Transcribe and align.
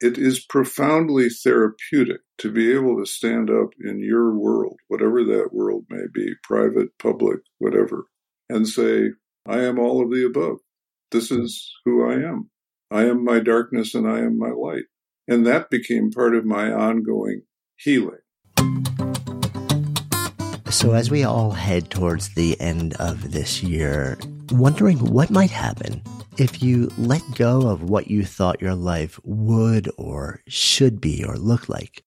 it 0.00 0.18
is 0.18 0.44
profoundly 0.44 1.28
therapeutic 1.28 2.20
to 2.38 2.52
be 2.52 2.72
able 2.72 2.98
to 2.98 3.06
stand 3.10 3.50
up 3.50 3.70
in 3.82 4.00
your 4.00 4.36
world, 4.36 4.78
whatever 4.88 5.24
that 5.24 5.50
world 5.52 5.84
may 5.88 6.04
be, 6.12 6.34
private, 6.42 6.88
public, 6.98 7.38
whatever, 7.58 8.04
and 8.48 8.68
say, 8.68 9.10
I 9.46 9.60
am 9.60 9.78
all 9.78 10.02
of 10.02 10.10
the 10.10 10.26
above. 10.26 10.58
This 11.12 11.30
is 11.30 11.72
who 11.84 12.06
I 12.06 12.14
am. 12.14 12.50
I 12.90 13.04
am 13.04 13.24
my 13.24 13.40
darkness 13.40 13.94
and 13.94 14.06
I 14.06 14.18
am 14.18 14.38
my 14.38 14.50
light. 14.50 14.84
And 15.28 15.46
that 15.46 15.70
became 15.70 16.10
part 16.10 16.34
of 16.34 16.44
my 16.44 16.70
ongoing 16.70 17.42
healing. 17.76 18.18
So, 20.68 20.92
as 20.92 21.10
we 21.10 21.24
all 21.24 21.52
head 21.52 21.90
towards 21.90 22.34
the 22.34 22.60
end 22.60 22.94
of 22.98 23.32
this 23.32 23.62
year, 23.62 24.18
wondering 24.50 24.98
what 24.98 25.30
might 25.30 25.50
happen 25.50 26.02
if 26.38 26.62
you 26.62 26.90
let 26.98 27.22
go 27.34 27.68
of 27.68 27.82
what 27.82 28.08
you 28.08 28.24
thought 28.24 28.60
your 28.60 28.74
life 28.74 29.18
would 29.24 29.90
or 29.96 30.42
should 30.46 31.00
be 31.00 31.24
or 31.24 31.36
look 31.36 31.68
like 31.68 32.04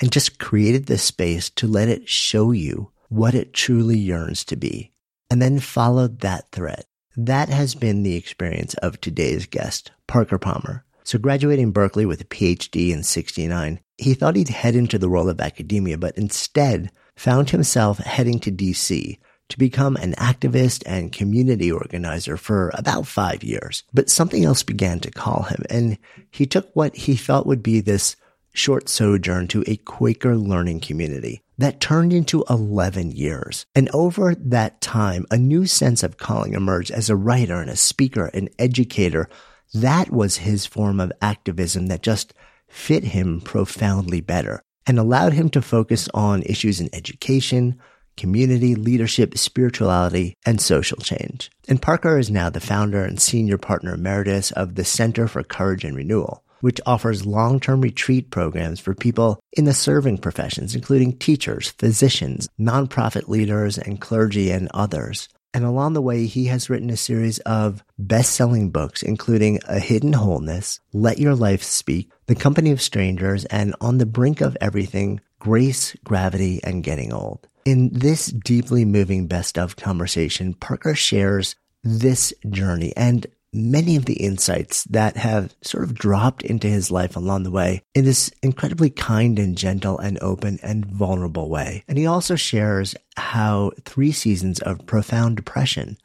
and 0.00 0.12
just 0.12 0.38
created 0.38 0.86
the 0.86 0.98
space 0.98 1.48
to 1.48 1.66
let 1.66 1.88
it 1.88 2.08
show 2.08 2.52
you 2.52 2.90
what 3.08 3.34
it 3.34 3.54
truly 3.54 3.98
yearns 3.98 4.44
to 4.44 4.56
be 4.56 4.92
and 5.30 5.40
then 5.40 5.58
followed 5.58 6.20
that 6.20 6.50
thread. 6.52 6.84
That 7.16 7.48
has 7.48 7.74
been 7.74 8.02
the 8.02 8.16
experience 8.16 8.74
of 8.74 9.00
today's 9.00 9.46
guest, 9.46 9.92
Parker 10.06 10.38
Palmer. 10.38 10.84
So 11.02 11.18
graduating 11.18 11.72
Berkeley 11.72 12.04
with 12.04 12.20
a 12.20 12.24
PhD 12.24 12.92
in 12.92 13.02
69, 13.02 13.80
he 13.96 14.14
thought 14.14 14.36
he'd 14.36 14.48
head 14.48 14.76
into 14.76 14.98
the 14.98 15.08
world 15.08 15.30
of 15.30 15.40
academia, 15.40 15.96
but 15.96 16.16
instead 16.18 16.90
found 17.16 17.50
himself 17.50 17.98
heading 17.98 18.38
to 18.40 18.52
DC 18.52 19.18
to 19.50 19.58
become 19.58 19.96
an 19.96 20.14
activist 20.14 20.82
and 20.86 21.12
community 21.12 21.70
organizer 21.70 22.36
for 22.36 22.70
about 22.74 23.06
five 23.06 23.44
years. 23.44 23.84
But 23.92 24.10
something 24.10 24.44
else 24.44 24.62
began 24.62 25.00
to 25.00 25.10
call 25.10 25.42
him, 25.42 25.62
and 25.68 25.98
he 26.30 26.46
took 26.46 26.70
what 26.74 26.96
he 26.96 27.16
felt 27.16 27.46
would 27.46 27.62
be 27.62 27.80
this 27.80 28.16
short 28.52 28.88
sojourn 28.88 29.48
to 29.48 29.64
a 29.66 29.76
Quaker 29.76 30.36
learning 30.36 30.80
community 30.80 31.42
that 31.58 31.80
turned 31.80 32.12
into 32.12 32.44
11 32.48 33.12
years. 33.12 33.66
And 33.74 33.88
over 33.90 34.34
that 34.34 34.80
time, 34.80 35.26
a 35.30 35.36
new 35.36 35.66
sense 35.66 36.02
of 36.02 36.16
calling 36.16 36.54
emerged 36.54 36.90
as 36.90 37.10
a 37.10 37.16
writer 37.16 37.60
and 37.60 37.70
a 37.70 37.76
speaker, 37.76 38.26
an 38.26 38.48
educator. 38.58 39.28
That 39.74 40.10
was 40.10 40.38
his 40.38 40.66
form 40.66 41.00
of 41.00 41.12
activism 41.20 41.86
that 41.86 42.02
just 42.02 42.34
fit 42.68 43.04
him 43.04 43.40
profoundly 43.40 44.20
better 44.20 44.62
and 44.86 44.98
allowed 44.98 45.32
him 45.32 45.50
to 45.50 45.62
focus 45.62 46.08
on 46.14 46.42
issues 46.42 46.80
in 46.80 46.88
education, 46.92 47.78
community, 48.20 48.74
leadership, 48.74 49.38
spirituality, 49.38 50.36
and 50.44 50.60
social 50.60 50.98
change. 50.98 51.50
And 51.68 51.80
Parker 51.80 52.18
is 52.18 52.30
now 52.30 52.50
the 52.50 52.60
founder 52.60 53.02
and 53.02 53.18
senior 53.18 53.56
partner 53.56 53.94
emeritus 53.94 54.52
of 54.52 54.74
the 54.74 54.84
Center 54.84 55.26
for 55.26 55.42
Courage 55.42 55.84
and 55.84 55.96
Renewal, 55.96 56.44
which 56.60 56.82
offers 56.84 57.24
long-term 57.24 57.80
retreat 57.80 58.30
programs 58.30 58.78
for 58.78 58.94
people 58.94 59.40
in 59.54 59.64
the 59.64 59.72
serving 59.72 60.18
professions, 60.18 60.74
including 60.74 61.16
teachers, 61.16 61.70
physicians, 61.70 62.46
nonprofit 62.60 63.26
leaders, 63.26 63.78
and 63.78 64.02
clergy 64.02 64.50
and 64.50 64.68
others. 64.74 65.30
And 65.54 65.64
along 65.64 65.94
the 65.94 66.02
way, 66.02 66.26
he 66.26 66.44
has 66.44 66.68
written 66.68 66.90
a 66.90 66.96
series 66.96 67.38
of 67.40 67.82
best-selling 67.98 68.70
books, 68.70 69.02
including 69.02 69.60
A 69.66 69.80
Hidden 69.80 70.12
Wholeness, 70.12 70.78
Let 70.92 71.18
Your 71.18 71.34
Life 71.34 71.62
Speak, 71.62 72.10
The 72.26 72.36
Company 72.36 72.70
of 72.70 72.82
Strangers, 72.82 73.46
and 73.46 73.74
On 73.80 73.96
the 73.98 74.06
Brink 74.06 74.42
of 74.42 74.56
Everything, 74.60 75.20
Grace, 75.40 75.96
Gravity, 76.04 76.60
and 76.62 76.84
Getting 76.84 77.12
Old. 77.12 77.48
In 77.64 77.90
this 77.92 78.26
deeply 78.26 78.84
moving 78.84 79.26
best 79.26 79.58
of 79.58 79.76
conversation, 79.76 80.54
Parker 80.54 80.94
shares 80.94 81.56
this 81.82 82.32
journey 82.48 82.92
and 82.96 83.26
many 83.52 83.96
of 83.96 84.04
the 84.04 84.14
insights 84.14 84.84
that 84.84 85.16
have 85.16 85.54
sort 85.62 85.82
of 85.82 85.94
dropped 85.94 86.42
into 86.42 86.68
his 86.68 86.90
life 86.90 87.16
along 87.16 87.42
the 87.42 87.50
way 87.50 87.82
in 87.94 88.04
this 88.04 88.30
incredibly 88.42 88.90
kind 88.90 89.38
and 89.38 89.58
gentle 89.58 89.98
and 89.98 90.18
open 90.20 90.58
and 90.62 90.86
vulnerable 90.86 91.48
way. 91.48 91.84
And 91.88 91.98
he 91.98 92.06
also 92.06 92.36
shares 92.36 92.94
how 93.16 93.72
three 93.84 94.12
seasons 94.12 94.60
of 94.60 94.86
profound 94.86 95.36
depression 95.36 95.98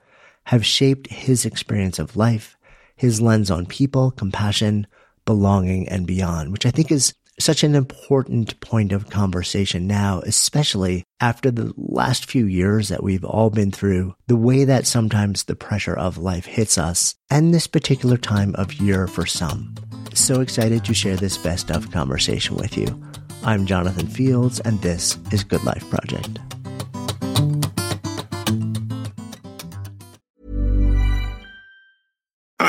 have 0.46 0.66
shaped 0.66 1.08
his 1.08 1.46
experience 1.46 2.00
of 2.00 2.16
life, 2.16 2.58
his 2.96 3.22
lens 3.22 3.52
on 3.52 3.66
people, 3.66 4.12
compassion, 4.12 4.88
belonging, 5.26 5.88
and 5.88 6.08
beyond, 6.08 6.52
which 6.52 6.66
I 6.66 6.72
think 6.72 6.92
is 6.92 7.14
such 7.40 7.64
an 7.64 7.76
important 7.76 8.60
point 8.62 8.92
of 8.92 9.10
conversation 9.10 9.88
now, 9.88 10.22
especially 10.22 11.04
after 11.20 11.52
the 11.52 11.74
last 11.78 12.30
few 12.30 12.46
years 12.46 12.90
that 12.90 13.04
we've 13.04 13.26
all 13.26 13.50
been 13.50 13.72
through, 13.72 14.16
the 14.28 14.38
way 14.38 14.64
that 14.64 14.88
sometimes 14.88 15.44
the 15.44 15.56
pressure 15.56 15.96
of 15.96 16.18
life 16.18 16.46
hits 16.46 16.78
us, 16.78 17.16
and 17.30 17.54
this 17.54 17.68
particular 17.68 18.18
time 18.18 18.56
of 18.56 18.74
year 18.74 19.08
for 19.08 19.26
some. 19.26 19.76
So 20.14 20.40
excited 20.40 20.86
to 20.86 20.94
share 20.94 21.18
this 21.18 21.38
best 21.38 21.72
of 21.72 21.92
conversation 21.92 22.56
with 22.56 22.78
you. 22.78 22.88
I'm 23.44 23.66
Jonathan 23.66 24.08
Fields, 24.08 24.60
and 24.62 24.82
this 24.82 25.18
is 25.32 25.44
Good 25.44 25.64
Life 25.64 25.88
Project. 25.90 26.40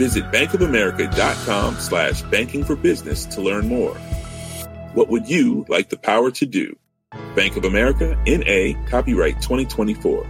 Visit 0.00 0.24
bankofamerica.com 0.32 1.74
slash 1.74 2.22
banking 2.22 2.64
for 2.64 2.74
business 2.74 3.26
to 3.26 3.42
learn 3.42 3.68
more. 3.68 3.94
What 4.94 5.08
would 5.10 5.28
you 5.28 5.66
like 5.68 5.90
the 5.90 5.98
power 5.98 6.30
to 6.30 6.46
do? 6.46 6.74
Bank 7.36 7.58
of 7.58 7.66
America, 7.66 8.18
N.A., 8.26 8.78
copyright 8.88 9.42
2024. 9.42 10.26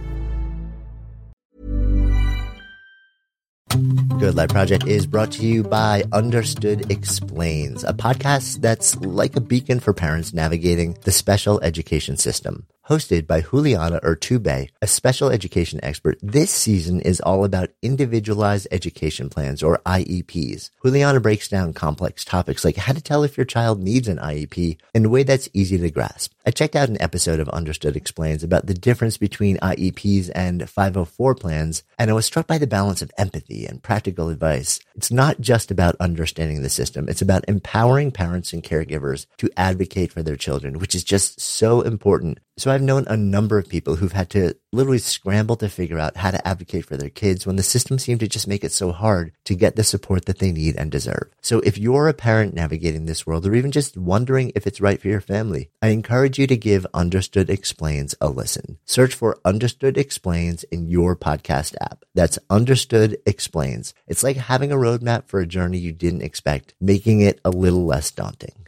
Good 4.19 4.35
Life 4.35 4.49
Project 4.49 4.87
is 4.87 5.05
brought 5.05 5.31
to 5.31 5.45
you 5.45 5.63
by 5.63 6.03
Understood 6.11 6.91
Explains, 6.91 7.85
a 7.85 7.93
podcast 7.93 8.59
that's 8.59 8.97
like 8.97 9.37
a 9.37 9.41
beacon 9.41 9.79
for 9.79 9.93
parents 9.93 10.33
navigating 10.33 10.97
the 11.05 11.13
special 11.13 11.61
education 11.61 12.17
system 12.17 12.67
hosted 12.89 13.27
by 13.27 13.41
Juliana 13.41 13.99
Urtubey, 14.01 14.69
a 14.81 14.87
special 14.87 15.29
education 15.29 15.79
expert. 15.83 16.17
This 16.21 16.51
season 16.51 17.01
is 17.01 17.21
all 17.21 17.45
about 17.45 17.69
individualized 17.81 18.67
education 18.71 19.29
plans 19.29 19.61
or 19.61 19.81
IEPs. 19.85 20.69
Juliana 20.83 21.19
breaks 21.19 21.47
down 21.47 21.73
complex 21.73 22.25
topics 22.25 22.65
like 22.65 22.77
how 22.77 22.93
to 22.93 23.01
tell 23.01 23.23
if 23.23 23.37
your 23.37 23.45
child 23.45 23.81
needs 23.81 24.07
an 24.07 24.17
IEP 24.17 24.77
in 24.93 25.05
a 25.05 25.09
way 25.09 25.23
that's 25.23 25.49
easy 25.53 25.77
to 25.77 25.91
grasp. 25.91 26.33
I 26.43 26.49
checked 26.49 26.75
out 26.75 26.89
an 26.89 26.99
episode 26.99 27.39
of 27.39 27.49
Understood 27.49 27.95
Explains 27.95 28.43
about 28.43 28.65
the 28.65 28.73
difference 28.73 29.15
between 29.17 29.57
IEPs 29.57 30.31
and 30.33 30.67
504 30.67 31.35
plans, 31.35 31.83
and 31.99 32.09
I 32.09 32.13
was 32.13 32.25
struck 32.25 32.47
by 32.47 32.57
the 32.57 32.65
balance 32.65 33.03
of 33.03 33.11
empathy 33.15 33.67
and 33.67 33.83
practical 33.83 34.29
advice. 34.29 34.79
It's 34.95 35.11
not 35.11 35.39
just 35.39 35.69
about 35.69 35.95
understanding 35.99 36.63
the 36.63 36.69
system. 36.69 37.07
It's 37.07 37.21
about 37.21 37.45
empowering 37.47 38.09
parents 38.11 38.53
and 38.53 38.63
caregivers 38.63 39.27
to 39.37 39.51
advocate 39.55 40.11
for 40.11 40.23
their 40.23 40.35
children, 40.35 40.79
which 40.79 40.95
is 40.95 41.03
just 41.03 41.39
so 41.39 41.81
important 41.81 42.39
so 42.61 42.69
I've 42.69 42.83
known 42.83 43.05
a 43.07 43.17
number 43.17 43.57
of 43.57 43.67
people 43.67 43.95
who've 43.95 44.11
had 44.11 44.29
to 44.31 44.55
literally 44.71 44.99
scramble 44.99 45.55
to 45.55 45.67
figure 45.67 45.97
out 45.97 46.15
how 46.15 46.29
to 46.29 46.47
advocate 46.47 46.85
for 46.85 46.95
their 46.95 47.09
kids 47.09 47.47
when 47.47 47.55
the 47.55 47.63
system 47.63 47.97
seemed 47.97 48.19
to 48.19 48.27
just 48.27 48.47
make 48.47 48.63
it 48.63 48.71
so 48.71 48.91
hard 48.91 49.31
to 49.45 49.55
get 49.55 49.75
the 49.75 49.83
support 49.83 50.25
that 50.25 50.37
they 50.37 50.51
need 50.51 50.75
and 50.75 50.91
deserve. 50.91 51.31
So 51.41 51.59
if 51.61 51.79
you're 51.79 52.07
a 52.07 52.13
parent 52.13 52.53
navigating 52.53 53.05
this 53.05 53.25
world 53.25 53.47
or 53.47 53.55
even 53.55 53.71
just 53.71 53.97
wondering 53.97 54.51
if 54.53 54.67
it's 54.67 54.79
right 54.79 55.01
for 55.01 55.07
your 55.07 55.21
family, 55.21 55.71
I 55.81 55.87
encourage 55.87 56.30
you 56.37 56.47
to 56.47 56.57
give 56.57 56.85
Understood 56.93 57.49
Explains 57.49 58.15
a 58.21 58.29
listen. 58.29 58.77
Search 58.85 59.13
for 59.13 59.39
Understood 59.45 59.97
Explains 59.97 60.63
in 60.65 60.87
your 60.87 61.15
podcast 61.15 61.75
app. 61.81 62.03
That's 62.13 62.39
Understood 62.49 63.17
Explains. 63.25 63.93
It's 64.07 64.23
like 64.23 64.37
having 64.37 64.71
a 64.71 64.77
roadmap 64.77 65.27
for 65.27 65.39
a 65.39 65.47
journey 65.47 65.77
you 65.77 65.91
didn't 65.91 66.23
expect, 66.23 66.73
making 66.79 67.21
it 67.21 67.39
a 67.45 67.49
little 67.49 67.85
less 67.85 68.11
daunting. 68.11 68.67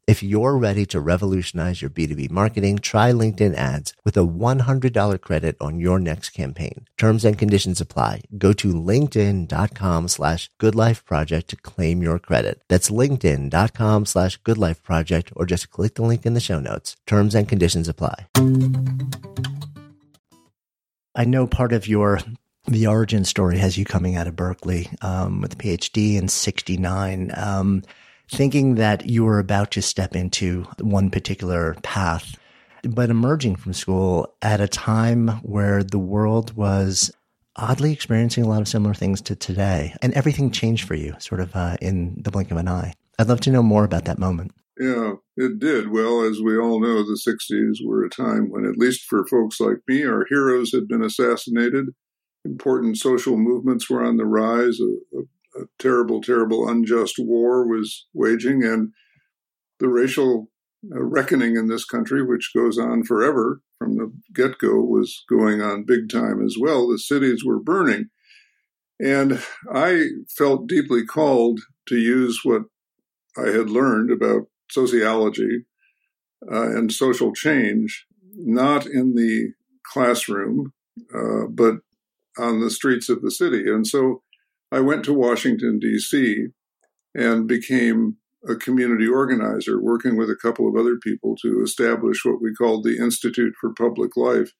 If 0.11 0.21
you're 0.21 0.57
ready 0.57 0.85
to 0.87 0.99
revolutionize 0.99 1.81
your 1.81 1.89
B2B 1.89 2.31
marketing, 2.31 2.79
try 2.79 3.13
LinkedIn 3.13 3.53
ads 3.55 3.93
with 4.03 4.17
a 4.17 4.27
$100 4.27 5.21
credit 5.21 5.55
on 5.61 5.79
your 5.79 5.99
next 5.99 6.31
campaign. 6.31 6.85
Terms 6.97 7.23
and 7.23 7.37
conditions 7.37 7.79
apply. 7.79 8.23
Go 8.37 8.51
to 8.51 8.73
linkedin.com 8.73 10.09
slash 10.09 10.49
goodlifeproject 10.59 11.47
to 11.47 11.55
claim 11.55 12.01
your 12.01 12.19
credit. 12.19 12.61
That's 12.67 12.89
linkedin.com 12.89 14.05
slash 14.05 14.37
goodlifeproject 14.41 15.31
or 15.33 15.45
just 15.45 15.69
click 15.69 15.95
the 15.95 16.01
link 16.01 16.25
in 16.25 16.33
the 16.33 16.41
show 16.41 16.59
notes. 16.59 16.97
Terms 17.07 17.33
and 17.33 17.47
conditions 17.47 17.87
apply. 17.87 18.27
I 21.15 21.23
know 21.23 21.47
part 21.47 21.71
of 21.71 21.87
your 21.87 22.19
the 22.67 22.87
origin 22.87 23.23
story 23.23 23.57
has 23.59 23.77
you 23.77 23.85
coming 23.85 24.17
out 24.17 24.27
of 24.27 24.35
Berkeley 24.35 24.89
um, 25.01 25.39
with 25.39 25.53
a 25.53 25.55
PhD 25.55 26.17
in 26.17 26.27
69. 26.27 27.31
Um, 27.35 27.83
thinking 28.31 28.75
that 28.75 29.07
you 29.07 29.25
were 29.25 29.39
about 29.39 29.71
to 29.71 29.81
step 29.81 30.15
into 30.15 30.63
one 30.79 31.09
particular 31.09 31.75
path, 31.83 32.37
but 32.83 33.09
emerging 33.09 33.57
from 33.57 33.73
school 33.73 34.33
at 34.41 34.61
a 34.61 34.67
time 34.67 35.27
where 35.43 35.83
the 35.83 35.99
world 35.99 36.55
was 36.55 37.11
oddly 37.57 37.91
experiencing 37.91 38.43
a 38.43 38.47
lot 38.47 38.61
of 38.61 38.67
similar 38.67 38.93
things 38.93 39.21
to 39.21 39.35
today 39.35 39.93
and 40.01 40.13
everything 40.13 40.49
changed 40.49 40.87
for 40.87 40.95
you 40.95 41.13
sort 41.19 41.41
of 41.41 41.53
uh, 41.55 41.75
in 41.81 42.15
the 42.23 42.31
blink 42.31 42.49
of 42.49 42.57
an 42.57 42.69
eye. 42.69 42.93
I'd 43.19 43.27
love 43.27 43.41
to 43.41 43.51
know 43.51 43.61
more 43.61 43.83
about 43.83 44.05
that 44.05 44.17
moment. 44.17 44.51
Yeah, 44.79 45.15
it 45.35 45.59
did. 45.59 45.91
Well, 45.91 46.21
as 46.21 46.41
we 46.41 46.57
all 46.57 46.79
know, 46.79 47.03
the 47.03 47.19
60s 47.19 47.85
were 47.85 48.05
a 48.05 48.09
time 48.09 48.49
when, 48.49 48.65
at 48.65 48.77
least 48.77 49.03
for 49.03 49.27
folks 49.27 49.59
like 49.59 49.79
me, 49.87 50.05
our 50.05 50.25
heroes 50.29 50.71
had 50.71 50.87
been 50.87 51.03
assassinated. 51.03 51.89
Important 52.45 52.97
social 52.97 53.37
movements 53.37 53.89
were 53.89 54.03
on 54.03 54.15
the 54.15 54.25
rise. 54.25 54.79
A, 54.79 55.19
a 55.19 55.23
a 55.55 55.65
terrible, 55.79 56.21
terrible, 56.21 56.67
unjust 56.67 57.15
war 57.17 57.67
was 57.67 58.07
waging, 58.13 58.63
and 58.63 58.91
the 59.79 59.89
racial 59.89 60.49
uh, 60.93 61.01
reckoning 61.01 61.55
in 61.55 61.67
this 61.67 61.85
country, 61.85 62.23
which 62.23 62.51
goes 62.55 62.77
on 62.77 63.03
forever 63.03 63.61
from 63.77 63.97
the 63.97 64.11
get 64.33 64.57
go, 64.59 64.79
was 64.81 65.23
going 65.29 65.61
on 65.61 65.85
big 65.85 66.09
time 66.09 66.43
as 66.43 66.55
well. 66.59 66.87
The 66.87 66.97
cities 66.97 67.43
were 67.45 67.59
burning. 67.59 68.09
And 68.99 69.41
I 69.73 70.09
felt 70.29 70.67
deeply 70.67 71.05
called 71.05 71.61
to 71.87 71.97
use 71.97 72.41
what 72.43 72.63
I 73.35 73.49
had 73.49 73.69
learned 73.69 74.11
about 74.11 74.47
sociology 74.69 75.65
uh, 76.51 76.69
and 76.77 76.91
social 76.91 77.33
change, 77.33 78.05
not 78.35 78.85
in 78.85 79.15
the 79.15 79.53
classroom, 79.83 80.73
uh, 81.13 81.47
but 81.49 81.77
on 82.37 82.61
the 82.61 82.69
streets 82.69 83.09
of 83.09 83.21
the 83.21 83.31
city. 83.31 83.63
And 83.67 83.85
so 83.85 84.21
I 84.71 84.79
went 84.79 85.03
to 85.05 85.13
Washington, 85.13 85.79
D.C., 85.79 86.47
and 87.13 87.47
became 87.47 88.17
a 88.47 88.55
community 88.55 89.07
organizer, 89.07 89.81
working 89.81 90.15
with 90.15 90.29
a 90.29 90.35
couple 90.35 90.67
of 90.67 90.75
other 90.75 90.97
people 90.97 91.35
to 91.41 91.61
establish 91.61 92.25
what 92.25 92.41
we 92.41 92.53
called 92.53 92.83
the 92.83 92.97
Institute 92.97 93.53
for 93.59 93.73
Public 93.73 94.15
Life. 94.17 94.51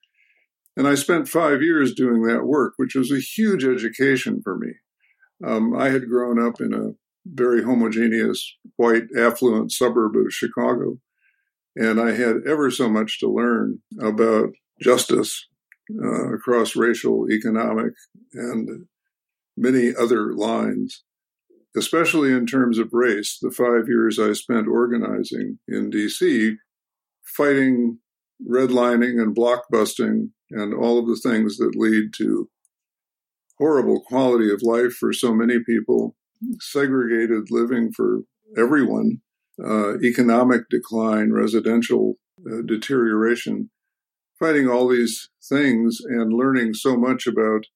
And 0.76 0.86
I 0.86 0.94
spent 0.94 1.28
five 1.28 1.62
years 1.62 1.94
doing 1.94 2.22
that 2.22 2.44
work, 2.44 2.74
which 2.76 2.94
was 2.94 3.10
a 3.10 3.18
huge 3.18 3.64
education 3.64 4.40
for 4.42 4.56
me. 4.56 4.72
Um, 5.44 5.76
I 5.76 5.90
had 5.90 6.08
grown 6.08 6.40
up 6.40 6.60
in 6.60 6.72
a 6.72 6.92
very 7.26 7.62
homogeneous, 7.62 8.56
white, 8.76 9.04
affluent 9.18 9.72
suburb 9.72 10.16
of 10.16 10.32
Chicago, 10.32 10.98
and 11.74 12.00
I 12.00 12.12
had 12.12 12.36
ever 12.46 12.70
so 12.70 12.88
much 12.88 13.18
to 13.20 13.28
learn 13.28 13.80
about 14.00 14.50
justice 14.80 15.46
uh, 16.02 16.34
across 16.34 16.76
racial, 16.76 17.30
economic, 17.30 17.92
and 18.34 18.86
many 19.56 19.92
other 19.94 20.34
lines, 20.34 21.02
especially 21.76 22.32
in 22.32 22.46
terms 22.46 22.78
of 22.78 22.90
race. 22.92 23.38
The 23.40 23.50
five 23.50 23.88
years 23.88 24.18
I 24.18 24.32
spent 24.32 24.68
organizing 24.68 25.58
in 25.68 25.90
DC, 25.90 26.56
fighting 27.22 27.98
redlining 28.48 29.20
and 29.20 29.36
blockbusting 29.36 30.30
and 30.50 30.74
all 30.74 30.98
of 30.98 31.06
the 31.06 31.16
things 31.16 31.56
that 31.56 31.76
lead 31.76 32.12
to 32.16 32.48
horrible 33.58 34.00
quality 34.00 34.52
of 34.52 34.62
life 34.62 34.92
for 34.92 35.12
so 35.12 35.32
many 35.34 35.60
people, 35.64 36.16
segregated 36.60 37.50
living 37.50 37.92
for 37.92 38.22
everyone, 38.56 39.18
uh, 39.64 39.98
economic 40.00 40.62
decline, 40.68 41.32
residential 41.32 42.16
uh, 42.50 42.62
deterioration, 42.66 43.70
fighting 44.38 44.68
all 44.68 44.88
these 44.88 45.30
things 45.48 46.00
and 46.04 46.32
learning 46.32 46.74
so 46.74 46.96
much 46.96 47.26
about 47.26 47.66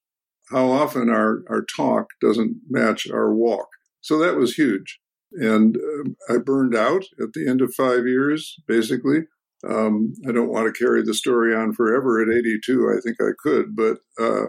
how 0.51 0.71
often 0.71 1.09
our, 1.11 1.43
our 1.49 1.65
talk 1.77 2.09
doesn't 2.21 2.57
match 2.69 3.09
our 3.11 3.35
walk. 3.35 3.69
So 4.01 4.19
that 4.19 4.37
was 4.37 4.55
huge. 4.55 5.01
And 5.33 5.77
uh, 5.77 6.35
I 6.35 6.39
burned 6.39 6.75
out 6.75 7.05
at 7.21 7.33
the 7.33 7.49
end 7.49 7.61
of 7.61 7.75
five 7.75 8.07
years, 8.07 8.55
basically. 8.67 9.23
Um, 9.69 10.15
I 10.29 10.33
don't 10.33 10.51
want 10.53 10.73
to 10.73 10.79
carry 10.79 11.03
the 11.03 11.15
story 11.15 11.55
on 11.55 11.73
forever. 11.73 12.23
At 12.23 12.37
82, 12.37 12.95
I 12.97 13.01
think 13.01 13.17
I 13.21 13.33
could, 13.43 13.75
but 13.75 13.99
uh, 14.21 14.49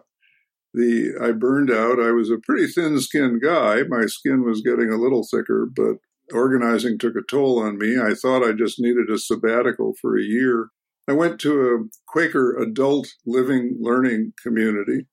the 0.74 1.14
I 1.22 1.32
burned 1.32 1.72
out. 1.72 2.00
I 2.00 2.12
was 2.12 2.30
a 2.30 2.38
pretty 2.38 2.68
thin-skinned 2.68 3.42
guy. 3.42 3.84
My 3.88 4.06
skin 4.06 4.44
was 4.44 4.62
getting 4.62 4.92
a 4.92 4.98
little 4.98 5.26
thicker, 5.30 5.68
but 5.74 5.96
organizing 6.34 7.00
took 7.00 7.16
a 7.16 7.22
toll 7.28 7.60
on 7.60 7.78
me. 7.78 7.98
I 8.00 8.14
thought 8.14 8.44
I 8.44 8.52
just 8.52 8.80
needed 8.80 9.10
a 9.10 9.18
sabbatical 9.18 9.94
for 10.00 10.18
a 10.18 10.24
year. 10.24 10.70
I 11.08 11.14
went 11.14 11.40
to 11.42 11.62
a 11.62 11.90
Quaker 12.08 12.56
adult 12.62 13.08
living 13.26 13.78
learning 13.80 14.34
community 14.44 15.08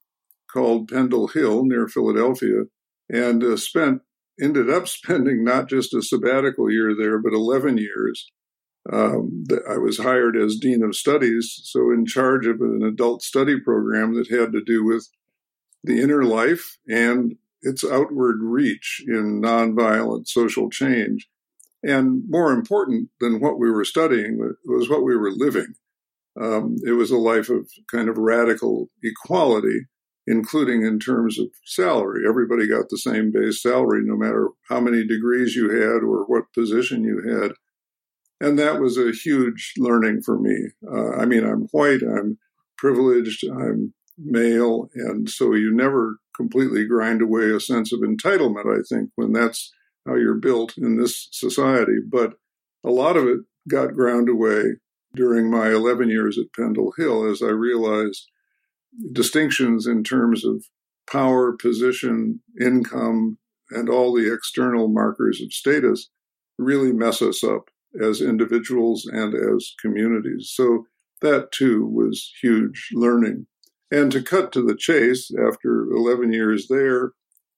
called 0.55 0.87
Pendle 0.87 1.27
Hill 1.27 1.65
near 1.65 1.87
Philadelphia 1.87 2.63
and 3.09 3.43
uh, 3.43 3.57
spent 3.57 4.01
ended 4.41 4.69
up 4.69 4.87
spending 4.87 5.43
not 5.43 5.69
just 5.69 5.93
a 5.93 6.01
sabbatical 6.01 6.71
year 6.71 6.95
there, 6.97 7.19
but 7.19 7.33
11 7.33 7.77
years. 7.77 8.31
Um, 8.91 9.45
I 9.67 9.77
was 9.77 9.97
hired 9.97 10.37
as 10.37 10.57
Dean 10.57 10.83
of 10.83 10.95
Studies, 10.95 11.59
so 11.63 11.91
in 11.91 12.05
charge 12.05 12.45
of 12.45 12.61
an 12.61 12.83
adult 12.83 13.23
study 13.23 13.59
program 13.59 14.13
that 14.13 14.29
had 14.29 14.51
to 14.51 14.63
do 14.63 14.83
with 14.83 15.09
the 15.83 15.99
inner 16.01 16.23
life 16.23 16.77
and 16.87 17.35
its 17.63 17.83
outward 17.83 18.37
reach 18.41 19.01
in 19.07 19.41
nonviolent 19.41 20.27
social 20.27 20.69
change. 20.69 21.27
And 21.81 22.23
more 22.29 22.51
important 22.51 23.09
than 23.19 23.39
what 23.39 23.57
we 23.59 23.71
were 23.71 23.85
studying 23.85 24.39
was 24.65 24.89
what 24.89 25.03
we 25.03 25.15
were 25.15 25.31
living. 25.31 25.73
Um, 26.39 26.75
it 26.85 26.91
was 26.91 27.09
a 27.09 27.17
life 27.17 27.49
of 27.49 27.67
kind 27.91 28.07
of 28.07 28.17
radical 28.17 28.89
equality 29.01 29.87
including 30.27 30.83
in 30.83 30.99
terms 30.99 31.39
of 31.39 31.47
salary. 31.65 32.23
Everybody 32.27 32.67
got 32.67 32.89
the 32.89 32.97
same 32.97 33.31
base 33.31 33.61
salary, 33.61 34.01
no 34.03 34.15
matter 34.15 34.49
how 34.69 34.79
many 34.79 35.05
degrees 35.05 35.55
you 35.55 35.69
had 35.69 36.03
or 36.03 36.25
what 36.25 36.53
position 36.53 37.03
you 37.03 37.21
had. 37.41 37.53
And 38.41 38.59
that 38.59 38.81
was 38.81 38.97
a 38.97 39.11
huge 39.11 39.73
learning 39.77 40.21
for 40.23 40.37
me. 40.37 40.69
Uh, 40.85 41.11
I 41.11 41.25
mean, 41.25 41.45
I'm 41.45 41.67
white, 41.71 42.01
I'm 42.01 42.37
privileged, 42.77 43.45
I'm 43.47 43.93
male, 44.17 44.89
and 44.95 45.29
so 45.29 45.53
you 45.53 45.73
never 45.73 46.17
completely 46.35 46.85
grind 46.85 47.21
away 47.21 47.51
a 47.51 47.59
sense 47.59 47.93
of 47.93 48.01
entitlement, 48.01 48.65
I 48.67 48.81
think, 48.87 49.11
when 49.15 49.31
that's 49.31 49.71
how 50.05 50.15
you're 50.15 50.35
built 50.35 50.77
in 50.77 50.97
this 50.97 51.29
society. 51.31 51.99
But 52.05 52.33
a 52.83 52.89
lot 52.89 53.17
of 53.17 53.25
it 53.25 53.39
got 53.67 53.93
ground 53.93 54.29
away 54.29 54.75
during 55.15 55.49
my 55.49 55.69
11 55.69 56.09
years 56.09 56.37
at 56.37 56.53
Pendle 56.53 56.93
Hill 56.97 57.29
as 57.29 57.41
I 57.41 57.47
realized 57.47 58.29
distinctions 59.11 59.87
in 59.87 60.03
terms 60.03 60.45
of 60.45 60.65
power, 61.09 61.53
position, 61.53 62.41
income, 62.59 63.37
and 63.71 63.89
all 63.89 64.13
the 64.13 64.31
external 64.31 64.87
markers 64.87 65.41
of 65.41 65.53
status 65.53 66.09
really 66.57 66.91
mess 66.91 67.21
us 67.21 67.43
up 67.43 67.69
as 68.01 68.21
individuals 68.21 69.05
and 69.05 69.33
as 69.33 69.73
communities. 69.81 70.51
So 70.53 70.85
that 71.21 71.51
too 71.51 71.85
was 71.85 72.31
huge 72.41 72.89
learning. 72.93 73.47
And 73.91 74.11
to 74.11 74.21
cut 74.21 74.51
to 74.53 74.65
the 74.65 74.75
chase, 74.75 75.31
after 75.47 75.85
11 75.91 76.33
years 76.33 76.67
there 76.69 77.13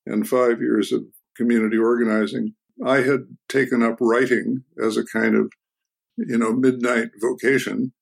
and 0.05 0.27
five 0.27 0.61
years 0.61 0.91
of 0.91 1.03
community 1.35 1.77
organizing, 1.77 2.53
I 2.85 2.97
had 2.97 3.21
taken 3.49 3.81
up 3.81 3.97
writing 3.99 4.63
as 4.83 4.97
a 4.97 5.05
kind 5.05 5.35
of, 5.35 5.51
you 6.17 6.37
know, 6.37 6.53
midnight 6.53 7.09
vocation 7.19 7.93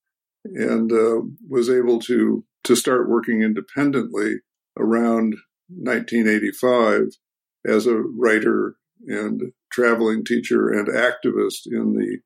and 0.54 0.92
uh, 0.92 1.22
was 1.50 1.70
able 1.70 2.00
to 2.02 2.44
to 2.64 2.76
start 2.76 3.10
working 3.10 3.42
independently 3.42 4.36
around 4.78 5.36
1985 5.70 7.10
as 7.68 7.86
a 7.88 7.96
writer 7.96 8.76
and 9.08 9.52
traveling 9.72 10.24
teacher 10.24 10.70
and 10.70 10.88
activist 10.88 11.66
in 11.66 11.94
the 11.94 12.20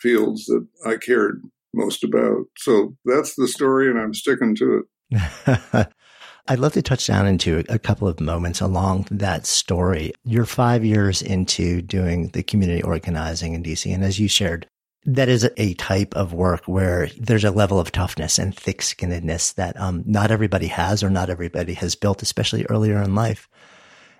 fields 0.00 0.46
that 0.46 0.66
I 0.86 0.96
cared 0.96 1.42
most 1.74 2.02
about. 2.02 2.46
So 2.56 2.96
that's 3.04 3.34
the 3.36 3.48
story, 3.48 3.90
and 3.90 3.98
I'm 3.98 4.14
sticking 4.14 4.56
to 4.56 4.84
it. 5.12 5.88
I'd 6.48 6.58
love 6.58 6.72
to 6.72 6.82
touch 6.82 7.06
down 7.06 7.26
into 7.26 7.62
a 7.68 7.78
couple 7.78 8.08
of 8.08 8.20
moments 8.20 8.62
along 8.62 9.06
that 9.10 9.44
story. 9.44 10.12
You're 10.24 10.46
five 10.46 10.82
years 10.82 11.20
into 11.20 11.82
doing 11.82 12.28
the 12.28 12.42
community 12.42 12.82
organizing 12.82 13.52
in 13.52 13.62
DC. 13.62 13.92
And 13.92 14.02
as 14.02 14.18
you 14.18 14.28
shared, 14.28 14.66
that 15.04 15.28
is 15.28 15.48
a 15.56 15.74
type 15.74 16.14
of 16.14 16.32
work 16.32 16.64
where 16.66 17.08
there's 17.18 17.44
a 17.44 17.50
level 17.50 17.78
of 17.78 17.92
toughness 17.92 18.38
and 18.38 18.54
thick 18.54 18.80
skinnedness 18.80 19.54
that 19.54 19.78
um, 19.80 20.02
not 20.06 20.30
everybody 20.30 20.66
has 20.66 21.02
or 21.02 21.10
not 21.10 21.30
everybody 21.30 21.74
has 21.74 21.94
built, 21.94 22.22
especially 22.22 22.66
earlier 22.66 23.00
in 23.02 23.14
life. 23.14 23.48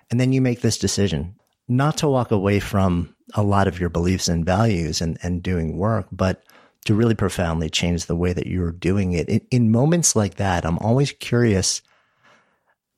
And 0.09 0.19
then 0.19 0.33
you 0.33 0.41
make 0.41 0.61
this 0.61 0.77
decision 0.77 1.35
not 1.67 1.97
to 1.97 2.07
walk 2.07 2.31
away 2.31 2.59
from 2.59 3.15
a 3.35 3.43
lot 3.43 3.67
of 3.67 3.79
your 3.79 3.89
beliefs 3.89 4.27
and 4.27 4.45
values 4.45 5.01
and, 5.01 5.19
and 5.21 5.43
doing 5.43 5.77
work, 5.77 6.07
but 6.11 6.43
to 6.85 6.95
really 6.95 7.13
profoundly 7.13 7.69
change 7.69 8.05
the 8.05 8.15
way 8.15 8.33
that 8.33 8.47
you're 8.47 8.71
doing 8.71 9.11
it. 9.11 9.29
In, 9.29 9.41
in 9.51 9.71
moments 9.71 10.15
like 10.15 10.35
that, 10.35 10.65
I'm 10.65 10.79
always 10.79 11.11
curious 11.11 11.83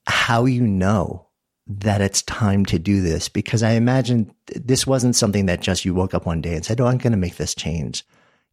how 0.08 0.46
you 0.46 0.66
know 0.66 1.28
that 1.68 2.02
it's 2.02 2.22
time 2.24 2.66
to 2.66 2.80
do 2.80 3.02
this 3.02 3.30
because 3.30 3.64
I 3.64 3.72
imagine 3.72 4.34
this 4.48 4.86
wasn't 4.88 5.16
something 5.16 5.46
that 5.46 5.62
just 5.62 5.86
you 5.86 5.94
woke 5.94 6.14
up 6.14 6.26
one 6.26 6.42
day 6.42 6.56
and 6.56 6.66
said, 6.66 6.82
"Oh, 6.82 6.88
I'm 6.88 6.98
going 6.98 7.12
to 7.12 7.18
make 7.18 7.38
this 7.38 7.56
change." 7.56 8.06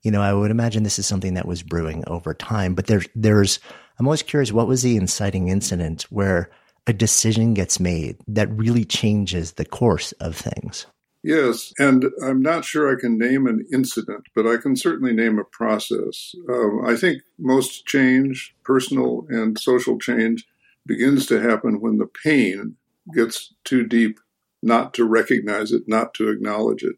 You 0.03 0.11
know, 0.11 0.23
I 0.23 0.33
would 0.33 0.51
imagine 0.51 0.83
this 0.85 0.99
is 0.99 1.07
something 1.07 1.35
that 1.35 1.49
was 1.49 1.63
brewing 1.63 2.05
over 2.07 2.33
time. 2.33 2.75
But 2.75 2.87
there's, 2.87 3.09
there's, 3.17 3.59
I'm 3.99 4.07
always 4.07 4.23
curious, 4.23 4.53
what 4.53 4.69
was 4.69 4.83
the 4.83 4.97
inciting 4.97 5.49
incident 5.49 6.03
where 6.11 6.51
a 6.87 6.93
decision 6.93 7.53
gets 7.53 7.81
made 7.81 8.17
that 8.29 8.49
really 8.51 8.85
changes 8.85 9.53
the 9.53 9.65
course 9.65 10.13
of 10.13 10.37
things? 10.37 10.87
Yes, 11.25 11.73
and 11.79 12.07
I'm 12.25 12.41
not 12.41 12.65
sure 12.65 12.91
I 12.91 12.99
can 12.99 13.19
name 13.19 13.47
an 13.47 13.67
incident, 13.73 14.27
but 14.37 14.47
I 14.47 14.57
can 14.57 14.77
certainly 14.77 15.13
name 15.13 15.39
a 15.39 15.45
process. 15.45 16.33
Um, 16.49 16.83
I 16.87 16.95
think 16.95 17.23
most 17.39 17.87
change, 17.87 18.55
personal 18.65 19.27
and 19.29 19.59
social 19.59 19.99
change, 19.99 20.47
begins 20.87 21.27
to 21.27 21.41
happen 21.41 21.81
when 21.81 21.99
the 21.99 22.09
pain 22.25 22.77
gets 23.15 23.55
too 23.65 23.85
deep 23.85 24.19
not 24.63 24.93
to 24.95 25.05
recognize 25.05 25.73
it, 25.73 25.83
not 25.87 26.15
to 26.15 26.29
acknowledge 26.29 26.83
it. 26.83 26.97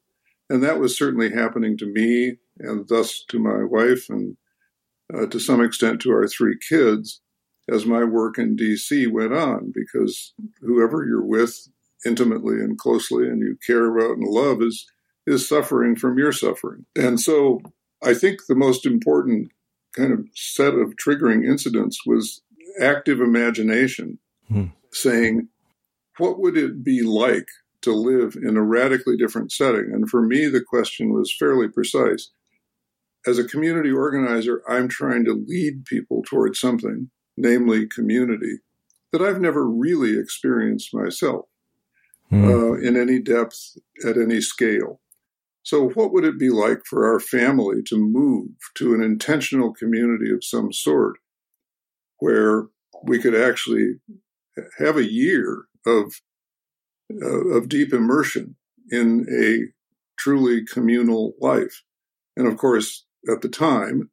And 0.49 0.62
that 0.62 0.81
was 0.81 0.97
certainly 0.97 1.31
happening 1.31 1.76
to 1.79 1.87
me 1.87 2.37
and 2.59 2.88
thus 2.88 3.25
to 3.29 3.38
my 3.38 3.64
wife 3.64 4.07
and 4.09 4.37
uh, 5.14 5.26
to 5.26 5.38
some 5.38 5.62
extent 5.62 6.00
to 6.00 6.11
our 6.11 6.26
three 6.26 6.57
kids 6.69 7.21
as 7.71 7.87
my 7.87 8.05
work 8.05 8.38
in 8.38 8.57
DC 8.57 9.11
went 9.11 9.33
on, 9.33 9.73
because 9.73 10.35
whoever 10.61 11.05
you're 11.07 11.25
with 11.25 11.69
intimately 12.05 12.57
and 12.57 12.79
closely 12.79 13.29
and 13.29 13.40
you 13.40 13.57
care 13.64 13.87
about 13.87 14.17
and 14.17 14.26
love 14.26 14.62
is 14.62 14.87
is 15.26 15.47
suffering 15.47 15.95
from 15.95 16.19
your 16.19 16.33
suffering. 16.33 16.87
And 16.97 17.21
so 17.21 17.61
I 18.02 18.14
think 18.14 18.47
the 18.49 18.55
most 18.55 18.87
important 18.87 19.52
kind 19.95 20.12
of 20.12 20.26
set 20.35 20.75
of 20.75 20.95
triggering 20.97 21.45
incidents 21.45 22.00
was 22.07 22.43
active 22.81 23.21
imagination, 23.21 24.19
hmm. 24.49 24.67
saying, 24.93 25.49
what 26.19 26.40
would 26.40 26.57
it 26.57 26.85
be 26.85 27.02
like 27.02 27.49
to 27.83 27.93
live 27.93 28.37
in 28.43 28.57
a 28.57 28.62
radically 28.62 29.17
different 29.17 29.52
setting? 29.52 29.90
And 29.93 30.09
for 30.09 30.23
me, 30.23 30.47
the 30.47 30.62
question 30.62 31.12
was 31.12 31.35
fairly 31.38 31.69
precise. 31.69 32.31
As 33.26 33.38
a 33.38 33.45
community 33.45 33.90
organizer, 33.90 34.62
I'm 34.69 34.88
trying 34.88 35.25
to 35.26 35.45
lead 35.47 35.85
people 35.85 36.23
towards 36.26 36.59
something, 36.59 37.11
namely 37.37 37.87
community, 37.87 38.59
that 39.12 39.23
I've 39.23 39.40
never 39.40 39.67
really 39.67 40.19
experienced 40.19 40.95
myself 40.95 41.47
mm. 42.33 42.45
uh, 42.49 42.75
in 42.81 42.97
any 42.97 43.21
depth 43.21 43.76
at 44.07 44.17
any 44.17 44.40
scale. 44.40 45.00
So, 45.62 45.90
what 45.90 46.12
would 46.12 46.25
it 46.25 46.38
be 46.38 46.49
like 46.49 46.81
for 46.87 47.07
our 47.07 47.21
family 47.21 47.83
to 47.87 47.99
move 47.99 48.49
to 48.76 48.95
an 48.95 49.02
intentional 49.02 49.75
community 49.75 50.31
of 50.33 50.43
some 50.43 50.73
sort 50.73 51.19
where 52.19 52.69
we 53.02 53.19
could 53.19 53.35
actually 53.35 53.95
have 54.79 54.97
a 54.97 55.11
year 55.11 55.67
of 55.87 56.20
uh, 57.22 57.49
of 57.56 57.68
deep 57.68 57.92
immersion 57.92 58.56
in 58.90 59.26
a 59.30 59.72
truly 60.18 60.64
communal 60.64 61.34
life. 61.40 61.82
And 62.37 62.46
of 62.46 62.56
course, 62.56 63.04
at 63.28 63.40
the 63.40 63.49
time, 63.49 64.10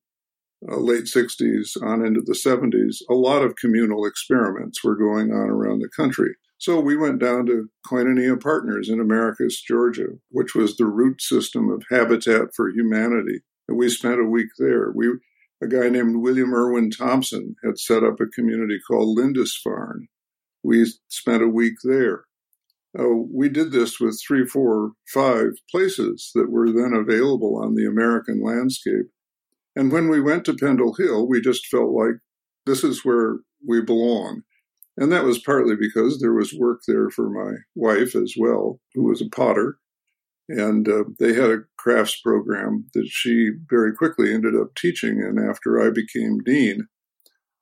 uh, 0.67 0.77
late 0.77 1.03
60s 1.03 1.81
on 1.81 2.03
into 2.03 2.21
the 2.21 2.33
70s, 2.33 2.97
a 3.09 3.13
lot 3.13 3.43
of 3.43 3.55
communal 3.55 4.05
experiments 4.05 4.83
were 4.83 4.95
going 4.95 5.31
on 5.31 5.49
around 5.49 5.79
the 5.79 5.89
country. 5.95 6.35
So 6.57 6.79
we 6.79 6.97
went 6.97 7.19
down 7.19 7.45
to 7.45 7.69
Koinonia 7.85 8.41
Partners 8.41 8.89
in 8.89 8.99
Americus, 8.99 9.61
Georgia, 9.61 10.07
which 10.29 10.55
was 10.55 10.75
the 10.75 10.87
root 10.87 11.21
system 11.21 11.69
of 11.69 11.83
Habitat 11.91 12.55
for 12.55 12.69
Humanity. 12.69 13.41
And 13.67 13.77
we 13.77 13.89
spent 13.89 14.19
a 14.19 14.25
week 14.25 14.47
there. 14.57 14.91
We 14.95 15.09
a 15.61 15.67
guy 15.67 15.89
named 15.89 16.17
William 16.17 16.53
Irwin 16.53 16.91
Thompson 16.91 17.55
had 17.63 17.79
set 17.79 18.03
up 18.03 18.19
a 18.19 18.27
community 18.27 18.79
called 18.87 19.17
Lindisfarne. 19.17 20.07
We 20.67 20.85
spent 21.07 21.41
a 21.41 21.47
week 21.47 21.75
there. 21.85 22.25
Uh, 22.99 23.23
we 23.33 23.47
did 23.47 23.71
this 23.71 24.01
with 24.01 24.21
three, 24.21 24.45
four, 24.45 24.91
five 25.13 25.53
places 25.71 26.31
that 26.35 26.51
were 26.51 26.69
then 26.69 26.91
available 26.93 27.57
on 27.63 27.75
the 27.75 27.85
American 27.85 28.43
landscape. 28.43 29.05
And 29.77 29.93
when 29.93 30.09
we 30.09 30.19
went 30.19 30.43
to 30.45 30.53
Pendle 30.53 30.93
Hill, 30.93 31.25
we 31.25 31.39
just 31.39 31.67
felt 31.67 31.91
like 31.91 32.15
this 32.65 32.83
is 32.83 33.05
where 33.05 33.37
we 33.65 33.81
belong. 33.81 34.41
And 34.97 35.09
that 35.13 35.23
was 35.23 35.39
partly 35.39 35.75
because 35.79 36.19
there 36.19 36.33
was 36.33 36.53
work 36.53 36.81
there 36.85 37.09
for 37.11 37.29
my 37.29 37.59
wife 37.75 38.13
as 38.13 38.33
well, 38.37 38.81
who 38.93 39.03
was 39.03 39.21
a 39.21 39.29
potter. 39.29 39.77
And 40.49 40.89
uh, 40.89 41.05
they 41.17 41.33
had 41.33 41.49
a 41.49 41.63
crafts 41.77 42.19
program 42.19 42.87
that 42.93 43.07
she 43.07 43.51
very 43.69 43.93
quickly 43.93 44.33
ended 44.33 44.55
up 44.55 44.75
teaching 44.75 45.19
in 45.19 45.37
after 45.49 45.81
I 45.81 45.91
became 45.91 46.39
dean. 46.39 46.87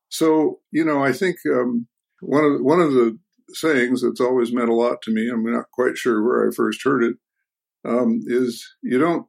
So, 0.10 0.62
you 0.72 0.84
know, 0.84 1.04
I 1.04 1.12
think 1.12 1.36
um, 1.52 1.88
one 2.26 2.44
of 2.44 2.62
one 2.62 2.80
of 2.80 2.94
the 2.94 3.18
sayings 3.54 4.02
that's 4.02 4.22
always 4.22 4.54
meant 4.54 4.70
a 4.70 4.74
lot 4.74 5.02
to 5.04 5.14
me, 5.14 5.30
I'm 5.30 5.44
not 5.44 5.72
quite 5.72 5.98
sure 5.98 6.24
where 6.24 6.48
I 6.48 6.54
first 6.54 6.82
heard 6.84 7.04
it, 7.04 7.16
um, 7.88 8.22
is 8.26 8.68
you 8.82 8.98
don't 8.98 9.28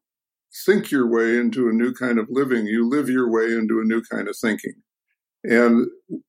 think 0.64 0.90
your 0.90 1.08
way 1.08 1.36
into 1.36 1.68
a 1.68 1.72
new 1.72 1.92
kind 1.92 2.18
of 2.18 2.26
living, 2.30 2.66
you 2.66 2.88
live 2.88 3.08
your 3.08 3.30
way 3.30 3.44
into 3.44 3.80
a 3.80 3.84
new 3.84 4.02
kind 4.02 4.28
of 4.28 4.36
thinking. 4.36 4.74
And 5.44 5.86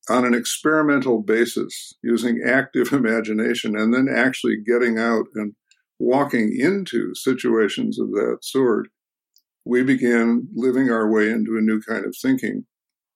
on 0.10 0.26
an 0.26 0.34
experimental 0.34 1.22
basis, 1.22 1.94
using 2.04 2.42
active 2.46 2.92
imagination 2.92 3.78
and 3.78 3.94
then 3.94 4.08
actually 4.14 4.58
getting 4.66 5.00
out 5.00 5.26
and 5.36 5.54
walking 6.00 6.56
into 6.58 7.16
situations 7.16 8.00
of 8.00 8.12
that 8.12 8.40
sort, 8.42 8.90
we 9.66 9.84
began 9.84 10.48
living 10.54 10.90
our 10.90 11.10
way 11.10 11.30
into 11.30 11.58
a 11.58 11.62
new 11.62 11.82
kind 11.82 12.06
of 12.06 12.16
thinking. 12.22 12.66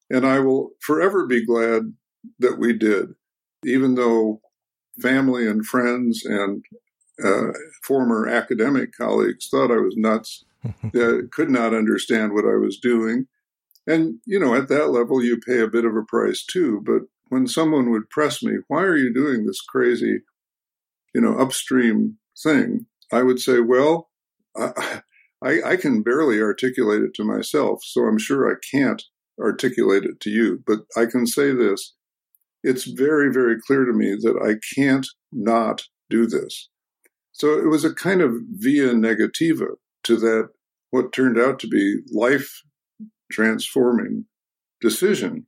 And 0.10 0.25
I 0.25 0.39
will 0.39 0.72
forever 0.81 1.27
be 1.27 1.46
glad 1.46 1.93
that 2.39 2.58
we 2.60 2.74
did, 2.74 3.10
even 3.65 3.96
though 3.96 4.41
family 5.00 5.48
and 5.48 5.65
friends 5.65 6.25
and 6.25 6.63
uh, 7.24 7.51
former 7.84 8.27
academic 8.27 8.91
colleagues 8.98 9.48
thought 9.48 9.72
I 9.72 9.77
was 9.77 9.96
nuts, 9.96 10.44
uh, 10.65 11.18
could 11.32 11.50
not 11.50 11.74
understand 11.74 12.34
what 12.34 12.46
I 12.46 12.56
was 12.56 12.77
doing. 12.77 13.27
And, 13.88 14.20
you 14.25 14.39
know, 14.39 14.56
at 14.56 14.68
that 14.70 14.89
level, 14.89 15.24
you 15.24 15.39
pay 15.39 15.60
a 15.60 15.68
bit 15.68 15.86
of 15.86 15.96
a 15.96 16.03
price 16.03 16.46
too. 16.46 16.82
But 16.86 17.03
when 17.30 17.48
someone 17.48 17.89
would 17.91 18.10
press 18.10 18.44
me, 18.44 18.58
why 18.68 18.84
are 18.84 18.98
you 18.98 19.13
doing 19.13 19.46
this 19.46 19.62
crazy, 19.62 20.20
you 21.15 21.22
know, 21.22 21.38
upstream 21.38 22.18
thing? 22.41 22.86
I 23.12 23.24
would 23.24 23.39
say, 23.39 23.60
well, 23.60 24.10
I, 24.56 25.01
I, 25.44 25.62
I 25.63 25.75
can 25.77 26.03
barely 26.03 26.41
articulate 26.41 27.01
it 27.01 27.13
to 27.15 27.24
myself, 27.24 27.84
so 27.84 28.01
I'm 28.01 28.20
sure 28.20 28.51
I 28.51 28.56
can't 28.72 29.01
articulate 29.39 30.03
it 30.03 30.20
to 30.22 30.30
you. 30.30 30.63
But 30.65 30.80
I 30.96 31.06
can 31.06 31.25
say 31.25 31.51
this 31.51 31.94
it's 32.63 32.86
very, 32.86 33.32
very 33.32 33.56
clear 33.65 33.86
to 33.86 33.94
me 33.94 34.15
that 34.22 34.39
I 34.41 34.60
can't 34.75 35.08
not 35.32 35.84
do 36.10 36.27
this. 36.27 36.70
So 37.32 37.58
it 37.58 37.68
was 37.68 37.84
a 37.84 37.94
kind 37.94 38.22
of 38.22 38.34
via 38.50 38.94
negativa 38.94 39.68
to 40.03 40.18
that, 40.18 40.50
what 40.91 41.13
turned 41.13 41.39
out 41.39 41.60
to 41.60 41.68
be 41.68 42.00
life 42.12 42.62
transforming 43.32 44.25
decision, 44.82 45.48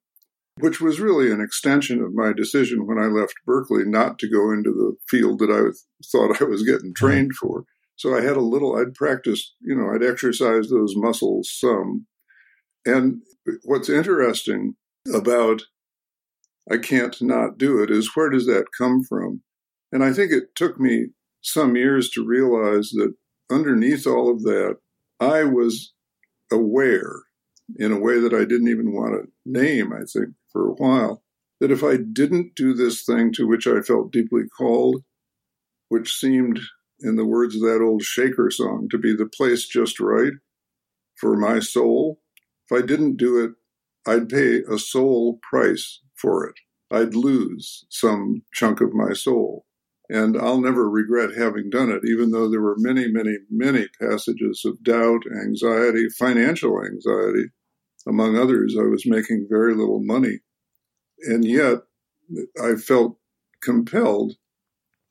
which 0.60 0.80
was 0.80 1.00
really 1.00 1.32
an 1.32 1.42
extension 1.42 2.02
of 2.02 2.14
my 2.14 2.32
decision 2.34 2.88
when 2.88 2.98
I 2.98 3.08
left 3.08 3.34
Berkeley 3.46 3.84
not 3.86 4.18
to 4.20 4.30
go 4.30 4.52
into 4.52 4.72
the 4.72 4.96
field 5.10 5.40
that 5.40 5.52
I 5.52 5.74
thought 6.12 6.42
I 6.42 6.46
was 6.46 6.64
getting 6.64 6.94
trained 6.96 7.36
for. 7.36 7.66
So 7.96 8.16
I 8.16 8.22
had 8.22 8.38
a 8.38 8.42
little, 8.42 8.76
I'd 8.76 8.96
practiced, 8.96 9.54
you 9.62 9.76
know, 9.76 9.94
I'd 9.94 10.04
exercised 10.04 10.72
those 10.72 10.94
muscles 10.96 11.52
some. 11.54 12.08
And 12.86 13.22
what's 13.64 13.90
interesting 13.90 14.76
about 15.14 15.62
I 16.72 16.78
can't 16.78 17.22
not 17.22 17.58
do 17.58 17.82
it 17.82 17.92
is 17.92 18.16
where 18.16 18.30
does 18.30 18.46
that 18.46 18.66
come 18.78 19.04
from? 19.04 19.42
And 19.92 20.04
I 20.04 20.14
think 20.14 20.32
it 20.32 20.56
took 20.56 20.80
me 20.80 21.08
some 21.42 21.76
years 21.76 22.10
to 22.12 22.26
realize 22.26 22.92
that 22.92 23.14
underneath 23.52 24.08
all 24.08 24.32
of 24.32 24.44
that, 24.44 24.78
I 25.20 25.44
was 25.44 25.94
aware 26.52 27.24
in 27.78 27.92
a 27.92 28.00
way 28.00 28.20
that 28.20 28.34
I 28.34 28.46
didn't 28.46 28.70
even 28.70 28.94
want 28.94 29.14
to 29.14 29.32
name, 29.46 29.94
I 29.94 30.00
think, 30.00 30.30
for 30.52 30.70
a 30.70 30.74
while, 30.74 31.24
that 31.60 31.72
if 31.72 31.84
I 31.84 31.98
didn't 31.98 32.56
do 32.56 32.74
this 32.74 33.04
thing 33.04 33.32
to 33.34 33.48
which 33.48 33.68
I 33.68 33.82
felt 33.82 34.12
deeply 34.12 34.44
called, 34.58 35.04
which 35.90 36.14
seemed, 36.14 36.60
in 37.00 37.16
the 37.16 37.26
words 37.26 37.56
of 37.56 37.62
that 37.62 37.82
old 37.82 38.04
Shaker 38.04 38.50
song, 38.50 38.88
to 38.92 38.98
be 38.98 39.16
the 39.16 39.26
place 39.26 39.68
just 39.68 40.00
right 40.00 40.34
for 41.16 41.36
my 41.36 41.60
soul, 41.60 42.20
if 42.70 42.78
I 42.78 42.86
didn't 42.86 43.18
do 43.18 43.44
it, 43.44 43.52
I'd 44.10 44.30
pay 44.30 44.62
a 44.70 44.78
soul 44.78 45.40
price 45.42 46.02
for 46.24 46.48
it. 46.48 46.56
I'd 46.90 47.16
lose 47.16 47.86
some 47.90 48.44
chunk 48.54 48.80
of 48.80 48.94
my 48.94 49.14
soul. 49.14 49.66
And 50.10 50.38
I'll 50.38 50.62
never 50.62 50.90
regret 50.90 51.36
having 51.36 51.70
done 51.70 51.90
it, 51.90 52.02
even 52.08 52.32
though 52.32 52.50
there 52.50 52.62
were 52.62 52.76
many, 52.78 53.08
many, 53.08 53.38
many 53.50 53.88
passages 54.00 54.62
of 54.66 54.84
doubt, 54.84 55.24
anxiety, 55.44 56.08
financial 56.10 56.84
anxiety. 56.84 57.50
Among 58.08 58.38
others, 58.38 58.76
I 58.80 58.84
was 58.84 59.06
making 59.06 59.48
very 59.50 59.74
little 59.74 60.04
money. 60.04 60.40
And 61.24 61.46
yet, 61.46 61.80
I 62.62 62.76
felt 62.76 63.18
compelled 63.62 64.34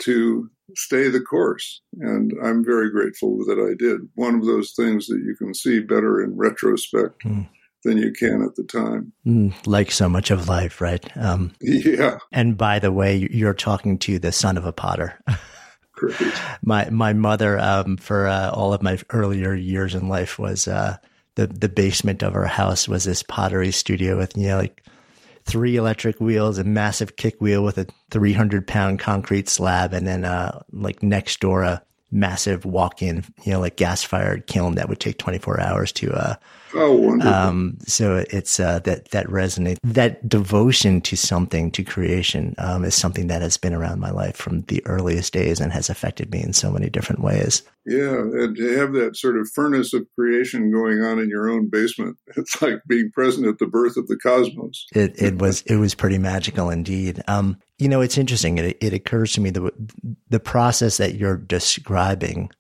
to 0.01 0.51
stay 0.77 1.09
the 1.09 1.21
course. 1.21 1.81
And 2.01 2.33
I'm 2.45 2.65
very 2.65 2.91
grateful 2.91 3.39
that 3.47 3.59
I 3.59 3.75
did. 3.77 4.01
One 4.15 4.35
of 4.35 4.45
those 4.45 4.73
things 4.73 5.07
that 5.07 5.23
you 5.25 5.35
can 5.37 5.55
see 5.55 5.81
better 5.81 6.23
in 6.23 6.37
retrospect. 6.37 7.25
Mm 7.25 7.49
than 7.85 7.99
you 7.99 8.13
can 8.13 8.43
at 8.43 8.55
the 8.57 8.65
time. 8.65 9.13
Mm, 9.27 9.55
like 9.67 9.91
so 9.91 10.09
much 10.09 10.31
of 10.31 10.49
life, 10.49 10.81
right? 10.81 11.05
Um, 11.17 11.53
yeah. 11.61 12.19
And 12.33 12.57
by 12.57 12.79
the 12.79 12.93
way, 12.93 13.29
you're 13.31 13.55
talking 13.55 13.99
to 14.01 14.19
the 14.19 14.33
son 14.33 14.57
of 14.57 14.65
a 14.65 14.73
potter. 14.73 15.19
Great. 15.95 16.33
My 16.65 16.89
my 16.91 17.13
mother, 17.13 17.59
um, 17.59 17.97
for 17.97 18.27
uh, 18.27 18.51
all 18.51 18.73
of 18.73 18.83
my 18.83 18.99
earlier 19.11 19.55
years 19.55 19.95
in 19.95 20.09
life, 20.09 20.39
was 20.39 20.67
uh, 20.67 20.97
the 21.37 21.47
the 21.47 21.69
basement 21.69 22.23
of 22.23 22.35
our 22.35 22.47
house 22.47 22.89
was 22.89 23.05
this 23.05 23.23
pottery 23.23 23.71
studio 23.71 24.17
with 24.17 24.37
you 24.37 24.49
know 24.49 24.59
like 24.59 24.83
three 25.45 25.77
electric 25.77 26.21
wheels, 26.21 26.59
a 26.59 26.65
massive 26.65 27.17
kick 27.17 27.41
wheel 27.41 27.63
with 27.63 27.79
a 27.79 27.87
300 28.11 28.67
pound 28.67 28.99
concrete 28.99 29.49
slab, 29.49 29.93
and 29.93 30.07
then 30.07 30.25
uh, 30.25 30.63
like 30.73 31.03
next 31.03 31.41
door 31.41 31.63
a 31.63 31.83
massive 32.13 32.65
walk 32.65 33.03
in, 33.03 33.25
you 33.45 33.53
know, 33.53 33.61
like 33.61 33.77
gas 33.77 34.03
fired 34.03 34.47
kiln 34.47 34.77
that 34.77 34.89
would 34.89 35.01
take 35.01 35.19
24 35.19 35.61
hours 35.61 35.93
to 35.93 36.13
uh, 36.13 36.35
Oh, 36.75 36.95
wonderful. 36.95 37.33
Um, 37.33 37.79
so 37.87 38.25
it's 38.31 38.59
uh, 38.59 38.79
that 38.81 39.11
that 39.11 39.27
resonate 39.27 39.79
that 39.83 40.29
devotion 40.29 41.01
to 41.03 41.17
something 41.17 41.71
to 41.73 41.85
creation 41.85 42.55
um, 42.59 42.85
is 42.85 42.95
something 42.95 43.27
that 43.27 43.43
has 43.43 43.57
been 43.57 43.75
around 43.75 44.01
my 44.01 44.11
life 44.11 44.37
from 44.37 44.63
the 44.63 44.85
earliest 44.87 45.33
days 45.33 45.61
and 45.61 45.73
has 45.73 45.91
affected 45.91 46.31
me 46.31 46.43
in 46.43 46.53
so 46.53 46.71
many 46.71 46.89
different 46.89 47.23
ways. 47.23 47.63
Yeah, 47.85 48.17
and 48.17 48.57
to 48.57 48.79
have 48.79 48.93
that 48.95 49.17
sort 49.17 49.37
of 49.37 49.51
furnace 49.55 49.93
of 49.93 50.07
creation 50.17 50.71
going 50.71 51.03
on 51.03 51.19
in 51.19 51.29
your 51.29 51.51
own 51.51 51.69
basement, 51.69 52.17
it's 52.37 52.63
like 52.63 52.81
being 52.87 53.11
present 53.13 53.47
at 53.47 53.59
the 53.59 53.67
birth 53.67 53.97
of 53.97 54.07
the 54.09 54.19
cosmos. 54.19 54.87
It 54.95 55.21
it 55.21 55.39
was 55.39 55.63
it 55.63 55.77
was 55.77 55.95
pretty 55.95 56.19
magical 56.19 56.71
indeed. 56.71 57.23
Um, 57.29 57.59
you 57.83 57.89
know, 57.89 58.01
it's 58.01 58.19
interesting. 58.19 58.59
It 58.59 58.77
it 58.81 58.93
occurs 58.93 59.33
to 59.33 59.41
me 59.41 59.51
the 59.51 59.73
the 60.29 60.41
process 60.41 60.99
that 60.99 61.17
you're 61.17 61.37
describing 61.37 62.51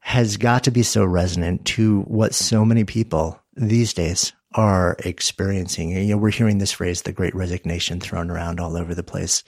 has 0.00 0.36
got 0.38 0.64
to 0.64 0.70
be 0.70 0.82
so 0.82 1.04
resonant 1.04 1.66
to 1.66 2.00
what 2.02 2.34
so 2.34 2.64
many 2.64 2.84
people 2.84 3.38
these 3.56 3.92
days 3.92 4.32
are 4.54 4.96
experiencing. 5.04 5.90
You 5.90 6.06
know, 6.06 6.16
we're 6.16 6.30
hearing 6.30 6.58
this 6.58 6.72
phrase, 6.72 7.02
the 7.02 7.12
great 7.12 7.34
resignation 7.34 8.00
thrown 8.00 8.30
around 8.30 8.60
all 8.60 8.76
over 8.76 8.94
the 8.94 9.02
place. 9.02 9.44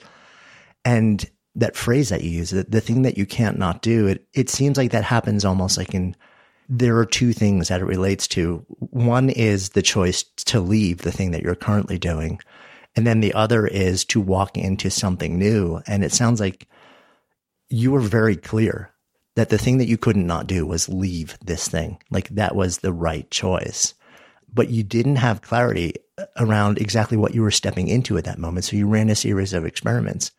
And 0.85 1.27
that 1.55 1.75
phrase 1.75 2.09
that 2.09 2.23
you 2.23 2.29
use, 2.29 2.51
the, 2.51 2.63
the 2.63 2.81
thing 2.81 3.01
that 3.01 3.17
you 3.17 3.25
can't 3.25 3.57
not 3.57 3.81
do, 3.81 4.07
it, 4.07 4.27
it 4.33 4.49
seems 4.49 4.77
like 4.77 4.91
that 4.91 5.03
happens 5.03 5.43
almost 5.43 5.77
like 5.77 5.95
in, 5.95 6.15
there 6.69 6.97
are 6.97 7.05
two 7.05 7.33
things 7.33 7.67
that 7.67 7.81
it 7.81 7.85
relates 7.85 8.27
to. 8.29 8.63
One 8.77 9.29
is 9.29 9.69
the 9.69 9.81
choice 9.81 10.23
to 10.45 10.59
leave 10.59 10.99
the 10.99 11.11
thing 11.11 11.31
that 11.31 11.41
you're 11.41 11.55
currently 11.55 11.97
doing. 11.97 12.39
And 12.95 13.07
then 13.07 13.21
the 13.21 13.33
other 13.33 13.65
is 13.65 14.03
to 14.05 14.19
walk 14.19 14.57
into 14.57 14.89
something 14.89 15.39
new. 15.39 15.81
And 15.87 16.03
it 16.03 16.11
sounds 16.11 16.39
like 16.39 16.67
you 17.69 17.91
were 17.91 18.01
very 18.01 18.35
clear 18.35 18.91
that 19.35 19.49
the 19.49 19.57
thing 19.57 19.77
that 19.77 19.87
you 19.87 19.97
couldn't 19.97 20.27
not 20.27 20.47
do 20.47 20.65
was 20.65 20.89
leave 20.89 21.37
this 21.43 21.67
thing. 21.67 21.99
Like 22.09 22.27
that 22.29 22.55
was 22.55 22.79
the 22.79 22.91
right 22.91 23.29
choice. 23.31 23.93
But 24.53 24.69
you 24.69 24.83
didn't 24.83 25.15
have 25.15 25.41
clarity 25.41 25.93
around 26.37 26.77
exactly 26.77 27.17
what 27.17 27.33
you 27.33 27.41
were 27.41 27.51
stepping 27.51 27.87
into 27.87 28.17
at 28.17 28.25
that 28.25 28.39
moment. 28.39 28.65
So 28.65 28.75
you 28.75 28.87
ran 28.87 29.09
a 29.09 29.15
series 29.15 29.53
of 29.53 29.65
experiments, 29.65 30.31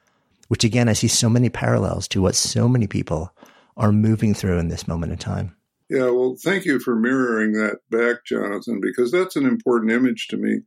which 0.49 0.65
again, 0.65 0.89
I 0.89 0.93
see 0.93 1.09
so 1.09 1.31
many 1.31 1.49
parallels 1.49 2.07
to 2.09 2.21
what 2.21 2.35
so 2.35 2.69
many 2.69 2.87
people 2.87 3.35
are 3.79 3.93
moving 3.93 4.35
through 4.35 4.59
in 4.59 4.69
this 4.69 4.87
moment 4.87 5.13
in 5.13 5.19
time. 5.19 5.57
Yeah, 5.89 6.11
well, 6.11 6.37
thank 6.43 6.65
you 6.65 6.79
for 6.79 6.95
mirroring 6.95 7.53
that 7.53 7.79
back, 7.91 8.25
Jonathan, 8.25 8.81
because 8.81 9.11
that's 9.11 9.37
an 9.37 9.47
important 9.47 9.93
image 9.93 10.29
to 10.29 10.37
me. 10.37 10.61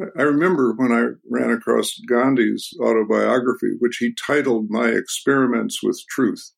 I 0.00 0.22
remember 0.22 0.72
when 0.74 0.90
I 0.90 1.08
ran 1.30 1.50
across 1.50 1.98
Gandhi's 2.08 2.72
autobiography, 2.80 3.76
which 3.78 3.98
he 3.98 4.14
titled 4.14 4.70
My 4.70 4.88
Experiments 4.88 5.82
with 5.82 6.02
Truth. 6.08 6.52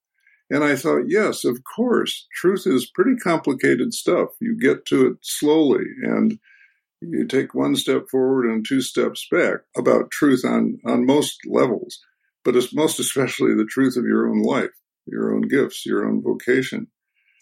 And 0.51 0.63
I 0.63 0.77
thought, 0.77 1.05
yes, 1.09 1.45
of 1.45 1.61
course, 1.65 2.27
truth 2.35 2.67
is 2.67 2.91
pretty 2.95 3.17
complicated 3.17 3.93
stuff. 3.93 4.29
You 4.41 4.57
get 4.59 4.85
to 4.87 5.07
it 5.07 5.17
slowly 5.23 5.85
and 6.03 6.39
you 7.01 7.27
take 7.27 7.55
one 7.55 7.77
step 7.77 8.05
forward 8.11 8.47
and 8.47 8.65
two 8.67 8.81
steps 8.81 9.27
back 9.31 9.61
about 9.77 10.11
truth 10.11 10.45
on, 10.45 10.79
on 10.87 11.07
most 11.07 11.39
levels, 11.47 11.99
but 12.45 12.57
it's 12.57 12.75
most 12.75 12.99
especially 12.99 13.55
the 13.55 13.67
truth 13.69 13.97
of 13.97 14.05
your 14.05 14.29
own 14.29 14.43
life, 14.43 14.71
your 15.07 15.35
own 15.35 15.43
gifts, 15.43 15.85
your 15.85 16.07
own 16.07 16.23
vocation, 16.23 16.87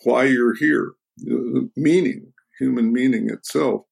why 0.04 0.24
you're 0.24 0.54
here, 0.54 0.92
meaning, 1.76 2.32
human 2.58 2.92
meaning 2.92 3.30
itself. 3.30 3.82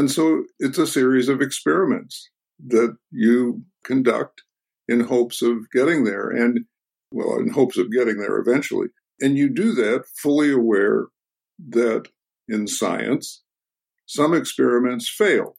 And 0.00 0.10
so 0.10 0.44
it's 0.58 0.78
a 0.78 0.86
series 0.86 1.28
of 1.28 1.42
experiments 1.42 2.30
that 2.68 2.96
you 3.10 3.64
conduct 3.84 4.42
in 4.88 5.00
hopes 5.00 5.42
of 5.42 5.70
getting 5.74 6.04
there. 6.04 6.30
And 6.30 6.60
well, 7.12 7.38
in 7.38 7.50
hopes 7.50 7.76
of 7.76 7.92
getting 7.92 8.16
there 8.16 8.38
eventually. 8.38 8.86
And 9.20 9.36
you 9.36 9.50
do 9.50 9.72
that 9.72 10.04
fully 10.16 10.50
aware 10.50 11.08
that 11.68 12.08
in 12.48 12.66
science, 12.66 13.42
some 14.06 14.32
experiments 14.32 15.06
fail, 15.06 15.58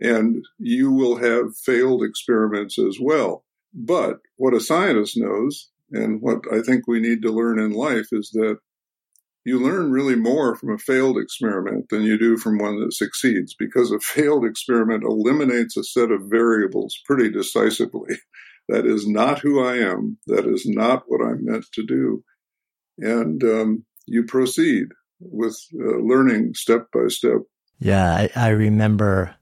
and 0.00 0.44
you 0.58 0.92
will 0.92 1.16
have 1.16 1.56
failed 1.56 2.04
experiments 2.04 2.78
as 2.78 2.98
well. 3.00 3.44
But 3.74 4.18
what 4.36 4.54
a 4.54 4.60
scientist 4.60 5.16
knows, 5.16 5.68
and 5.90 6.22
what 6.22 6.44
I 6.52 6.62
think 6.62 6.86
we 6.86 7.00
need 7.00 7.22
to 7.22 7.32
learn 7.32 7.58
in 7.58 7.72
life, 7.72 8.06
is 8.12 8.30
that 8.34 8.58
you 9.44 9.58
learn 9.58 9.90
really 9.90 10.16
more 10.16 10.54
from 10.54 10.72
a 10.72 10.78
failed 10.78 11.16
experiment 11.18 11.88
than 11.88 12.02
you 12.02 12.18
do 12.18 12.36
from 12.36 12.58
one 12.58 12.80
that 12.80 12.92
succeeds 12.92 13.54
because 13.54 13.90
a 13.90 14.00
failed 14.00 14.44
experiment 14.44 15.04
eliminates 15.04 15.76
a 15.76 15.84
set 15.84 16.10
of 16.10 16.22
variables 16.24 16.98
pretty 17.06 17.30
decisively. 17.30 18.16
That 18.68 18.86
is 18.86 19.04
not 19.04 19.40
who 19.40 19.64
I 19.64 19.78
am. 19.78 20.18
That 20.28 20.46
is 20.46 20.64
not 20.64 21.02
what 21.08 21.20
I'm 21.20 21.44
meant 21.44 21.64
to 21.72 21.84
do. 21.84 22.22
And 22.98 23.42
um, 23.42 23.84
you 24.06 24.22
proceed 24.22 24.88
with 25.18 25.58
uh, 25.74 25.98
learning 25.98 26.54
step 26.54 26.86
by 26.92 27.08
step. 27.08 27.38
Yeah, 27.80 28.12
I, 28.12 28.30
I, 28.36 28.48
remember 28.50 29.34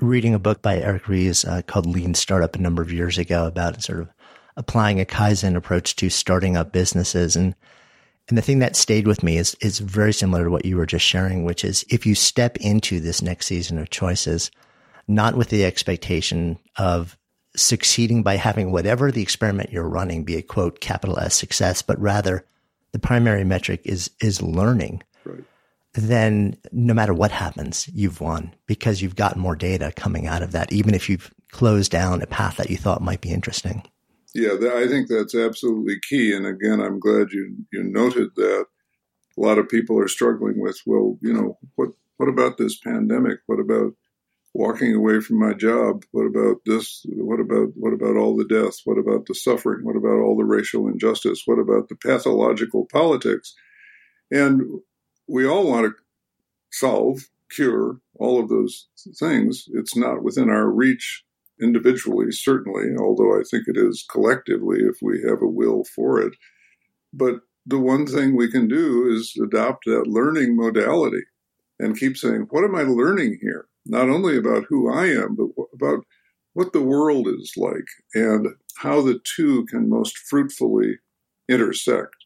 reading 0.00 0.32
a 0.32 0.38
book 0.38 0.62
by 0.62 0.78
Eric 0.78 1.08
Ries 1.08 1.44
uh, 1.44 1.60
called 1.66 1.84
Lean 1.84 2.14
Startup 2.14 2.54
a 2.54 2.60
number 2.60 2.80
of 2.80 2.90
years 2.90 3.18
ago 3.18 3.46
about 3.46 3.82
sort 3.82 4.00
of 4.00 4.08
applying 4.56 4.98
a 4.98 5.04
Kaizen 5.04 5.56
approach 5.56 5.96
to 5.96 6.08
starting 6.08 6.56
up 6.56 6.72
businesses. 6.72 7.36
And 7.36 7.54
and 8.30 8.38
the 8.38 8.42
thing 8.42 8.60
that 8.60 8.76
stayed 8.76 9.06
with 9.06 9.22
me 9.22 9.36
is 9.36 9.56
is 9.60 9.80
very 9.80 10.12
similar 10.12 10.44
to 10.44 10.50
what 10.50 10.64
you 10.64 10.76
were 10.76 10.86
just 10.86 11.04
sharing, 11.04 11.44
which 11.44 11.64
is 11.64 11.84
if 11.90 12.06
you 12.06 12.14
step 12.14 12.56
into 12.58 13.00
this 13.00 13.20
next 13.20 13.46
season 13.46 13.76
of 13.78 13.90
choices, 13.90 14.50
not 15.08 15.36
with 15.36 15.48
the 15.48 15.64
expectation 15.64 16.58
of 16.76 17.18
succeeding 17.56 18.22
by 18.22 18.36
having 18.36 18.70
whatever 18.70 19.10
the 19.10 19.22
experiment 19.22 19.72
you're 19.72 19.88
running 19.88 20.24
be 20.24 20.36
a 20.36 20.42
quote 20.42 20.80
capital 20.80 21.18
S 21.18 21.34
success, 21.34 21.82
but 21.82 22.00
rather 22.00 22.46
the 22.92 23.00
primary 23.00 23.44
metric 23.44 23.80
is 23.84 24.10
is 24.20 24.40
learning. 24.40 25.02
Right. 25.24 25.44
Then 25.94 26.56
no 26.70 26.94
matter 26.94 27.12
what 27.12 27.32
happens, 27.32 27.88
you've 27.92 28.20
won 28.20 28.54
because 28.66 29.02
you've 29.02 29.16
got 29.16 29.36
more 29.36 29.56
data 29.56 29.92
coming 29.96 30.28
out 30.28 30.42
of 30.42 30.52
that, 30.52 30.72
even 30.72 30.94
if 30.94 31.08
you've 31.08 31.34
closed 31.50 31.90
down 31.90 32.22
a 32.22 32.26
path 32.26 32.58
that 32.58 32.70
you 32.70 32.76
thought 32.76 33.02
might 33.02 33.20
be 33.20 33.30
interesting. 33.30 33.82
Yeah, 34.34 34.54
I 34.74 34.86
think 34.86 35.08
that's 35.08 35.34
absolutely 35.34 35.96
key. 36.08 36.32
And 36.32 36.46
again, 36.46 36.80
I'm 36.80 37.00
glad 37.00 37.32
you 37.32 37.56
you 37.72 37.82
noted 37.82 38.30
that. 38.36 38.66
A 39.38 39.40
lot 39.40 39.58
of 39.58 39.68
people 39.68 39.98
are 39.98 40.08
struggling 40.08 40.60
with, 40.60 40.80
well, 40.84 41.16
you 41.22 41.32
know, 41.32 41.58
what 41.76 41.90
what 42.18 42.28
about 42.28 42.58
this 42.58 42.78
pandemic? 42.78 43.38
What 43.46 43.60
about 43.60 43.94
walking 44.52 44.94
away 44.94 45.20
from 45.20 45.38
my 45.38 45.54
job? 45.54 46.04
What 46.12 46.26
about 46.26 46.58
this? 46.66 47.04
What 47.08 47.40
about 47.40 47.68
what 47.74 47.92
about 47.92 48.16
all 48.16 48.36
the 48.36 48.44
death? 48.44 48.80
What 48.84 48.98
about 48.98 49.26
the 49.26 49.34
suffering? 49.34 49.84
What 49.84 49.96
about 49.96 50.20
all 50.20 50.36
the 50.36 50.44
racial 50.44 50.88
injustice? 50.88 51.42
What 51.46 51.58
about 51.58 51.88
the 51.88 51.96
pathological 51.96 52.86
politics? 52.92 53.54
And 54.30 54.62
we 55.28 55.46
all 55.46 55.66
want 55.66 55.86
to 55.86 56.02
solve, 56.72 57.28
cure 57.50 58.00
all 58.16 58.40
of 58.40 58.48
those 58.48 58.88
things. 59.18 59.64
It's 59.72 59.96
not 59.96 60.22
within 60.22 60.50
our 60.50 60.68
reach 60.68 61.24
individually, 61.60 62.30
certainly, 62.30 62.96
although 62.98 63.38
I 63.38 63.42
think 63.50 63.64
it 63.66 63.76
is 63.76 64.04
collectively 64.10 64.80
if 64.80 64.96
we 65.02 65.22
have 65.28 65.42
a 65.42 65.46
will 65.46 65.84
for 65.84 66.20
it. 66.20 66.34
But 67.12 67.40
the 67.66 67.78
one 67.78 68.06
thing 68.06 68.36
we 68.36 68.50
can 68.50 68.68
do 68.68 69.10
is 69.10 69.34
adopt 69.42 69.84
that 69.84 70.06
learning 70.06 70.56
modality 70.56 71.24
and 71.78 71.98
keep 71.98 72.16
saying, 72.16 72.46
what 72.50 72.64
am 72.64 72.74
I 72.74 72.82
learning 72.82 73.38
here? 73.40 73.66
Not 73.86 74.08
only 74.08 74.36
about 74.36 74.64
who 74.68 74.92
I 74.92 75.06
am, 75.06 75.36
but 75.36 75.48
about 75.74 76.04
what 76.52 76.72
the 76.72 76.82
world 76.82 77.28
is 77.28 77.52
like 77.56 77.86
and 78.14 78.48
how 78.76 79.02
the 79.02 79.20
two 79.36 79.64
can 79.66 79.88
most 79.88 80.18
fruitfully 80.18 80.98
intersect. 81.48 82.16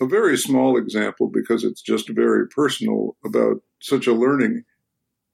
A 0.00 0.06
very 0.06 0.36
small 0.36 0.76
example, 0.76 1.30
because 1.32 1.64
it's 1.64 1.80
just 1.80 2.10
very 2.10 2.46
personal 2.48 3.16
about 3.24 3.62
such 3.80 4.06
a 4.06 4.12
learning. 4.12 4.64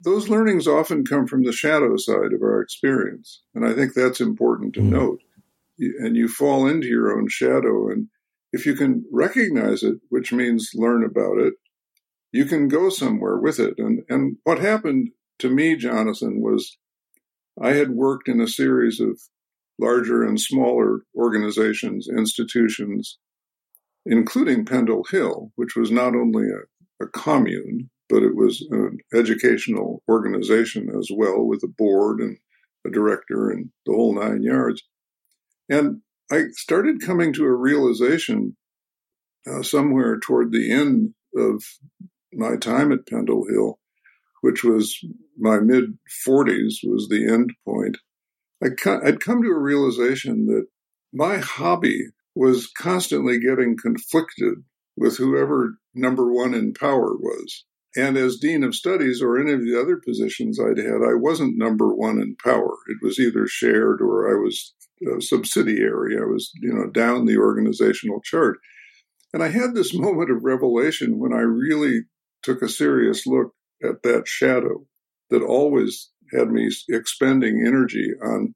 Those 0.03 0.29
learnings 0.29 0.67
often 0.67 1.05
come 1.05 1.27
from 1.27 1.43
the 1.43 1.53
shadow 1.53 1.95
side 1.97 2.33
of 2.33 2.41
our 2.41 2.61
experience. 2.61 3.41
And 3.55 3.65
I 3.65 3.73
think 3.73 3.93
that's 3.93 4.21
important 4.21 4.73
to 4.75 4.81
mm. 4.81 4.89
note. 4.89 5.21
And 5.77 6.15
you 6.15 6.27
fall 6.27 6.67
into 6.67 6.87
your 6.87 7.17
own 7.17 7.27
shadow. 7.29 7.89
And 7.89 8.07
if 8.51 8.65
you 8.65 8.75
can 8.75 9.05
recognize 9.11 9.83
it, 9.83 9.95
which 10.09 10.31
means 10.31 10.71
learn 10.75 11.03
about 11.03 11.39
it, 11.39 11.53
you 12.31 12.45
can 12.45 12.67
go 12.67 12.89
somewhere 12.89 13.37
with 13.37 13.59
it. 13.59 13.75
And, 13.77 14.01
and 14.09 14.37
what 14.43 14.59
happened 14.59 15.09
to 15.39 15.49
me, 15.49 15.75
Jonathan, 15.75 16.41
was 16.41 16.77
I 17.61 17.73
had 17.73 17.91
worked 17.91 18.27
in 18.27 18.41
a 18.41 18.47
series 18.47 18.99
of 18.99 19.19
larger 19.79 20.23
and 20.23 20.39
smaller 20.39 21.01
organizations, 21.15 22.07
institutions, 22.09 23.17
including 24.05 24.65
Pendle 24.65 25.05
Hill, 25.09 25.51
which 25.55 25.75
was 25.75 25.91
not 25.91 26.15
only 26.15 26.45
a, 26.45 27.03
a 27.03 27.07
commune, 27.07 27.89
but 28.13 28.21
it 28.21 28.35
was 28.35 28.63
an 28.69 28.99
educational 29.11 30.03
organization 30.07 30.87
as 30.95 31.09
well, 31.11 31.43
with 31.43 31.63
a 31.63 31.67
board 31.67 32.19
and 32.19 32.37
a 32.85 32.91
director 32.91 33.49
and 33.49 33.71
the 33.87 33.91
whole 33.91 34.13
nine 34.13 34.43
yards. 34.43 34.83
And 35.67 36.01
I 36.31 36.43
started 36.51 37.01
coming 37.01 37.33
to 37.33 37.43
a 37.43 37.55
realization 37.55 38.55
uh, 39.49 39.63
somewhere 39.63 40.19
toward 40.19 40.51
the 40.51 40.71
end 40.71 41.15
of 41.35 41.63
my 42.31 42.55
time 42.55 42.91
at 42.91 43.07
Pendle 43.07 43.47
Hill, 43.49 43.79
which 44.41 44.63
was 44.63 44.95
my 45.35 45.59
mid 45.59 45.97
40s, 46.27 46.75
was 46.83 47.07
the 47.09 47.27
end 47.27 47.51
point. 47.65 47.97
I 48.63 48.67
I'd 49.03 49.21
come 49.21 49.41
to 49.41 49.49
a 49.49 49.59
realization 49.59 50.45
that 50.45 50.67
my 51.11 51.37
hobby 51.37 52.09
was 52.35 52.71
constantly 52.77 53.39
getting 53.39 53.75
conflicted 53.75 54.59
with 54.95 55.17
whoever 55.17 55.79
number 55.95 56.31
one 56.31 56.53
in 56.53 56.75
power 56.75 57.15
was. 57.17 57.65
And 57.95 58.17
as 58.17 58.37
dean 58.37 58.63
of 58.63 58.75
studies 58.75 59.21
or 59.21 59.39
any 59.39 59.53
of 59.53 59.61
the 59.61 59.79
other 59.79 59.97
positions 59.97 60.59
I'd 60.59 60.77
had, 60.77 61.01
I 61.07 61.13
wasn't 61.13 61.57
number 61.57 61.93
one 61.93 62.19
in 62.19 62.35
power. 62.43 62.75
It 62.87 62.97
was 63.03 63.19
either 63.19 63.45
shared 63.47 64.01
or 64.01 64.31
I 64.31 64.41
was 64.41 64.73
a 65.15 65.21
subsidiary. 65.21 66.17
I 66.17 66.25
was, 66.25 66.51
you 66.55 66.73
know, 66.73 66.89
down 66.89 67.25
the 67.25 67.37
organizational 67.37 68.21
chart. 68.21 68.57
And 69.31 69.43
I 69.43 69.49
had 69.49 69.75
this 69.75 69.93
moment 69.97 70.31
of 70.31 70.43
revelation 70.43 71.19
when 71.19 71.33
I 71.33 71.41
really 71.41 72.01
took 72.41 72.61
a 72.61 72.69
serious 72.69 73.27
look 73.27 73.53
at 73.83 74.01
that 74.03 74.27
shadow 74.27 74.85
that 75.29 75.41
always 75.41 76.09
had 76.31 76.49
me 76.49 76.69
expending 76.89 77.63
energy 77.65 78.09
on 78.23 78.53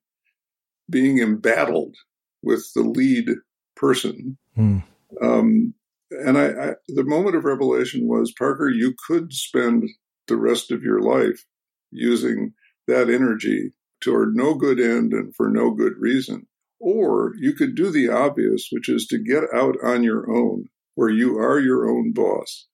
being 0.90 1.20
embattled 1.20 1.96
with 2.42 2.68
the 2.74 2.82
lead 2.82 3.30
person. 3.76 4.38
Mm. 4.58 4.84
Um, 5.22 5.74
and 6.12 6.38
I, 6.38 6.46
I, 6.46 6.74
the 6.88 7.04
moment 7.04 7.36
of 7.36 7.44
revelation 7.44 8.08
was 8.08 8.34
Parker, 8.38 8.70
you 8.70 8.94
could 9.08 9.34
spend 9.34 9.90
the 10.28 10.38
rest 10.38 10.72
of 10.72 10.84
your 10.84 11.02
life 11.02 11.44
using 11.92 12.54
that 12.88 13.10
energy 13.10 13.72
toward 14.02 14.36
no 14.36 14.54
good 14.54 14.80
end 14.80 15.14
and 15.14 15.36
for 15.36 15.50
no 15.50 15.72
good 15.72 15.94
reason. 16.00 16.48
Or 16.80 17.34
you 17.40 17.54
could 17.54 17.76
do 17.76 17.90
the 17.90 18.10
obvious, 18.10 18.68
which 18.72 18.88
is 18.88 19.08
to 19.08 19.18
get 19.18 19.44
out 19.54 19.76
on 19.84 20.04
your 20.04 20.30
own, 20.32 20.66
where 20.96 21.10
you 21.10 21.38
are 21.38 21.60
your 21.60 21.90
own 21.90 22.14
boss. 22.14 22.68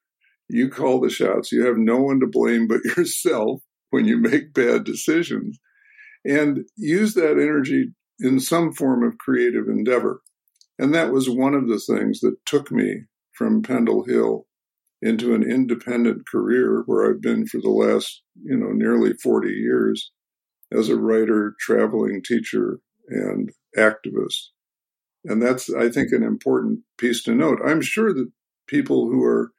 You 0.49 0.69
call 0.69 0.99
the 0.99 1.09
shots. 1.09 1.51
You 1.51 1.65
have 1.65 1.77
no 1.77 2.01
one 2.01 2.19
to 2.19 2.27
blame 2.27 2.67
but 2.67 2.83
yourself 2.97 3.61
when 3.91 4.05
you 4.05 4.17
make 4.17 4.53
bad 4.53 4.83
decisions. 4.83 5.57
And 6.25 6.65
use 6.77 7.15
that 7.15 7.31
energy 7.31 7.93
in 8.19 8.39
some 8.39 8.73
form 8.73 9.03
of 9.03 9.17
creative 9.17 9.67
endeavor. 9.67 10.21
And 10.79 10.93
that 10.93 11.11
was 11.11 11.29
one 11.29 11.53
of 11.53 11.67
the 11.67 11.79
things 11.79 12.19
that 12.21 12.35
took 12.45 12.71
me 12.71 13.03
from 13.37 13.61
Pendle 13.61 14.05
Hill 14.05 14.45
into 15.01 15.33
an 15.33 15.43
independent 15.43 16.27
career 16.27 16.83
where 16.85 17.09
I've 17.09 17.21
been 17.21 17.45
for 17.45 17.59
the 17.59 17.69
last, 17.69 18.21
you 18.41 18.55
know, 18.57 18.71
nearly 18.71 19.13
40 19.21 19.49
years 19.49 20.11
as 20.71 20.89
a 20.89 20.95
writer, 20.95 21.55
traveling 21.59 22.21
teacher, 22.23 22.79
and 23.09 23.49
activist. 23.77 24.47
And 25.25 25.41
that's, 25.41 25.73
I 25.73 25.89
think, 25.89 26.11
an 26.11 26.23
important 26.23 26.79
piece 26.97 27.23
to 27.23 27.35
note. 27.35 27.59
I'm 27.65 27.81
sure 27.81 28.13
that 28.13 28.31
people 28.67 29.07
who 29.07 29.23
are 29.23 29.51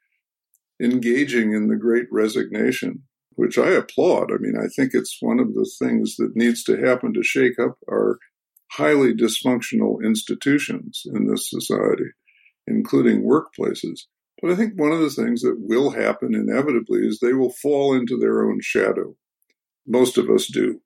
engaging 0.83 1.53
in 1.53 1.69
the 1.69 1.77
great 1.77 2.07
resignation, 2.11 3.03
which 3.31 3.59
I 3.59 3.71
applaud, 3.71 4.31
I 4.33 4.39
mean, 4.39 4.55
I 4.59 4.69
think 4.75 4.91
it's 4.93 5.19
one 5.21 5.41
of 5.41 5.55
the 5.55 5.71
things 5.79 6.17
that 6.17 6.33
needs 6.35 6.65
to 6.65 6.85
happen 6.85 7.13
to 7.15 7.23
shake 7.23 7.59
up 7.59 7.79
our 7.89 8.19
highly 8.73 9.15
dysfunctional 9.15 10.05
institutions 10.05 11.03
in 11.07 11.27
this 11.27 11.49
society, 11.49 12.11
including 12.67 13.23
workplaces. 13.23 14.01
But 14.43 14.51
I 14.51 14.57
think 14.57 14.75
one 14.75 14.93
of 14.93 15.01
the 15.01 15.11
things 15.11 15.43
that 15.43 15.57
will 15.59 15.91
happen 15.91 16.35
inevitably 16.35 17.01
is 17.01 17.19
they 17.19 17.33
will 17.33 17.53
fall 17.53 17.95
into 17.95 18.19
their 18.19 18.45
own 18.45 18.61
shadow. 18.61 19.15
Most 19.87 20.19
of 20.19 20.29
us 20.29 20.47
do. 20.47 20.81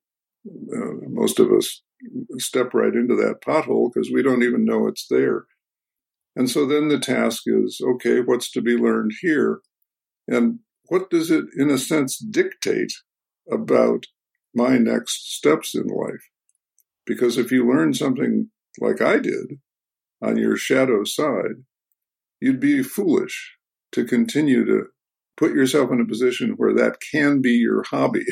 Uh, 0.47 1.07
most 1.09 1.39
of 1.39 1.51
us 1.51 1.81
step 2.37 2.73
right 2.73 2.93
into 2.93 3.15
that 3.15 3.41
pothole 3.45 3.91
because 3.91 4.09
we 4.13 4.23
don't 4.23 4.43
even 4.43 4.63
know 4.63 4.87
it's 4.87 5.07
there. 5.09 5.45
And 6.35 6.49
so 6.49 6.65
then 6.65 6.87
the 6.87 6.99
task 6.99 7.43
is 7.45 7.81
okay, 7.95 8.21
what's 8.21 8.51
to 8.51 8.61
be 8.61 8.77
learned 8.77 9.11
here? 9.21 9.59
And 10.27 10.59
what 10.87 11.09
does 11.09 11.31
it, 11.31 11.45
in 11.57 11.69
a 11.69 11.77
sense, 11.77 12.17
dictate 12.17 12.93
about 13.51 14.05
my 14.53 14.77
next 14.77 15.35
steps 15.35 15.75
in 15.75 15.87
life? 15.87 16.29
Because 17.05 17.37
if 17.37 17.51
you 17.51 17.67
learn 17.67 17.93
something 17.93 18.49
like 18.79 19.01
I 19.01 19.19
did 19.19 19.59
on 20.21 20.37
your 20.37 20.55
shadow 20.55 21.03
side, 21.03 21.63
you'd 22.41 22.59
be 22.59 22.83
foolish 22.83 23.55
to 23.91 24.05
continue 24.05 24.65
to 24.65 24.85
put 25.37 25.51
yourself 25.53 25.91
in 25.91 26.01
a 26.01 26.05
position 26.05 26.53
where 26.57 26.73
that 26.73 26.97
can 27.11 27.41
be 27.41 27.51
your 27.51 27.83
hobby 27.83 28.25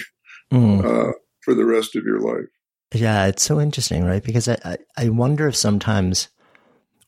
mm. 0.51 0.83
uh, 0.83 1.13
for 1.41 1.53
the 1.53 1.65
rest 1.65 1.95
of 1.95 2.03
your 2.03 2.19
life. 2.19 2.47
Yeah, 2.93 3.25
it's 3.27 3.43
so 3.43 3.59
interesting, 3.59 4.05
right? 4.05 4.23
Because 4.23 4.47
I, 4.47 4.77
I 4.95 5.09
wonder 5.09 5.47
if 5.47 5.55
sometimes 5.55 6.29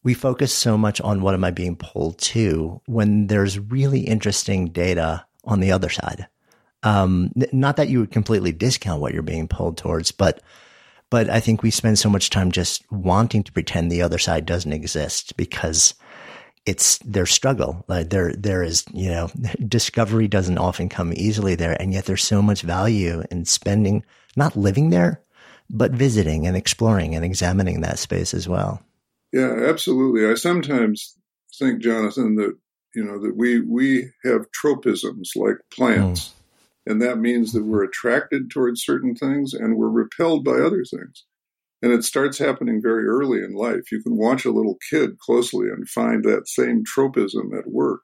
we 0.04 0.14
focus 0.14 0.54
so 0.54 0.78
much 0.78 1.00
on 1.02 1.22
what 1.22 1.34
am 1.34 1.44
I 1.44 1.52
being 1.52 1.76
pulled 1.76 2.18
to 2.20 2.82
when 2.86 3.28
there's 3.28 3.60
really 3.60 4.02
interesting 4.02 4.68
data 4.68 5.26
on 5.44 5.60
the 5.60 5.72
other 5.72 5.90
side. 5.90 6.28
Um, 6.84 7.32
not 7.52 7.76
that 7.76 7.90
you 7.90 8.00
would 8.00 8.12
completely 8.12 8.54
discount 8.54 9.02
what 9.02 9.14
you're 9.14 9.22
being 9.22 9.48
pulled 9.48 9.78
towards, 9.78 10.12
but 10.12 10.42
but 11.10 11.28
I 11.28 11.40
think 11.40 11.64
we 11.64 11.72
spend 11.72 11.98
so 11.98 12.10
much 12.10 12.30
time 12.30 12.52
just 12.52 12.90
wanting 12.92 13.44
to 13.44 13.52
pretend 13.52 13.92
the 13.92 14.04
other 14.04 14.20
side 14.20 14.46
doesn't 14.46 14.72
exist 14.72 15.36
because 15.38 15.96
it's 16.66 16.98
their 17.00 17.26
struggle. 17.26 17.84
Like 17.88 18.10
there, 18.10 18.34
there 18.34 18.64
is, 18.64 18.86
you 18.94 19.10
know, 19.10 19.32
discovery 19.68 20.28
doesn't 20.28 20.58
often 20.58 20.90
come 20.90 21.14
easily 21.16 21.56
there. 21.56 21.80
And 21.80 21.94
yet 21.94 22.06
there's 22.06 22.24
so 22.24 22.42
much 22.42 22.62
value 22.62 23.24
in 23.32 23.46
spending, 23.46 24.04
not 24.36 24.56
living 24.56 24.90
there, 24.90 25.22
but 25.70 25.92
visiting 25.92 26.48
and 26.48 26.56
exploring 26.56 27.16
and 27.16 27.24
examining 27.24 27.82
that 27.82 28.00
space 28.00 28.34
as 28.34 28.48
well. 28.48 28.82
Yeah, 29.32 29.68
absolutely. 29.68 30.30
I 30.30 30.34
sometimes 30.36 31.16
think, 31.58 31.82
Jonathan, 31.82 32.36
that, 32.36 32.58
you 32.96 33.04
know, 33.04 33.20
that 33.20 33.36
we, 33.36 33.62
we 33.62 34.10
have 34.24 34.48
tropisms 34.52 35.36
like 35.36 35.58
plants. 35.72 36.30
Mm. 36.30 36.34
And 36.92 37.02
that 37.04 37.20
means 37.20 37.54
that 37.54 37.66
we're 37.66 37.84
attracted 37.84 38.50
towards 38.50 38.84
certain 38.84 39.16
things 39.16 39.54
and 39.54 39.76
we're 39.76 39.90
repelled 39.90 40.44
by 40.44 40.54
other 40.54 40.84
things. 40.84 41.24
And 41.82 41.94
it 41.94 42.04
starts 42.04 42.38
happening 42.38 42.82
very 42.82 43.06
early 43.06 43.40
in 43.40 43.54
life. 43.54 43.92
You 43.92 44.04
can 44.04 44.18
watch 44.18 44.44
a 44.46 44.52
little 44.52 44.78
kid 44.90 45.18
closely 45.18 45.70
and 45.70 45.88
find 45.88 46.24
that 46.26 46.50
same 46.50 46.84
tropism 46.86 47.52
at 47.58 47.72
work, 47.72 48.02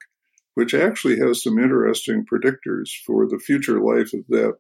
which 0.54 0.74
actually 0.74 1.20
has 1.20 1.44
some 1.44 1.60
interesting 1.60 2.26
predictors 2.26 2.90
for 3.06 3.28
the 3.28 3.40
future 3.40 3.82
life 3.82 4.14
of 4.14 4.26
that 4.30 4.54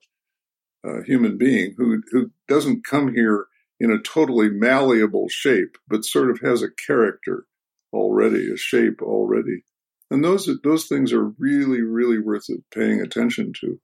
uh, 0.85 1.01
human 1.05 1.37
being 1.37 1.73
who, 1.77 2.01
who 2.11 2.29
doesn't 2.47 2.85
come 2.85 3.13
here 3.13 3.47
in 3.79 3.91
a 3.91 4.01
totally 4.01 4.49
malleable 4.49 5.27
shape, 5.29 5.77
but 5.87 6.05
sort 6.05 6.29
of 6.29 6.39
has 6.41 6.61
a 6.61 6.71
character 6.85 7.45
already, 7.93 8.51
a 8.51 8.57
shape 8.57 9.01
already. 9.01 9.63
And 10.11 10.23
those, 10.23 10.49
those 10.63 10.87
things 10.87 11.11
are 11.13 11.29
really, 11.39 11.81
really 11.81 12.19
worth 12.19 12.47
paying 12.73 13.01
attention 13.01 13.53
to. 13.61 13.79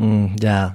Mm, 0.00 0.42
yeah. 0.42 0.74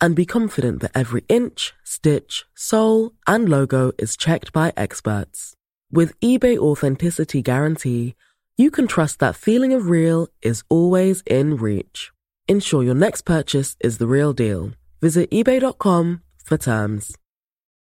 and 0.00 0.14
be 0.16 0.26
confident 0.26 0.80
that 0.80 0.92
every 0.94 1.24
inch, 1.28 1.72
stitch, 1.84 2.44
sole, 2.54 3.12
and 3.26 3.48
logo 3.48 3.92
is 3.98 4.16
checked 4.16 4.52
by 4.52 4.72
experts. 4.76 5.54
With 5.90 6.18
eBay 6.20 6.58
Authenticity 6.58 7.42
Guarantee, 7.42 8.14
you 8.56 8.70
can 8.70 8.86
trust 8.86 9.18
that 9.18 9.36
feeling 9.36 9.72
of 9.72 9.88
real 9.88 10.28
is 10.42 10.62
always 10.68 11.22
in 11.26 11.56
reach. 11.56 12.10
Ensure 12.48 12.82
your 12.82 12.94
next 12.94 13.22
purchase 13.22 13.76
is 13.80 13.98
the 13.98 14.06
real 14.06 14.32
deal. 14.32 14.72
Visit 15.00 15.30
eBay.com 15.30 16.22
for 16.44 16.56
terms. 16.56 17.16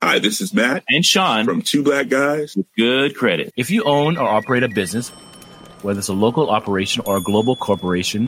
Hi, 0.04 0.20
this 0.20 0.42
is 0.42 0.54
Matt 0.54 0.84
And 0.90 1.04
Sean 1.06 1.46
from 1.46 1.62
Two 1.62 1.82
Black 1.82 2.10
Guys. 2.10 2.56
with 2.56 2.68
good 2.78 3.16
credit. 3.16 3.52
If 3.56 3.70
you 3.72 3.84
own 3.84 4.18
or 4.18 4.28
operate 4.28 4.64
a 4.64 4.68
business, 4.68 5.10
whether 5.82 6.00
it's 6.00 6.10
a 6.10 6.14
local 6.14 6.50
operation 6.50 7.04
or 7.06 7.18
a 7.18 7.22
global 7.22 7.56
corporation, 7.56 8.28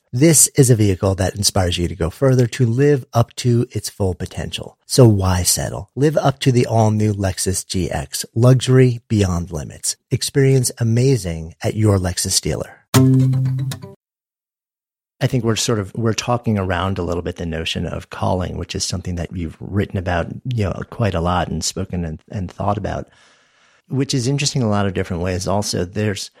This 0.13 0.49
is 0.57 0.69
a 0.69 0.75
vehicle 0.75 1.15
that 1.15 1.37
inspires 1.37 1.77
you 1.77 1.87
to 1.87 1.95
go 1.95 2.09
further 2.09 2.45
to 2.45 2.65
live 2.65 3.05
up 3.13 3.33
to 3.35 3.65
its 3.71 3.89
full 3.89 4.13
potential. 4.13 4.77
So 4.85 5.07
why 5.07 5.43
settle? 5.43 5.89
Live 5.95 6.17
up 6.17 6.39
to 6.39 6.51
the 6.51 6.65
all 6.65 6.91
new 6.91 7.13
Lexus 7.13 7.63
GX, 7.63 8.25
luxury 8.35 8.99
beyond 9.07 9.53
limits. 9.53 9.95
Experience 10.09 10.69
amazing 10.79 11.55
at 11.63 11.75
your 11.75 11.97
Lexus 11.97 12.41
dealer. 12.41 12.85
I 15.21 15.27
think 15.27 15.45
we're 15.45 15.55
sort 15.55 15.79
of 15.79 15.95
we're 15.95 16.11
talking 16.11 16.59
around 16.59 16.97
a 16.97 17.03
little 17.03 17.23
bit 17.23 17.37
the 17.37 17.45
notion 17.45 17.85
of 17.85 18.09
calling, 18.09 18.57
which 18.57 18.75
is 18.75 18.83
something 18.83 19.15
that 19.15 19.33
you've 19.33 19.55
written 19.61 19.97
about, 19.97 20.27
you 20.53 20.65
know, 20.65 20.73
quite 20.89 21.13
a 21.13 21.21
lot 21.21 21.47
and 21.47 21.63
spoken 21.63 22.03
and, 22.03 22.21
and 22.29 22.51
thought 22.51 22.77
about, 22.77 23.07
which 23.87 24.13
is 24.13 24.27
interesting 24.27 24.61
in 24.61 24.67
a 24.67 24.71
lot 24.71 24.85
of 24.85 24.93
different 24.93 25.23
ways. 25.23 25.47
Also, 25.47 25.85
there's 25.85 26.31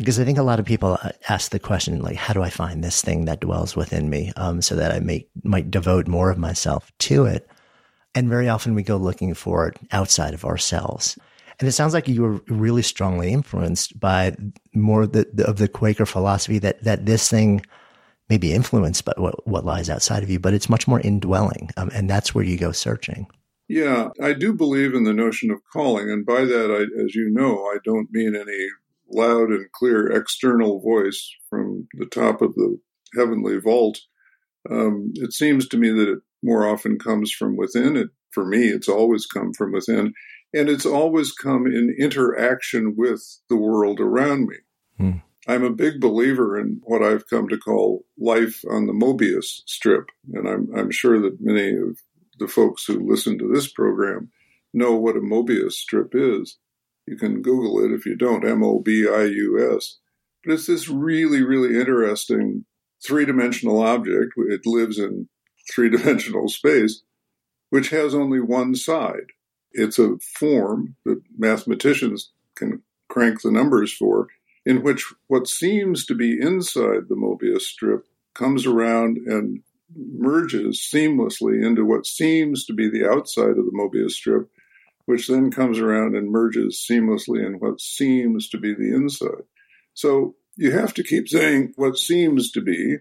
because 0.00 0.18
I 0.18 0.24
think 0.24 0.38
a 0.38 0.42
lot 0.42 0.58
of 0.58 0.64
people 0.64 0.98
ask 1.28 1.50
the 1.50 1.58
question 1.58 2.00
like, 2.00 2.16
how 2.16 2.32
do 2.32 2.40
I 2.40 2.48
find 2.48 2.82
this 2.82 3.02
thing 3.02 3.26
that 3.26 3.40
dwells 3.40 3.76
within 3.76 4.08
me, 4.08 4.32
um, 4.34 4.62
so 4.62 4.74
that 4.76 4.92
I 4.92 4.98
may 4.98 5.26
might 5.44 5.70
devote 5.70 6.08
more 6.08 6.30
of 6.30 6.38
myself 6.38 6.90
to 7.00 7.26
it. 7.26 7.46
And 8.14 8.26
very 8.26 8.48
often 8.48 8.74
we 8.74 8.82
go 8.82 8.96
looking 8.96 9.34
for 9.34 9.68
it 9.68 9.76
outside 9.92 10.32
of 10.32 10.46
ourselves. 10.46 11.18
And 11.58 11.68
it 11.68 11.72
sounds 11.72 11.92
like 11.92 12.08
you 12.08 12.22
were 12.22 12.40
really 12.48 12.80
strongly 12.80 13.30
influenced 13.30 14.00
by 14.00 14.34
more 14.72 15.02
of 15.02 15.12
the, 15.12 15.44
of 15.46 15.58
the 15.58 15.68
Quaker 15.68 16.06
philosophy 16.06 16.58
that 16.60 16.82
that 16.82 17.04
this 17.04 17.28
thing 17.28 17.60
may 18.30 18.38
be 18.38 18.54
influenced 18.54 19.04
by 19.04 19.12
what, 19.18 19.46
what 19.46 19.66
lies 19.66 19.90
outside 19.90 20.22
of 20.22 20.30
you, 20.30 20.38
but 20.38 20.54
it's 20.54 20.70
much 20.70 20.88
more 20.88 21.00
indwelling. 21.00 21.68
Um, 21.76 21.90
and 21.92 22.08
that's 22.08 22.34
where 22.34 22.44
you 22.44 22.56
go 22.56 22.72
searching. 22.72 23.26
Yeah, 23.68 24.08
I 24.22 24.32
do 24.32 24.54
believe 24.54 24.94
in 24.94 25.04
the 25.04 25.12
notion 25.12 25.50
of 25.50 25.60
calling. 25.70 26.10
And 26.10 26.24
by 26.24 26.46
that, 26.46 26.70
I, 26.70 27.04
as 27.04 27.14
you 27.14 27.28
know, 27.28 27.66
I 27.66 27.76
don't 27.84 28.08
mean 28.10 28.34
any 28.34 28.68
loud 29.10 29.50
and 29.50 29.70
clear 29.72 30.10
external 30.10 30.80
voice 30.80 31.30
from 31.48 31.88
the 31.94 32.06
top 32.06 32.42
of 32.42 32.54
the 32.54 32.78
heavenly 33.16 33.58
vault. 33.58 33.98
Um, 34.70 35.12
it 35.14 35.32
seems 35.32 35.68
to 35.68 35.76
me 35.76 35.90
that 35.90 36.12
it 36.12 36.18
more 36.42 36.68
often 36.68 36.98
comes 36.98 37.32
from 37.32 37.56
within. 37.56 37.96
It, 37.96 38.08
for 38.30 38.44
me, 38.44 38.68
it's 38.68 38.88
always 38.88 39.26
come 39.26 39.52
from 39.52 39.72
within. 39.72 40.12
And 40.52 40.68
it's 40.68 40.86
always 40.86 41.32
come 41.32 41.66
in 41.66 41.94
interaction 41.98 42.94
with 42.96 43.22
the 43.48 43.56
world 43.56 44.00
around 44.00 44.48
me. 44.48 44.56
Hmm. 44.98 45.18
I'm 45.46 45.64
a 45.64 45.70
big 45.70 46.00
believer 46.00 46.58
in 46.58 46.80
what 46.84 47.02
I've 47.02 47.28
come 47.28 47.48
to 47.48 47.56
call 47.56 48.04
life 48.18 48.62
on 48.70 48.86
the 48.86 48.92
Mobius 48.92 49.62
strip. 49.66 50.10
And 50.32 50.48
I'm, 50.48 50.68
I'm 50.76 50.90
sure 50.90 51.20
that 51.20 51.38
many 51.40 51.74
of 51.76 51.98
the 52.38 52.48
folks 52.48 52.84
who 52.84 53.08
listen 53.08 53.38
to 53.38 53.52
this 53.52 53.70
program 53.72 54.30
know 54.72 54.94
what 54.94 55.16
a 55.16 55.20
Mobius 55.20 55.72
strip 55.72 56.12
is. 56.14 56.58
You 57.06 57.16
can 57.16 57.42
Google 57.42 57.84
it 57.84 57.92
if 57.92 58.06
you 58.06 58.16
don't, 58.16 58.46
M 58.46 58.62
O 58.62 58.80
B 58.80 59.08
I 59.08 59.24
U 59.24 59.76
S. 59.76 59.98
But 60.44 60.54
it's 60.54 60.66
this 60.66 60.88
really, 60.88 61.42
really 61.42 61.78
interesting 61.78 62.64
three 63.04 63.24
dimensional 63.24 63.82
object. 63.82 64.32
It 64.36 64.66
lives 64.66 64.98
in 64.98 65.28
three 65.72 65.90
dimensional 65.90 66.48
space, 66.48 67.02
which 67.70 67.90
has 67.90 68.14
only 68.14 68.40
one 68.40 68.74
side. 68.74 69.32
It's 69.72 69.98
a 69.98 70.18
form 70.38 70.96
that 71.04 71.22
mathematicians 71.36 72.32
can 72.56 72.82
crank 73.08 73.42
the 73.42 73.50
numbers 73.50 73.92
for, 73.92 74.28
in 74.66 74.82
which 74.82 75.12
what 75.28 75.48
seems 75.48 76.04
to 76.06 76.14
be 76.14 76.38
inside 76.40 77.08
the 77.08 77.16
Mobius 77.16 77.62
strip 77.62 78.04
comes 78.34 78.66
around 78.66 79.18
and 79.26 79.62
merges 79.96 80.88
seamlessly 80.92 81.64
into 81.64 81.84
what 81.84 82.06
seems 82.06 82.64
to 82.64 82.72
be 82.72 82.88
the 82.88 83.08
outside 83.08 83.58
of 83.58 83.64
the 83.64 83.72
Mobius 83.72 84.12
strip, 84.12 84.48
which 85.06 85.28
then 85.28 85.50
comes 85.50 85.78
around 85.78 86.14
and 86.14 86.30
merges 86.30 86.84
seamlessly 86.88 87.44
in 87.44 87.54
what 87.54 87.80
seems 87.80 88.48
to 88.48 88.58
be 88.58 88.74
the 88.74 88.94
inside. 88.94 89.44
So 89.94 90.34
you 90.56 90.72
have 90.72 90.94
to 90.94 91.02
keep 91.02 91.28
saying 91.28 91.72
what 91.76 91.96
seems 91.96 92.50
to 92.52 92.60
be, 92.60 92.98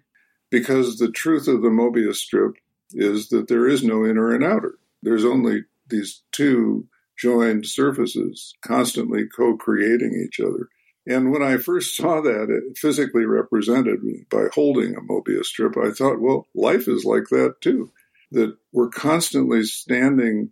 because 0.49 0.97
the 0.97 1.11
truth 1.11 1.47
of 1.47 1.61
the 1.61 1.69
Mobius 1.69 2.15
strip 2.15 2.55
is 2.91 3.29
that 3.29 3.47
there 3.47 3.67
is 3.67 3.83
no 3.83 4.05
inner 4.05 4.33
and 4.33 4.43
outer. 4.43 4.79
There's 5.01 5.25
only 5.25 5.65
these 5.87 6.21
two 6.31 6.87
joined 7.17 7.65
surfaces 7.65 8.55
constantly 8.61 9.27
co 9.27 9.57
creating 9.57 10.19
each 10.25 10.39
other. 10.39 10.69
And 11.05 11.31
when 11.31 11.41
I 11.41 11.57
first 11.57 11.95
saw 11.95 12.21
that 12.21 12.73
physically 12.77 13.25
represented 13.25 13.99
by 14.29 14.45
holding 14.53 14.95
a 14.95 15.01
Mobius 15.01 15.45
strip, 15.45 15.75
I 15.77 15.91
thought, 15.91 16.21
well, 16.21 16.47
life 16.53 16.87
is 16.87 17.03
like 17.03 17.29
that 17.29 17.55
too. 17.61 17.91
That 18.31 18.55
we're 18.71 18.89
constantly 18.89 19.63
standing 19.63 20.51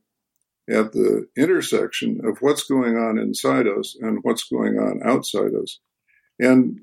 at 0.69 0.91
the 0.91 1.27
intersection 1.37 2.19
of 2.25 2.37
what's 2.41 2.63
going 2.63 2.97
on 2.97 3.17
inside 3.17 3.67
us 3.67 3.95
and 3.99 4.19
what's 4.23 4.43
going 4.43 4.77
on 4.77 4.99
outside 5.05 5.53
us. 5.61 5.79
And 6.39 6.79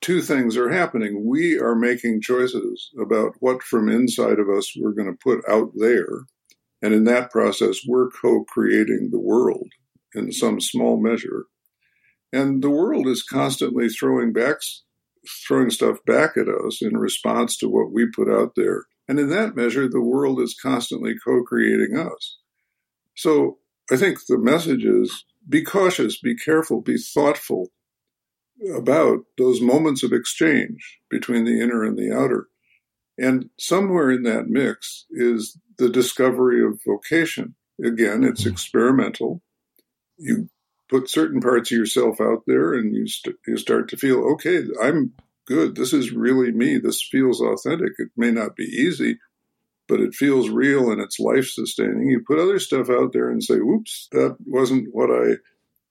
two 0.00 0.20
things 0.20 0.56
are 0.56 0.70
happening. 0.70 1.26
We 1.26 1.58
are 1.58 1.74
making 1.74 2.20
choices 2.20 2.90
about 3.00 3.36
what 3.40 3.62
from 3.62 3.88
inside 3.88 4.38
of 4.38 4.50
us 4.50 4.74
we're 4.78 4.92
going 4.92 5.10
to 5.10 5.18
put 5.22 5.42
out 5.48 5.72
there. 5.76 6.26
And 6.82 6.92
in 6.92 7.04
that 7.04 7.30
process, 7.30 7.78
we're 7.86 8.10
co 8.10 8.44
creating 8.44 9.08
the 9.10 9.20
world 9.20 9.68
in 10.14 10.32
some 10.32 10.60
small 10.60 11.00
measure. 11.00 11.46
And 12.32 12.62
the 12.62 12.70
world 12.70 13.06
is 13.06 13.22
constantly 13.22 13.88
throwing 13.88 14.32
back, 14.32 14.56
throwing 15.46 15.70
stuff 15.70 15.98
back 16.06 16.36
at 16.36 16.48
us 16.48 16.82
in 16.82 16.96
response 16.96 17.56
to 17.58 17.68
what 17.68 17.92
we 17.92 18.06
put 18.10 18.28
out 18.28 18.52
there. 18.56 18.84
And 19.08 19.18
in 19.18 19.30
that 19.30 19.54
measure, 19.54 19.88
the 19.88 20.02
world 20.02 20.40
is 20.40 20.56
constantly 20.60 21.14
co 21.24 21.42
creating 21.42 21.96
us. 21.96 22.38
So 23.14 23.58
I 23.90 23.96
think 23.96 24.18
the 24.26 24.38
message 24.38 24.84
is 24.84 25.24
be 25.48 25.62
cautious, 25.62 26.18
be 26.20 26.34
careful, 26.36 26.80
be 26.80 26.96
thoughtful 26.96 27.68
about 28.76 29.20
those 29.38 29.60
moments 29.60 30.02
of 30.02 30.12
exchange 30.12 31.00
between 31.10 31.44
the 31.44 31.60
inner 31.60 31.82
and 31.82 31.96
the 31.96 32.12
outer. 32.12 32.46
And 33.18 33.50
somewhere 33.58 34.10
in 34.10 34.22
that 34.22 34.48
mix 34.48 35.06
is 35.10 35.58
the 35.78 35.88
discovery 35.88 36.64
of 36.64 36.80
vocation. 36.86 37.54
Again, 37.84 38.24
it's 38.24 38.42
mm-hmm. 38.42 38.52
experimental. 38.52 39.42
You 40.16 40.48
put 40.88 41.10
certain 41.10 41.40
parts 41.40 41.72
of 41.72 41.78
yourself 41.78 42.20
out 42.20 42.42
there 42.46 42.74
and 42.74 42.94
you, 42.94 43.06
st- 43.08 43.36
you 43.46 43.56
start 43.56 43.88
to 43.88 43.96
feel, 43.96 44.18
okay, 44.32 44.62
I'm 44.82 45.12
good. 45.46 45.74
This 45.74 45.92
is 45.92 46.12
really 46.12 46.52
me. 46.52 46.78
This 46.78 47.06
feels 47.10 47.40
authentic. 47.40 47.92
It 47.98 48.10
may 48.16 48.30
not 48.30 48.56
be 48.56 48.64
easy, 48.64 49.18
but 49.88 50.00
it 50.00 50.14
feels 50.14 50.48
real 50.48 50.90
and 50.90 51.00
it's 51.00 51.18
life 51.18 51.48
sustaining. 51.48 52.08
You 52.08 52.22
put 52.26 52.38
other 52.38 52.58
stuff 52.58 52.88
out 52.88 53.12
there 53.12 53.30
and 53.30 53.42
say, 53.42 53.56
whoops, 53.56 54.08
that 54.12 54.36
wasn't 54.46 54.88
what 54.92 55.10
I 55.10 55.36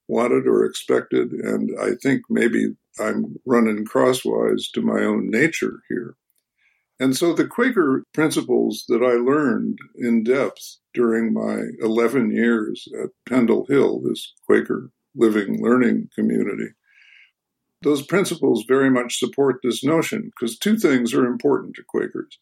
wanted 0.08 0.46
or 0.46 0.64
expected. 0.64 1.32
And 1.32 1.70
I 1.80 1.94
think 2.02 2.22
maybe 2.28 2.74
I'm 2.98 3.36
running 3.46 3.84
crosswise 3.84 4.68
to 4.74 4.82
my 4.82 5.02
own 5.02 5.30
nature 5.30 5.82
here. 5.88 6.16
And 7.00 7.16
so 7.16 7.32
the 7.32 7.46
Quaker 7.46 8.04
principles 8.12 8.84
that 8.88 9.02
I 9.02 9.14
learned 9.14 9.78
in 9.96 10.22
depth 10.22 10.78
during 10.94 11.32
my 11.32 11.62
11 11.80 12.30
years 12.30 12.86
at 13.02 13.10
Pendle 13.28 13.66
Hill, 13.68 14.00
this 14.00 14.32
Quaker 14.46 14.90
living 15.14 15.62
learning 15.62 16.10
community, 16.14 16.68
those 17.82 18.06
principles 18.06 18.64
very 18.68 18.90
much 18.90 19.18
support 19.18 19.56
this 19.62 19.82
notion 19.82 20.30
because 20.30 20.56
two 20.56 20.76
things 20.76 21.12
are 21.12 21.26
important 21.26 21.74
to 21.76 21.82
Quakers. 21.82 22.38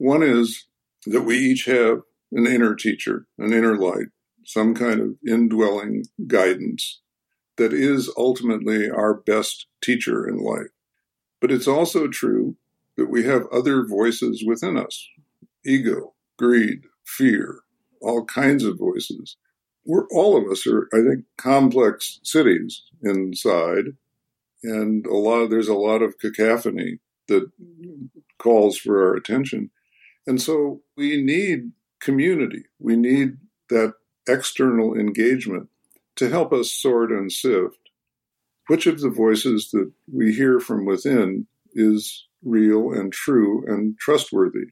One 0.00 0.22
is 0.22 0.66
that 1.04 1.24
we 1.24 1.36
each 1.36 1.66
have 1.66 2.00
an 2.32 2.46
inner 2.46 2.74
teacher, 2.74 3.26
an 3.36 3.52
inner 3.52 3.76
light, 3.76 4.06
some 4.46 4.74
kind 4.74 4.98
of 4.98 5.16
indwelling 5.28 6.06
guidance 6.26 7.02
that 7.58 7.74
is 7.74 8.10
ultimately 8.16 8.88
our 8.88 9.12
best 9.12 9.66
teacher 9.84 10.26
in 10.26 10.38
life. 10.38 10.70
But 11.38 11.52
it's 11.52 11.68
also 11.68 12.08
true 12.08 12.56
that 12.96 13.10
we 13.10 13.24
have 13.24 13.46
other 13.52 13.84
voices 13.84 14.42
within 14.42 14.78
us 14.78 15.06
ego, 15.66 16.14
greed, 16.38 16.84
fear, 17.04 17.60
all 18.00 18.24
kinds 18.24 18.64
of 18.64 18.78
voices. 18.78 19.36
We're 19.84 20.08
all 20.08 20.34
of 20.34 20.50
us 20.50 20.66
are, 20.66 20.88
I 20.94 21.02
think, 21.06 21.26
complex 21.36 22.20
cities 22.22 22.84
inside, 23.02 23.96
and 24.62 25.04
a 25.04 25.14
lot 25.14 25.40
of, 25.40 25.50
there's 25.50 25.68
a 25.68 25.74
lot 25.74 26.00
of 26.00 26.18
cacophony 26.18 27.00
that 27.28 27.50
calls 28.38 28.78
for 28.78 29.06
our 29.06 29.14
attention. 29.14 29.70
And 30.26 30.40
so 30.40 30.82
we 30.96 31.22
need 31.22 31.72
community. 32.00 32.64
We 32.78 32.96
need 32.96 33.38
that 33.68 33.94
external 34.28 34.94
engagement 34.94 35.68
to 36.16 36.28
help 36.28 36.52
us 36.52 36.72
sort 36.72 37.10
and 37.10 37.32
sift 37.32 37.76
which 38.70 38.86
of 38.86 39.00
the 39.00 39.10
voices 39.10 39.70
that 39.72 39.90
we 40.12 40.32
hear 40.32 40.60
from 40.60 40.86
within 40.86 41.44
is 41.72 42.28
real 42.44 42.92
and 42.92 43.12
true 43.12 43.64
and 43.66 43.98
trustworthy. 43.98 44.66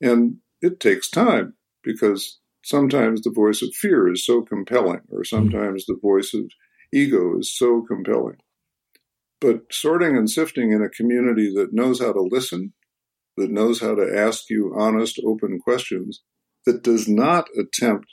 And 0.00 0.38
it 0.60 0.80
takes 0.80 1.08
time 1.08 1.54
because 1.84 2.40
sometimes 2.64 3.22
the 3.22 3.30
voice 3.30 3.62
of 3.62 3.72
fear 3.74 4.10
is 4.10 4.26
so 4.26 4.42
compelling, 4.42 5.02
or 5.08 5.18
hmm. 5.18 5.24
sometimes 5.24 5.86
the 5.86 5.96
voice 6.02 6.34
of 6.34 6.50
ego 6.92 7.38
is 7.38 7.56
so 7.56 7.82
compelling. 7.82 8.38
But 9.40 9.66
sorting 9.70 10.16
and 10.16 10.28
sifting 10.28 10.72
in 10.72 10.82
a 10.82 10.88
community 10.88 11.52
that 11.54 11.72
knows 11.72 12.00
how 12.00 12.12
to 12.12 12.20
listen, 12.20 12.72
that 13.36 13.50
knows 13.50 13.80
how 13.80 13.94
to 13.94 14.16
ask 14.16 14.50
you 14.50 14.74
honest, 14.76 15.20
open 15.24 15.58
questions, 15.60 16.22
that 16.64 16.82
does 16.82 17.08
not 17.08 17.48
attempt 17.58 18.12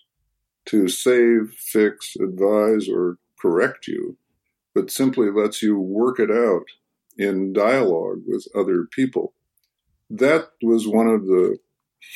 to 0.66 0.88
save, 0.88 1.54
fix, 1.58 2.16
advise, 2.16 2.88
or 2.88 3.18
correct 3.40 3.88
you, 3.88 4.18
but 4.74 4.92
simply 4.92 5.30
lets 5.30 5.62
you 5.62 5.78
work 5.78 6.20
it 6.20 6.32
out 6.32 6.66
in 7.18 7.54
dialogue 7.54 8.22
with 8.26 8.48
other 8.56 8.88
people. 8.92 9.34
That 10.10 10.50
was 10.62 10.88
one 10.88 11.08
of 11.08 11.26
the 11.26 11.58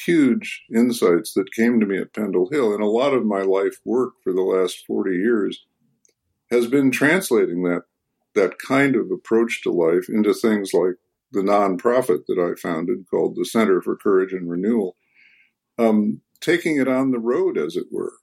huge 0.05 0.65
insights 0.73 1.33
that 1.33 1.53
came 1.53 1.79
to 1.79 1.85
me 1.85 1.97
at 1.97 2.13
Pendle 2.13 2.49
Hill. 2.51 2.73
And 2.73 2.83
a 2.83 2.87
lot 2.87 3.13
of 3.13 3.25
my 3.25 3.41
life 3.41 3.79
work 3.85 4.13
for 4.23 4.33
the 4.33 4.41
last 4.41 4.85
40 4.85 5.15
years 5.15 5.65
has 6.51 6.67
been 6.67 6.91
translating 6.91 7.63
that, 7.63 7.83
that 8.35 8.59
kind 8.59 8.95
of 8.95 9.11
approach 9.11 9.61
to 9.63 9.71
life 9.71 10.07
into 10.09 10.33
things 10.33 10.73
like 10.73 10.95
the 11.31 11.41
nonprofit 11.41 12.25
that 12.27 12.39
I 12.39 12.59
founded 12.59 13.05
called 13.09 13.35
the 13.35 13.45
Center 13.45 13.81
for 13.81 13.95
Courage 13.95 14.33
and 14.33 14.49
Renewal, 14.49 14.95
um, 15.77 16.21
taking 16.41 16.77
it 16.77 16.87
on 16.87 17.11
the 17.11 17.19
road, 17.19 17.57
as 17.57 17.75
it 17.75 17.87
were 17.91 18.13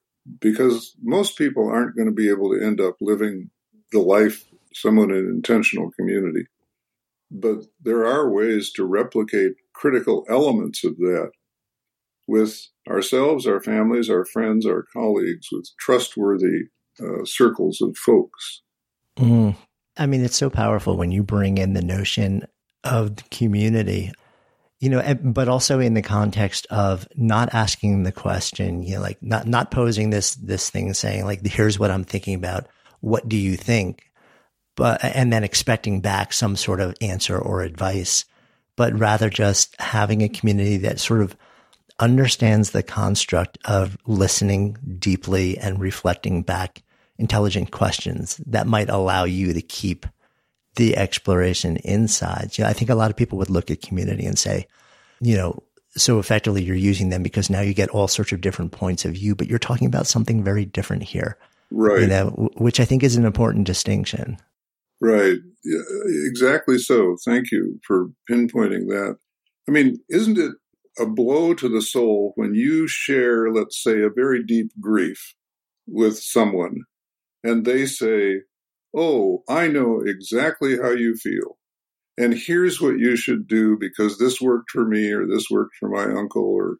because 0.40 0.94
most 1.02 1.36
people 1.36 1.68
aren't 1.68 1.96
going 1.96 2.08
to 2.08 2.14
be 2.14 2.28
able 2.28 2.50
to 2.50 2.64
end 2.64 2.80
up 2.80 2.96
living 3.00 3.50
the 3.92 4.00
life 4.00 4.44
someone 4.72 5.10
in 5.10 5.18
an 5.18 5.28
intentional 5.28 5.90
community. 5.92 6.46
But 7.30 7.64
there 7.82 8.06
are 8.06 8.30
ways 8.30 8.72
to 8.72 8.84
replicate 8.84 9.52
critical 9.72 10.24
elements 10.28 10.84
of 10.84 10.96
that 10.98 11.30
with 12.26 12.68
ourselves, 12.88 13.46
our 13.46 13.60
families, 13.60 14.08
our 14.08 14.24
friends, 14.24 14.66
our 14.66 14.84
colleagues, 14.92 15.48
with 15.52 15.68
trustworthy 15.78 16.64
uh, 17.00 17.24
circles 17.24 17.80
of 17.80 17.96
folks. 17.96 18.62
Mm. 19.16 19.56
I 19.96 20.06
mean, 20.06 20.24
it's 20.24 20.36
so 20.36 20.50
powerful 20.50 20.96
when 20.96 21.12
you 21.12 21.22
bring 21.22 21.58
in 21.58 21.74
the 21.74 21.82
notion 21.82 22.46
of 22.84 23.16
the 23.16 23.22
community 23.30 24.12
you 24.84 24.90
know, 24.90 25.14
but 25.22 25.48
also 25.48 25.80
in 25.80 25.94
the 25.94 26.02
context 26.02 26.66
of 26.68 27.08
not 27.16 27.54
asking 27.54 28.02
the 28.02 28.12
question, 28.12 28.82
you 28.82 28.96
know, 28.96 29.00
like 29.00 29.16
not, 29.22 29.46
not 29.46 29.70
posing 29.70 30.10
this, 30.10 30.34
this 30.34 30.68
thing 30.68 30.92
saying 30.92 31.24
like, 31.24 31.42
here's 31.46 31.78
what 31.78 31.90
I'm 31.90 32.04
thinking 32.04 32.34
about. 32.34 32.66
What 33.00 33.26
do 33.26 33.34
you 33.34 33.56
think? 33.56 34.10
But, 34.76 35.02
and 35.02 35.32
then 35.32 35.42
expecting 35.42 36.02
back 36.02 36.34
some 36.34 36.54
sort 36.54 36.82
of 36.82 36.94
answer 37.00 37.38
or 37.38 37.62
advice, 37.62 38.26
but 38.76 38.98
rather 38.98 39.30
just 39.30 39.74
having 39.80 40.20
a 40.20 40.28
community 40.28 40.76
that 40.78 41.00
sort 41.00 41.22
of 41.22 41.34
understands 41.98 42.72
the 42.72 42.82
construct 42.82 43.56
of 43.64 43.96
listening 44.04 44.76
deeply 44.98 45.56
and 45.56 45.80
reflecting 45.80 46.42
back 46.42 46.82
intelligent 47.16 47.70
questions 47.70 48.38
that 48.44 48.66
might 48.66 48.90
allow 48.90 49.24
you 49.24 49.54
to 49.54 49.62
keep 49.62 50.04
the 50.76 50.96
exploration 50.96 51.76
inside. 51.78 52.56
You 52.58 52.64
know, 52.64 52.70
I 52.70 52.72
think 52.72 52.90
a 52.90 52.94
lot 52.94 53.10
of 53.10 53.16
people 53.16 53.38
would 53.38 53.50
look 53.50 53.70
at 53.70 53.82
community 53.82 54.26
and 54.26 54.38
say, 54.38 54.66
you 55.20 55.36
know, 55.36 55.62
so 55.96 56.18
effectively 56.18 56.62
you're 56.62 56.74
using 56.74 57.10
them 57.10 57.22
because 57.22 57.48
now 57.48 57.60
you 57.60 57.72
get 57.72 57.90
all 57.90 58.08
sorts 58.08 58.32
of 58.32 58.40
different 58.40 58.72
points 58.72 59.04
of 59.04 59.12
view, 59.12 59.34
but 59.34 59.46
you're 59.46 59.58
talking 59.58 59.86
about 59.86 60.06
something 60.06 60.42
very 60.42 60.64
different 60.64 61.04
here. 61.04 61.38
Right. 61.70 62.02
You 62.02 62.06
know, 62.08 62.50
which 62.56 62.80
I 62.80 62.84
think 62.84 63.02
is 63.02 63.16
an 63.16 63.24
important 63.24 63.66
distinction. 63.66 64.38
Right. 65.00 65.38
Yeah, 65.64 65.80
exactly 66.26 66.78
so. 66.78 67.16
Thank 67.24 67.52
you 67.52 67.78
for 67.86 68.08
pinpointing 68.30 68.88
that. 68.88 69.16
I 69.68 69.70
mean, 69.70 69.98
isn't 70.08 70.38
it 70.38 70.52
a 70.98 71.06
blow 71.06 71.54
to 71.54 71.68
the 71.68 71.82
soul 71.82 72.32
when 72.36 72.54
you 72.54 72.86
share, 72.86 73.50
let's 73.52 73.82
say, 73.82 74.02
a 74.02 74.10
very 74.10 74.42
deep 74.44 74.70
grief 74.80 75.34
with 75.86 76.18
someone 76.18 76.82
and 77.42 77.64
they 77.64 77.86
say, 77.86 78.42
Oh, 78.94 79.42
I 79.48 79.68
know 79.68 80.00
exactly 80.00 80.76
how 80.78 80.90
you 80.90 81.16
feel. 81.16 81.58
and 82.18 82.34
here's 82.34 82.80
what 82.80 82.98
you 82.98 83.16
should 83.16 83.48
do 83.48 83.76
because 83.78 84.18
this 84.18 84.40
worked 84.40 84.70
for 84.70 84.84
me 84.86 85.10
or 85.12 85.26
this 85.26 85.48
worked 85.50 85.76
for 85.80 85.88
my 85.88 86.04
uncle 86.04 86.44
or 86.44 86.78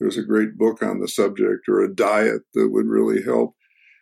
there's 0.00 0.18
a 0.18 0.22
great 0.24 0.58
book 0.58 0.82
on 0.82 1.00
the 1.00 1.08
subject 1.08 1.68
or 1.68 1.80
a 1.80 1.94
diet 1.94 2.42
that 2.54 2.70
would 2.70 2.86
really 2.86 3.22
help. 3.22 3.54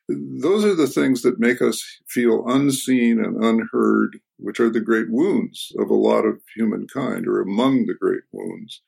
Those 0.09 0.65
are 0.65 0.75
the 0.75 0.89
things 0.89 1.23
that 1.23 1.41
make 1.41 1.63
us 1.63 1.83
feel 2.09 2.45
unseen 2.49 3.25
and 3.25 3.43
unheard, 3.45 4.19
which 4.39 4.61
are 4.61 4.71
the 4.71 4.81
great 4.81 5.11
wounds 5.11 5.73
of 5.79 5.91
a 5.91 5.95
lot 5.95 6.25
of 6.27 6.41
humankind 6.57 7.27
or 7.29 7.41
among 7.41 7.87
the 7.87 7.95
great 7.95 8.25
wounds 8.33 8.83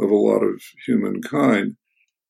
of 0.00 0.10
a 0.10 0.16
lot 0.16 0.42
of 0.42 0.62
humankind. 0.86 1.76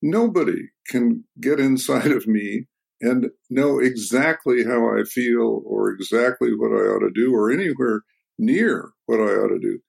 Nobody 0.02 0.70
can 0.88 1.24
get 1.40 1.60
inside 1.60 2.12
of 2.12 2.26
me 2.26 2.68
and 3.02 3.30
know 3.50 3.80
exactly 3.80 4.64
how 4.64 4.88
I 4.96 5.02
feel 5.02 5.60
or 5.66 5.90
exactly 5.90 6.54
what 6.54 6.70
I 6.70 6.86
ought 6.86 7.00
to 7.00 7.10
do 7.12 7.34
or 7.34 7.50
anywhere 7.50 8.02
near 8.38 8.92
what 9.06 9.18
I 9.20 9.34
ought 9.34 9.48
to 9.48 9.58
do. 9.58 9.80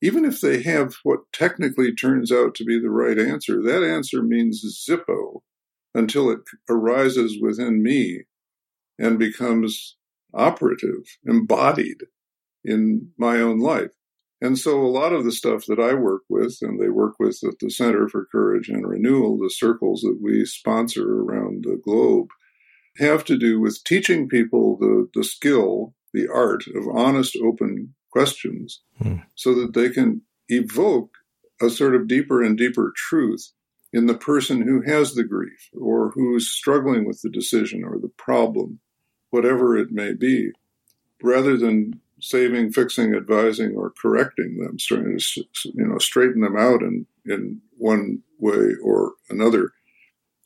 Even 0.00 0.24
if 0.24 0.40
they 0.40 0.62
have 0.62 0.94
what 1.04 1.20
technically 1.32 1.94
turns 1.94 2.32
out 2.32 2.54
to 2.56 2.64
be 2.64 2.80
the 2.80 2.90
right 2.90 3.18
answer, 3.18 3.62
that 3.62 3.84
answer 3.84 4.22
means 4.22 4.84
zippo 4.88 5.42
until 5.94 6.30
it 6.30 6.40
arises 6.68 7.38
within 7.40 7.82
me 7.82 8.22
and 8.98 9.18
becomes 9.18 9.96
operative, 10.34 11.04
embodied 11.26 11.98
in 12.64 13.10
my 13.18 13.36
own 13.36 13.60
life. 13.60 13.90
And 14.40 14.58
so 14.58 14.80
a 14.80 14.88
lot 14.88 15.12
of 15.12 15.24
the 15.24 15.30
stuff 15.30 15.66
that 15.66 15.78
I 15.78 15.94
work 15.94 16.22
with 16.28 16.58
and 16.62 16.80
they 16.80 16.88
work 16.88 17.14
with 17.20 17.38
at 17.46 17.60
the 17.60 17.70
Center 17.70 18.08
for 18.08 18.26
Courage 18.32 18.68
and 18.68 18.88
Renewal, 18.88 19.38
the 19.38 19.50
circles 19.50 20.00
that 20.00 20.18
we 20.20 20.44
sponsor 20.46 21.22
around 21.22 21.64
the 21.64 21.80
globe, 21.84 22.28
have 22.98 23.24
to 23.24 23.38
do 23.38 23.60
with 23.60 23.82
teaching 23.84 24.28
people 24.28 24.76
the, 24.76 25.08
the 25.14 25.24
skill, 25.24 25.94
the 26.12 26.28
art 26.28 26.64
of 26.74 26.84
honest, 26.94 27.36
open 27.42 27.94
questions 28.10 28.80
hmm. 29.02 29.16
so 29.34 29.54
that 29.54 29.74
they 29.74 29.88
can 29.88 30.22
evoke 30.48 31.10
a 31.60 31.70
sort 31.70 31.94
of 31.94 32.08
deeper 32.08 32.42
and 32.42 32.58
deeper 32.58 32.92
truth 32.94 33.52
in 33.92 34.06
the 34.06 34.14
person 34.14 34.62
who 34.62 34.82
has 34.82 35.14
the 35.14 35.24
grief 35.24 35.70
or 35.78 36.10
who's 36.10 36.48
struggling 36.48 37.04
with 37.06 37.20
the 37.22 37.30
decision 37.30 37.84
or 37.84 37.98
the 37.98 38.10
problem, 38.16 38.80
whatever 39.30 39.76
it 39.76 39.90
may 39.90 40.12
be, 40.12 40.50
rather 41.22 41.56
than 41.56 42.00
saving, 42.20 42.72
fixing, 42.72 43.14
advising, 43.14 43.74
or 43.74 43.92
correcting 44.00 44.58
them, 44.58 44.76
trying 44.78 45.18
to 45.18 45.44
you 45.74 45.86
know 45.86 45.98
straighten 45.98 46.40
them 46.40 46.56
out 46.56 46.82
in 46.82 47.06
in 47.26 47.60
one 47.76 48.22
way 48.38 48.74
or 48.82 49.12
another. 49.28 49.72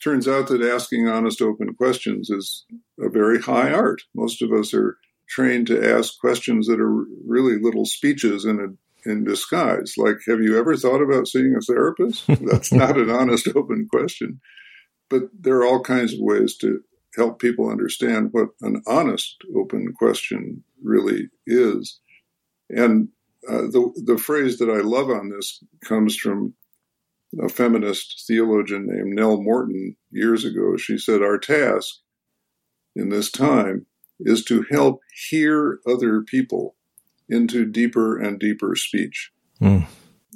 Turns 0.03 0.29
out 0.29 0.49
that 0.49 0.63
asking 0.63 1.09
honest, 1.09 1.41
open 1.41 1.75
questions 1.75 2.31
is 2.31 2.65
a 3.01 3.09
very 3.09 3.41
high 3.41 3.73
art. 3.73 4.03
Most 4.15 4.43
of 4.43 4.53
us 4.53 4.75
are 4.75 4.99
trained 5.29 5.67
to 5.69 5.97
ask 5.97 6.19
questions 6.21 6.67
that 6.67 6.81
are 6.81 7.05
really 7.27 7.59
little 7.59 7.87
speeches 7.87 8.45
in 8.45 8.61
a, 8.61 9.11
in 9.11 9.25
disguise. 9.25 9.95
Like, 9.97 10.19
have 10.27 10.41
you 10.41 10.59
ever 10.59 10.77
thought 10.77 11.03
about 11.03 11.29
seeing 11.29 11.55
a 11.57 11.61
therapist? 11.61 12.27
That's 12.29 12.73
not 12.73 12.99
an 12.99 13.11
honest, 13.11 13.49
open 13.55 13.89
question. 13.91 14.41
But 15.09 15.23
there 15.39 15.57
are 15.57 15.67
all 15.67 15.81
kinds 15.81 16.13
of 16.13 16.21
ways 16.21 16.57
to 16.59 16.81
help 17.17 17.41
people 17.41 17.71
understand 17.71 18.29
what 18.33 18.49
an 18.61 18.83
honest, 18.87 19.37
open 19.57 19.93
question 19.99 20.63
really 20.83 21.29
is. 21.47 21.99
And 22.69 23.09
uh, 23.49 23.63
the 23.63 23.93
the 24.05 24.19
phrase 24.19 24.59
that 24.59 24.69
I 24.69 24.81
love 24.81 25.09
on 25.09 25.31
this 25.31 25.63
comes 25.85 26.17
from 26.17 26.55
a 27.43 27.49
feminist 27.49 28.25
theologian 28.27 28.87
named 28.87 29.15
Nelle 29.15 29.43
Morton 29.43 29.97
years 30.11 30.45
ago. 30.45 30.77
She 30.77 30.99
said, 30.99 31.23
"Our 31.23 31.39
task 31.39 31.97
in 32.95 33.09
this 33.11 33.31
time 33.31 33.87
is 34.21 34.45
to 34.45 34.65
help 34.71 35.01
hear 35.29 35.81
other 35.87 36.23
people 36.23 36.77
into 37.29 37.67
deeper 37.67 38.19
and 38.19 38.39
deeper 38.39 38.75
speech. 38.75 39.31
Mm. 39.61 39.87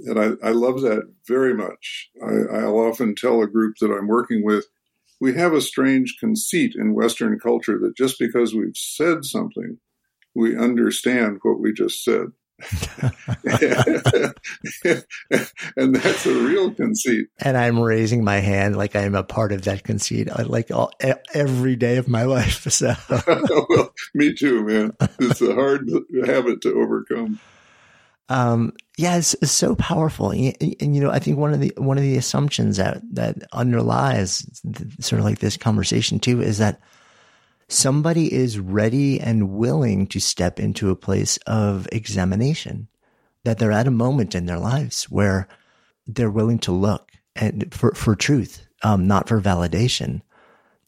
And 0.07 0.18
I, 0.18 0.49
I, 0.49 0.51
love 0.51 0.80
that 0.82 1.12
very 1.26 1.55
much. 1.55 2.11
I, 2.22 2.59
I'll 2.59 2.78
often 2.78 3.14
tell 3.14 3.43
a 3.43 3.47
group 3.47 3.76
that 3.80 3.93
I'm 3.93 4.09
working 4.09 4.45
with 4.45 4.66
we 5.20 5.34
have 5.34 5.53
a 5.53 5.61
strange 5.61 6.16
conceit 6.18 6.74
in 6.74 6.95
Western 6.95 7.38
culture 7.38 7.78
that 7.78 7.97
just 7.97 8.18
because 8.18 8.55
we've 8.55 8.76
said 8.76 9.24
something, 9.24 9.76
we 10.34 10.57
understand 10.57 11.38
what 11.43 11.61
we 11.61 11.72
just 11.72 12.03
said. 12.03 12.28
and 15.77 15.95
that's 15.95 16.27
a 16.27 16.35
real 16.35 16.73
conceit. 16.73 17.29
And 17.39 17.57
I'm 17.57 17.81
raising 17.81 18.25
my 18.25 18.37
hand 18.39 18.77
like 18.77 18.95
I'm 18.95 19.15
a 19.15 19.23
part 19.23 19.53
of 19.53 19.63
that 19.63 19.85
conceit, 19.85 20.29
uh, 20.29 20.45
like 20.47 20.71
all, 20.71 20.91
every 21.35 21.77
day 21.77 21.97
of 21.97 22.09
my 22.09 22.23
life. 22.31 22.71
So, 22.71 22.95
well, 23.69 23.95
me 24.15 24.35
too, 24.35 24.65
man. 24.65 24.93
It's 25.19 25.41
a 25.41 25.55
hard 25.55 25.91
habit 26.25 26.61
to 26.63 26.75
overcome. 26.75 27.41
Um, 28.29 28.75
yeah, 28.97 29.17
it's, 29.17 29.35
it's, 29.43 29.51
so 29.51 29.75
powerful, 29.75 30.31
and, 30.31 30.55
and, 30.81 30.95
you 30.95 31.03
know, 31.03 31.11
I 31.11 31.19
think 31.19 31.37
one 31.37 31.53
of 31.53 31.59
the 31.59 31.73
one 31.77 31.97
of 31.99 32.05
the 32.05 32.17
assumptions 32.17 32.77
that 32.77 33.03
that 33.15 33.43
underlies 33.53 34.49
sort 35.01 35.19
of 35.19 35.25
like 35.25 35.41
this 35.41 35.57
conversation 35.57 36.21
too 36.21 36.41
is 36.41 36.59
that 36.59 36.81
somebody 37.73 38.33
is 38.33 38.59
ready 38.59 39.21
and 39.21 39.51
willing 39.51 40.07
to 40.09 40.21
step 40.21 40.59
into 40.59 40.91
a 40.91 40.97
place 40.97 41.39
of 41.47 41.89
examination, 41.93 42.89
that 43.45 43.59
they're 43.59 43.73
at 43.73 43.87
a 43.87 43.93
moment 43.93 44.35
in 44.35 44.47
their 44.47 44.59
lives 44.59 45.05
where 45.05 45.49
they're 46.07 46.31
willing 46.31 46.59
to 46.59 46.73
look 46.73 47.12
and 47.37 47.73
for, 47.73 47.93
for 47.95 48.14
truth, 48.14 48.66
um, 48.83 49.07
not 49.07 49.29
for 49.29 49.41
validation. 49.41 50.21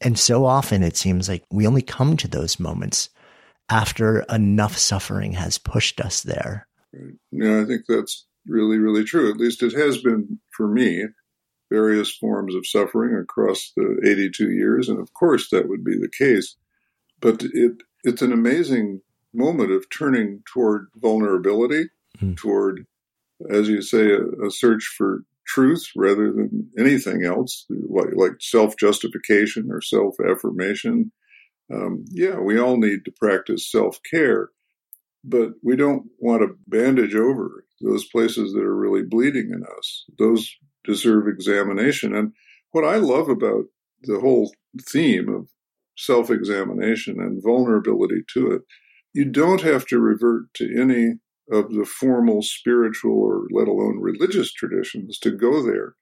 And 0.01 0.18
so 0.18 0.45
often 0.45 0.83
it 0.83 0.97
seems 0.97 1.28
like 1.28 1.45
we 1.51 1.66
only 1.66 1.83
come 1.83 2.16
to 2.16 2.28
those 2.28 2.59
moments 2.59 3.09
after 3.68 4.20
enough 4.22 4.76
suffering 4.76 5.33
has 5.33 5.59
pushed 5.59 6.01
us 6.01 6.22
there. 6.22 6.66
Yeah, 7.30 7.61
I 7.61 7.64
think 7.64 7.83
that's 7.89 8.26
really, 8.47 8.78
really 8.78 9.05
true. 9.05 9.30
At 9.30 9.39
least 9.39 9.62
it 9.62 9.72
has 9.72 9.99
been 9.99 10.41
for 10.51 10.66
me, 10.66 11.07
various 11.70 12.14
forms 12.14 12.55
of 12.55 12.66
suffering 12.66 13.16
across 13.16 13.72
the 13.76 14.01
82 14.05 14.51
years. 14.51 14.89
And 14.89 14.99
of 14.99 15.14
course, 15.14 15.49
that 15.51 15.68
would 15.68 15.85
be 15.85 15.97
the 15.97 16.11
case 16.11 16.57
but 17.23 17.43
it 17.55 17.83
it's 18.05 18.20
an 18.20 18.33
amazing 18.33 19.01
moment 19.33 19.73
of 19.73 19.89
turning 19.89 20.43
toward 20.53 20.89
vulnerability, 20.97 21.85
mm. 22.20 22.37
toward, 22.37 22.85
as 23.49 23.68
you 23.68 23.81
say, 23.81 24.11
a, 24.11 24.47
a, 24.47 24.51
search 24.51 24.93
for 24.99 25.23
truth 25.47 25.89
rather 25.97 26.33
than 26.33 26.68
anything 26.79 27.25
else, 27.25 27.64
like, 27.70 28.14
like 28.14 28.33
self 28.41 28.77
justification 28.77 29.68
or 29.70 29.81
self 29.81 30.16
affirmation. 30.20 31.12
Um, 31.73 32.05
yeah, 32.11 32.39
we 32.39 32.59
all 32.59 32.77
need 32.77 33.05
to 33.05 33.12
practice 33.12 33.70
self 33.70 33.99
care, 34.09 34.51
but 35.25 35.53
we 35.62 35.77
don't 35.77 36.05
want 36.18 36.43
to 36.43 36.59
bandage 36.66 37.14
over 37.14 37.64
those 37.81 38.07
places 38.07 38.53
that 38.53 38.62
are 38.62 38.77
really 38.77 39.03
bleeding 39.03 39.51
in 39.53 39.62
us. 39.79 40.05
Those 40.18 40.55
deserve 40.85 41.29
examination. 41.29 42.14
And 42.14 42.33
what 42.73 42.85
I 42.85 42.97
love 42.97 43.29
about 43.29 43.64
the 44.03 44.18
whole 44.20 44.53
theme 44.91 45.29
of 45.29 45.49
self 46.03 46.30
examination 46.30 47.20
and 47.20 47.42
vulnerability 47.42 48.22
to 48.34 48.53
it. 48.53 48.62
You 49.12 49.26
don't 49.26 49.62
have 49.62 49.86
to 49.86 49.98
revert 49.98 50.53
to 50.55 50.80
any 50.80 51.18
of 51.50 51.72
the 51.72 51.84
formal 51.84 52.42
spiritual 52.42 53.18
or 53.18 53.46
let 53.50 53.68
alone 53.68 53.98
religious 54.00 54.53
traditions 54.53 55.18
to 55.20 55.30
go 55.30 55.62
there. 55.62 55.94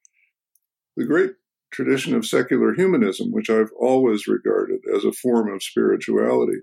The 0.96 1.04
great 1.04 1.32
tradition 1.72 2.14
of 2.14 2.26
secular 2.26 2.74
humanism, 2.74 3.32
which 3.32 3.50
I've 3.50 3.72
always 3.78 4.26
regarded 4.26 4.80
as 4.94 5.04
a 5.04 5.12
form 5.12 5.52
of 5.52 5.62
spirituality, 5.62 6.60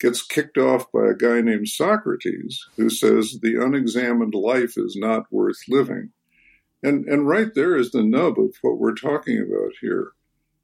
gets 0.00 0.24
kicked 0.24 0.58
off 0.58 0.90
by 0.92 1.06
a 1.08 1.14
guy 1.14 1.40
named 1.40 1.68
Socrates 1.68 2.66
who 2.76 2.90
says 2.90 3.38
the 3.40 3.62
unexamined 3.62 4.34
life 4.34 4.74
is 4.76 4.96
not 4.98 5.30
worth 5.30 5.58
living. 5.68 6.10
And, 6.82 7.06
and 7.06 7.28
right 7.28 7.54
there 7.54 7.76
is 7.76 7.92
the 7.92 8.02
nub 8.02 8.38
of 8.38 8.56
what 8.62 8.78
we're 8.78 8.94
talking 8.94 9.38
about 9.38 9.72
here 9.80 10.12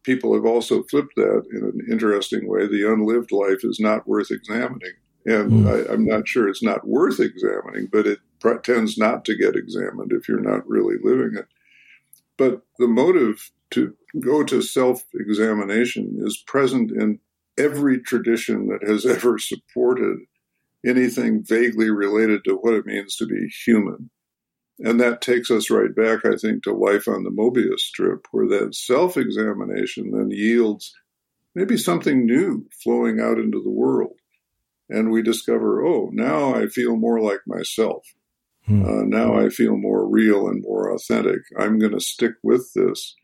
people 0.09 0.32
have 0.32 0.46
also 0.46 0.82
flipped 0.84 1.16
that 1.16 1.42
in 1.52 1.62
an 1.62 1.86
interesting 1.92 2.48
way. 2.48 2.66
The 2.66 2.90
unlived 2.90 3.30
life 3.30 3.62
is 3.62 3.78
not 3.78 4.09
worth 4.09 4.30
examining. 4.30 4.94
And 5.26 5.66
mm. 5.66 5.90
I, 5.90 5.92
am 5.92 6.06
not 6.06 6.26
sure 6.26 6.48
it's 6.48 6.62
not 6.62 6.88
worth 6.88 7.20
examining, 7.20 7.90
but 7.92 8.06
it 8.06 8.18
tends 8.62 8.96
not 8.96 9.26
to 9.26 9.36
get 9.36 9.54
examined 9.54 10.12
if 10.12 10.26
you're 10.26 10.40
not 10.40 10.66
really 10.66 10.96
living 11.02 11.36
it. 11.36 11.46
But 12.38 12.62
the 12.78 12.88
motive 12.88 13.50
to 13.72 13.94
go 14.18 14.42
to 14.44 14.62
self 14.62 15.04
examination 15.14 16.18
is 16.24 16.42
present 16.46 16.90
in 16.90 17.18
every 17.59 18.00
tradition 18.00 18.68
that 18.68 18.88
has 18.88 19.04
ever 19.04 19.38
supported 19.38 20.20
anything 20.86 21.44
vaguely 21.44 21.90
related 21.90 22.44
to 22.44 22.54
what 22.54 22.72
it 22.72 22.86
means 22.86 23.14
to 23.16 23.26
be 23.26 23.46
human. 23.66 24.09
And 24.81 25.01
that 25.01 25.20
takes 25.20 25.51
us 25.51 25.70
right 25.70 25.95
back, 25.95 26.24
I 26.24 26.37
think, 26.37 26.62
to 26.62 26.72
life 26.72 27.09
on 27.09 27.24
the 27.24 27.31
Mobius 27.31 27.81
strip, 27.81 28.26
where 28.31 28.47
that 28.49 28.74
self 28.74 29.16
examination 29.16 30.12
then 30.12 30.31
yields 30.31 30.95
maybe 31.55 31.76
something 31.76 32.24
new 32.24 32.68
flowing 32.83 33.20
out 33.20 33.39
into 33.39 33.61
the 33.61 33.70
world. 33.70 34.14
And 34.89 35.11
we 35.11 35.22
discover, 35.22 35.85
oh, 35.85 36.11
now 36.12 36.55
I 36.55 36.66
feel 36.66 36.97
more 36.97 37.20
like 37.20 37.41
myself. 37.47 38.07
Hmm. 38.66 38.85
Uh, 38.85 39.05
now 39.05 39.39
I 39.39 39.49
feel 39.49 39.76
more 39.76 40.09
real 40.09 40.49
and 40.49 40.62
more 40.62 40.95
authentic. 40.95 41.41
I'm 41.59 41.79
going 41.79 41.93
to 41.93 42.01
stick 42.01 42.35
with 42.43 42.72
this 42.74 43.16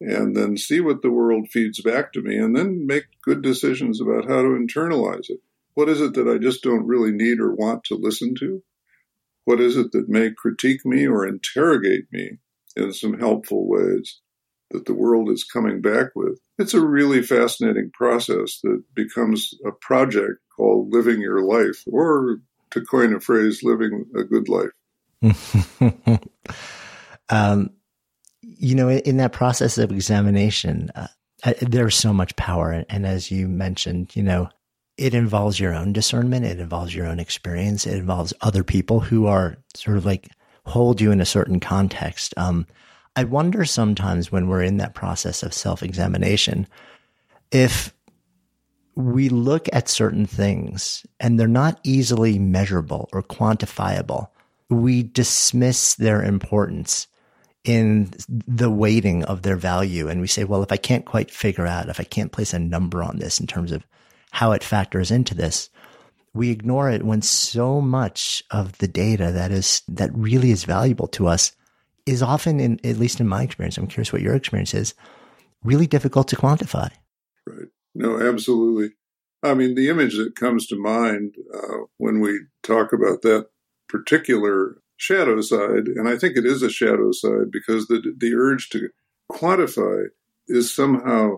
and 0.00 0.36
then 0.36 0.56
see 0.56 0.80
what 0.80 1.02
the 1.02 1.10
world 1.10 1.48
feeds 1.50 1.80
back 1.80 2.12
to 2.12 2.22
me 2.22 2.36
and 2.36 2.54
then 2.56 2.86
make 2.86 3.04
good 3.22 3.42
decisions 3.42 4.00
about 4.00 4.28
how 4.28 4.42
to 4.42 4.48
internalize 4.48 5.28
it. 5.28 5.40
What 5.74 5.88
is 5.88 6.00
it 6.00 6.14
that 6.14 6.28
I 6.28 6.38
just 6.38 6.62
don't 6.62 6.86
really 6.86 7.10
need 7.10 7.40
or 7.40 7.52
want 7.52 7.84
to 7.84 7.96
listen 7.96 8.34
to? 8.40 8.62
What 9.44 9.60
is 9.60 9.76
it 9.76 9.92
that 9.92 10.08
may 10.08 10.30
critique 10.30 10.84
me 10.84 11.06
or 11.06 11.26
interrogate 11.26 12.06
me 12.12 12.38
in 12.76 12.92
some 12.92 13.18
helpful 13.18 13.68
ways 13.68 14.20
that 14.70 14.86
the 14.86 14.94
world 14.94 15.30
is 15.30 15.44
coming 15.44 15.80
back 15.80 16.08
with? 16.14 16.38
It's 16.58 16.74
a 16.74 16.84
really 16.84 17.22
fascinating 17.22 17.90
process 17.92 18.60
that 18.62 18.82
becomes 18.94 19.54
a 19.66 19.72
project 19.72 20.40
called 20.56 20.92
living 20.92 21.20
your 21.20 21.42
life, 21.42 21.82
or 21.86 22.38
to 22.70 22.80
coin 22.80 23.14
a 23.14 23.20
phrase, 23.20 23.62
living 23.62 24.06
a 24.16 24.24
good 24.24 24.48
life. 24.48 24.70
um, 27.28 27.70
you 28.40 28.74
know, 28.74 28.88
in 28.90 29.16
that 29.16 29.32
process 29.32 29.78
of 29.78 29.90
examination, 29.90 30.90
uh, 30.94 31.08
there's 31.60 31.96
so 31.96 32.12
much 32.12 32.36
power. 32.36 32.84
And 32.88 33.06
as 33.06 33.30
you 33.30 33.48
mentioned, 33.48 34.14
you 34.14 34.22
know, 34.22 34.48
it 34.96 35.14
involves 35.14 35.58
your 35.58 35.74
own 35.74 35.92
discernment. 35.92 36.44
It 36.44 36.60
involves 36.60 36.94
your 36.94 37.06
own 37.06 37.18
experience. 37.18 37.86
It 37.86 37.96
involves 37.96 38.32
other 38.40 38.62
people 38.62 39.00
who 39.00 39.26
are 39.26 39.56
sort 39.74 39.96
of 39.96 40.04
like 40.04 40.28
hold 40.66 41.00
you 41.00 41.10
in 41.10 41.20
a 41.20 41.26
certain 41.26 41.60
context. 41.60 42.32
Um, 42.36 42.66
I 43.16 43.24
wonder 43.24 43.64
sometimes 43.64 44.32
when 44.32 44.48
we're 44.48 44.62
in 44.62 44.78
that 44.78 44.94
process 44.94 45.42
of 45.42 45.54
self 45.54 45.82
examination, 45.82 46.66
if 47.50 47.92
we 48.96 49.28
look 49.28 49.68
at 49.72 49.88
certain 49.88 50.26
things 50.26 51.04
and 51.18 51.38
they're 51.38 51.48
not 51.48 51.80
easily 51.82 52.38
measurable 52.38 53.08
or 53.12 53.22
quantifiable, 53.22 54.28
we 54.70 55.02
dismiss 55.02 55.94
their 55.96 56.22
importance 56.22 57.08
in 57.64 58.10
the 58.28 58.70
weighting 58.70 59.24
of 59.24 59.42
their 59.42 59.56
value. 59.56 60.08
And 60.08 60.20
we 60.20 60.26
say, 60.26 60.44
well, 60.44 60.62
if 60.62 60.70
I 60.70 60.76
can't 60.76 61.06
quite 61.06 61.30
figure 61.30 61.66
out, 61.66 61.88
if 61.88 61.98
I 61.98 62.04
can't 62.04 62.32
place 62.32 62.52
a 62.52 62.58
number 62.58 63.02
on 63.02 63.18
this 63.18 63.40
in 63.40 63.46
terms 63.46 63.72
of 63.72 63.84
how 64.34 64.50
it 64.50 64.64
factors 64.64 65.12
into 65.12 65.32
this, 65.32 65.70
we 66.34 66.50
ignore 66.50 66.90
it 66.90 67.04
when 67.04 67.22
so 67.22 67.80
much 67.80 68.42
of 68.50 68.76
the 68.78 68.88
data 68.88 69.30
that 69.30 69.52
is, 69.52 69.82
that 69.86 70.10
really 70.12 70.50
is 70.50 70.64
valuable 70.64 71.06
to 71.06 71.28
us 71.28 71.52
is 72.04 72.20
often 72.20 72.58
in, 72.58 72.80
at 72.82 72.96
least 72.96 73.20
in 73.20 73.28
my 73.28 73.44
experience, 73.44 73.78
I'm 73.78 73.86
curious 73.86 74.12
what 74.12 74.22
your 74.22 74.34
experience 74.34 74.74
is, 74.74 74.92
really 75.62 75.86
difficult 75.86 76.26
to 76.28 76.36
quantify. 76.36 76.90
Right. 77.46 77.68
No, 77.94 78.20
absolutely. 78.20 78.96
I 79.44 79.54
mean, 79.54 79.76
the 79.76 79.88
image 79.88 80.16
that 80.16 80.34
comes 80.34 80.66
to 80.66 80.76
mind 80.76 81.36
uh, 81.54 81.84
when 81.98 82.18
we 82.18 82.40
talk 82.64 82.92
about 82.92 83.22
that 83.22 83.46
particular 83.88 84.78
shadow 84.96 85.42
side, 85.42 85.86
and 85.86 86.08
I 86.08 86.18
think 86.18 86.36
it 86.36 86.44
is 86.44 86.60
a 86.62 86.70
shadow 86.70 87.12
side 87.12 87.52
because 87.52 87.86
the 87.86 88.02
the 88.16 88.34
urge 88.34 88.70
to 88.70 88.88
quantify 89.30 90.06
is 90.48 90.74
somehow 90.74 91.36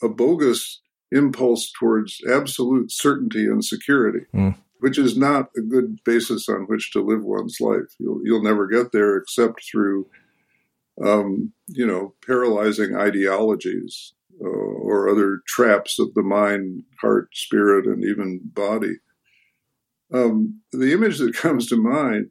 a 0.00 0.08
bogus 0.08 0.80
impulse 1.16 1.72
towards 1.78 2.20
absolute 2.30 2.90
certainty 2.90 3.46
and 3.46 3.64
security, 3.64 4.26
mm. 4.34 4.54
which 4.80 4.98
is 4.98 5.16
not 5.16 5.50
a 5.56 5.60
good 5.60 5.98
basis 6.04 6.48
on 6.48 6.62
which 6.62 6.92
to 6.92 7.00
live 7.00 7.24
one's 7.24 7.58
life. 7.60 7.94
You'll 7.98 8.20
you'll 8.24 8.42
never 8.42 8.66
get 8.66 8.92
there 8.92 9.16
except 9.16 9.64
through, 9.70 10.06
um, 11.04 11.52
you 11.68 11.86
know, 11.86 12.14
paralyzing 12.24 12.96
ideologies 12.96 14.12
uh, 14.40 14.48
or 14.48 15.08
other 15.08 15.40
traps 15.46 15.98
of 15.98 16.14
the 16.14 16.22
mind, 16.22 16.82
heart, 17.00 17.28
spirit, 17.32 17.86
and 17.86 18.04
even 18.04 18.40
body. 18.44 18.96
Um, 20.12 20.60
the 20.72 20.92
image 20.92 21.18
that 21.18 21.34
comes 21.34 21.66
to 21.68 21.76
mind 21.76 22.30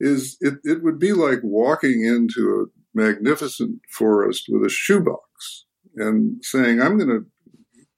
is 0.00 0.36
it, 0.40 0.54
it 0.64 0.82
would 0.82 0.98
be 0.98 1.12
like 1.12 1.40
walking 1.42 2.04
into 2.04 2.60
a 2.60 2.98
magnificent 2.98 3.80
forest 3.90 4.46
with 4.48 4.64
a 4.64 4.68
shoebox 4.68 5.64
and 5.96 6.44
saying, 6.44 6.80
I'm 6.80 6.98
going 6.98 7.08
to 7.08 7.26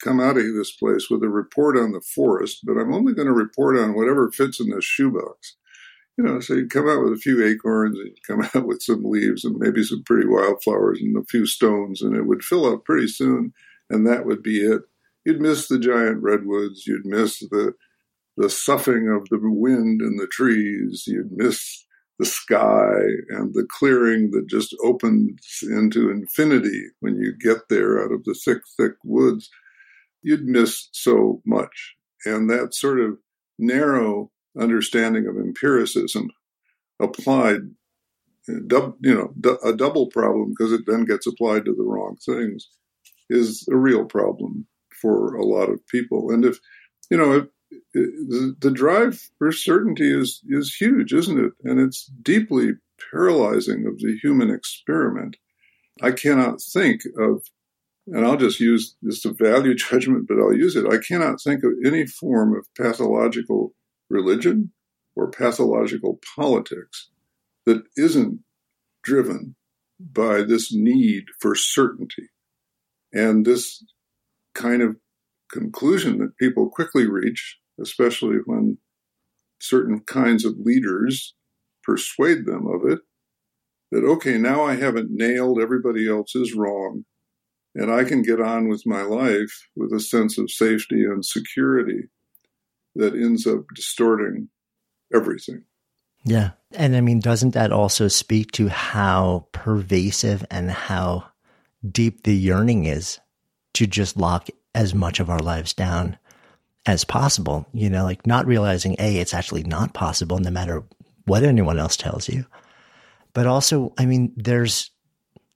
come 0.02 0.20
out 0.20 0.36
of 0.36 0.54
this 0.54 0.72
place 0.72 1.08
with 1.10 1.22
a 1.22 1.28
report 1.28 1.76
on 1.76 1.92
the 1.92 2.00
forest, 2.00 2.60
but 2.64 2.78
I'm 2.78 2.94
only 2.94 3.14
going 3.14 3.28
to 3.28 3.34
report 3.34 3.78
on 3.78 3.94
whatever 3.94 4.30
fits 4.30 4.60
in 4.60 4.70
this 4.70 4.84
shoebox. 4.84 5.56
You 6.16 6.24
know, 6.24 6.40
so 6.40 6.54
you'd 6.54 6.70
come 6.70 6.88
out 6.88 7.02
with 7.02 7.12
a 7.12 7.20
few 7.20 7.44
acorns 7.44 7.96
and 7.98 8.08
you'd 8.08 8.26
come 8.26 8.42
out 8.54 8.66
with 8.66 8.82
some 8.82 9.04
leaves 9.04 9.44
and 9.44 9.56
maybe 9.58 9.82
some 9.84 10.02
pretty 10.04 10.26
wildflowers 10.26 11.00
and 11.00 11.16
a 11.16 11.24
few 11.24 11.46
stones, 11.46 12.02
and 12.02 12.16
it 12.16 12.26
would 12.26 12.42
fill 12.42 12.66
up 12.66 12.84
pretty 12.84 13.08
soon, 13.08 13.52
and 13.90 14.06
that 14.06 14.26
would 14.26 14.42
be 14.42 14.60
it. 14.60 14.82
You'd 15.24 15.40
miss 15.40 15.68
the 15.68 15.78
giant 15.78 16.22
redwoods, 16.22 16.86
you'd 16.86 17.06
miss 17.06 17.38
the 17.40 17.74
the 18.36 18.48
soughing 18.48 19.08
of 19.08 19.28
the 19.30 19.40
wind 19.42 20.00
in 20.00 20.16
the 20.16 20.28
trees, 20.28 21.04
you'd 21.08 21.32
miss 21.32 21.84
the 22.18 22.26
sky 22.26 23.00
and 23.30 23.54
the 23.54 23.66
clearing 23.68 24.30
that 24.32 24.48
just 24.48 24.74
opens 24.82 25.60
into 25.62 26.10
infinity 26.10 26.84
when 27.00 27.16
you 27.16 27.32
get 27.38 27.68
there 27.68 28.02
out 28.02 28.12
of 28.12 28.24
the 28.24 28.34
thick, 28.34 28.58
thick 28.76 28.94
woods, 29.04 29.50
you'd 30.28 30.44
miss 30.44 30.88
so 30.92 31.40
much. 31.46 31.96
And 32.26 32.50
that 32.50 32.74
sort 32.74 33.00
of 33.00 33.18
narrow 33.58 34.30
understanding 34.58 35.26
of 35.26 35.36
empiricism 35.36 36.28
applied, 37.00 37.60
you 38.46 38.92
know, 39.02 39.32
a 39.64 39.72
double 39.72 40.08
problem 40.08 40.50
because 40.50 40.72
it 40.72 40.82
then 40.86 41.04
gets 41.06 41.26
applied 41.26 41.64
to 41.64 41.74
the 41.74 41.82
wrong 41.82 42.16
things 42.24 42.68
is 43.30 43.66
a 43.70 43.76
real 43.76 44.04
problem 44.04 44.66
for 45.00 45.34
a 45.34 45.44
lot 45.44 45.70
of 45.70 45.86
people. 45.86 46.30
And 46.30 46.44
if, 46.44 46.58
you 47.10 47.16
know, 47.16 47.32
if, 47.32 47.44
the, 47.94 48.70
drive 48.70 49.20
for 49.38 49.52
certainty 49.52 50.10
is 50.12 50.42
is 50.48 50.74
huge, 50.74 51.12
isn't 51.12 51.38
it? 51.38 51.52
And 51.64 51.80
it's 51.80 52.10
deeply 52.22 52.72
paralyzing 53.10 53.86
of 53.86 53.98
the 53.98 54.16
human 54.22 54.50
experiment. 54.50 55.36
I 56.02 56.12
cannot 56.12 56.62
think 56.62 57.02
of, 57.18 57.42
and 58.12 58.24
I'll 58.24 58.36
just 58.36 58.60
use 58.60 58.96
this 59.02 59.24
a 59.24 59.32
value 59.32 59.74
judgment, 59.90 60.26
but 60.28 60.38
I'll 60.38 60.54
use 60.54 60.76
it. 60.76 60.86
I 60.86 60.98
cannot 60.98 61.40
think 61.40 61.62
of 61.64 61.72
any 61.84 62.06
form 62.06 62.56
of 62.56 62.66
pathological 62.76 63.74
religion 64.08 64.72
or 65.16 65.30
pathological 65.30 66.20
politics 66.36 67.10
that 67.66 67.82
isn't 67.96 68.40
driven 69.02 69.56
by 70.00 70.42
this 70.42 70.72
need 70.72 71.24
for 71.40 71.54
certainty 71.54 72.28
and 73.12 73.44
this 73.44 73.84
kind 74.54 74.82
of 74.82 74.96
conclusion 75.50 76.18
that 76.18 76.36
people 76.38 76.70
quickly 76.70 77.08
reach, 77.08 77.58
especially 77.80 78.36
when 78.44 78.78
certain 79.60 80.00
kinds 80.00 80.44
of 80.44 80.58
leaders 80.58 81.34
persuade 81.82 82.46
them 82.46 82.66
of 82.66 82.88
it, 82.88 83.00
that, 83.90 84.04
okay, 84.04 84.38
now 84.38 84.62
I 84.62 84.76
haven't 84.76 85.10
nailed 85.10 85.60
everybody 85.60 86.08
else 86.08 86.34
is 86.36 86.54
wrong, 86.54 87.04
and 87.78 87.92
I 87.92 88.02
can 88.02 88.22
get 88.22 88.40
on 88.40 88.68
with 88.68 88.82
my 88.84 89.02
life 89.02 89.68
with 89.76 89.92
a 89.92 90.00
sense 90.00 90.36
of 90.36 90.50
safety 90.50 91.04
and 91.04 91.24
security 91.24 92.08
that 92.96 93.14
ends 93.14 93.46
up 93.46 93.60
distorting 93.74 94.48
everything. 95.14 95.62
Yeah. 96.24 96.50
And 96.72 96.96
I 96.96 97.00
mean, 97.00 97.20
doesn't 97.20 97.54
that 97.54 97.70
also 97.70 98.08
speak 98.08 98.50
to 98.52 98.68
how 98.68 99.46
pervasive 99.52 100.44
and 100.50 100.72
how 100.72 101.28
deep 101.88 102.24
the 102.24 102.34
yearning 102.34 102.84
is 102.84 103.20
to 103.74 103.86
just 103.86 104.16
lock 104.16 104.48
as 104.74 104.92
much 104.92 105.20
of 105.20 105.30
our 105.30 105.38
lives 105.38 105.72
down 105.72 106.18
as 106.84 107.04
possible, 107.04 107.64
you 107.72 107.88
know, 107.88 108.02
like 108.02 108.26
not 108.26 108.46
realizing 108.46 108.96
A, 108.98 109.18
it's 109.18 109.34
actually 109.34 109.62
not 109.62 109.94
possible 109.94 110.38
no 110.38 110.50
matter 110.50 110.82
what 111.26 111.44
anyone 111.44 111.78
else 111.78 111.96
tells 111.96 112.28
you. 112.28 112.44
But 113.34 113.46
also, 113.46 113.92
I 113.96 114.04
mean, 114.04 114.32
there's 114.36 114.90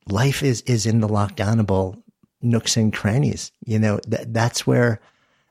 life 0.07 0.45
is, 0.45 0.61
is 0.63 0.87
in 0.87 1.01
the 1.01 1.09
lockdownable 1.09 2.02
nooks 2.43 2.77
and 2.77 2.93
crannies. 2.93 3.53
You 3.65 3.79
know, 3.79 4.01
that 4.09 4.33
that's 4.35 4.67
where 4.67 5.01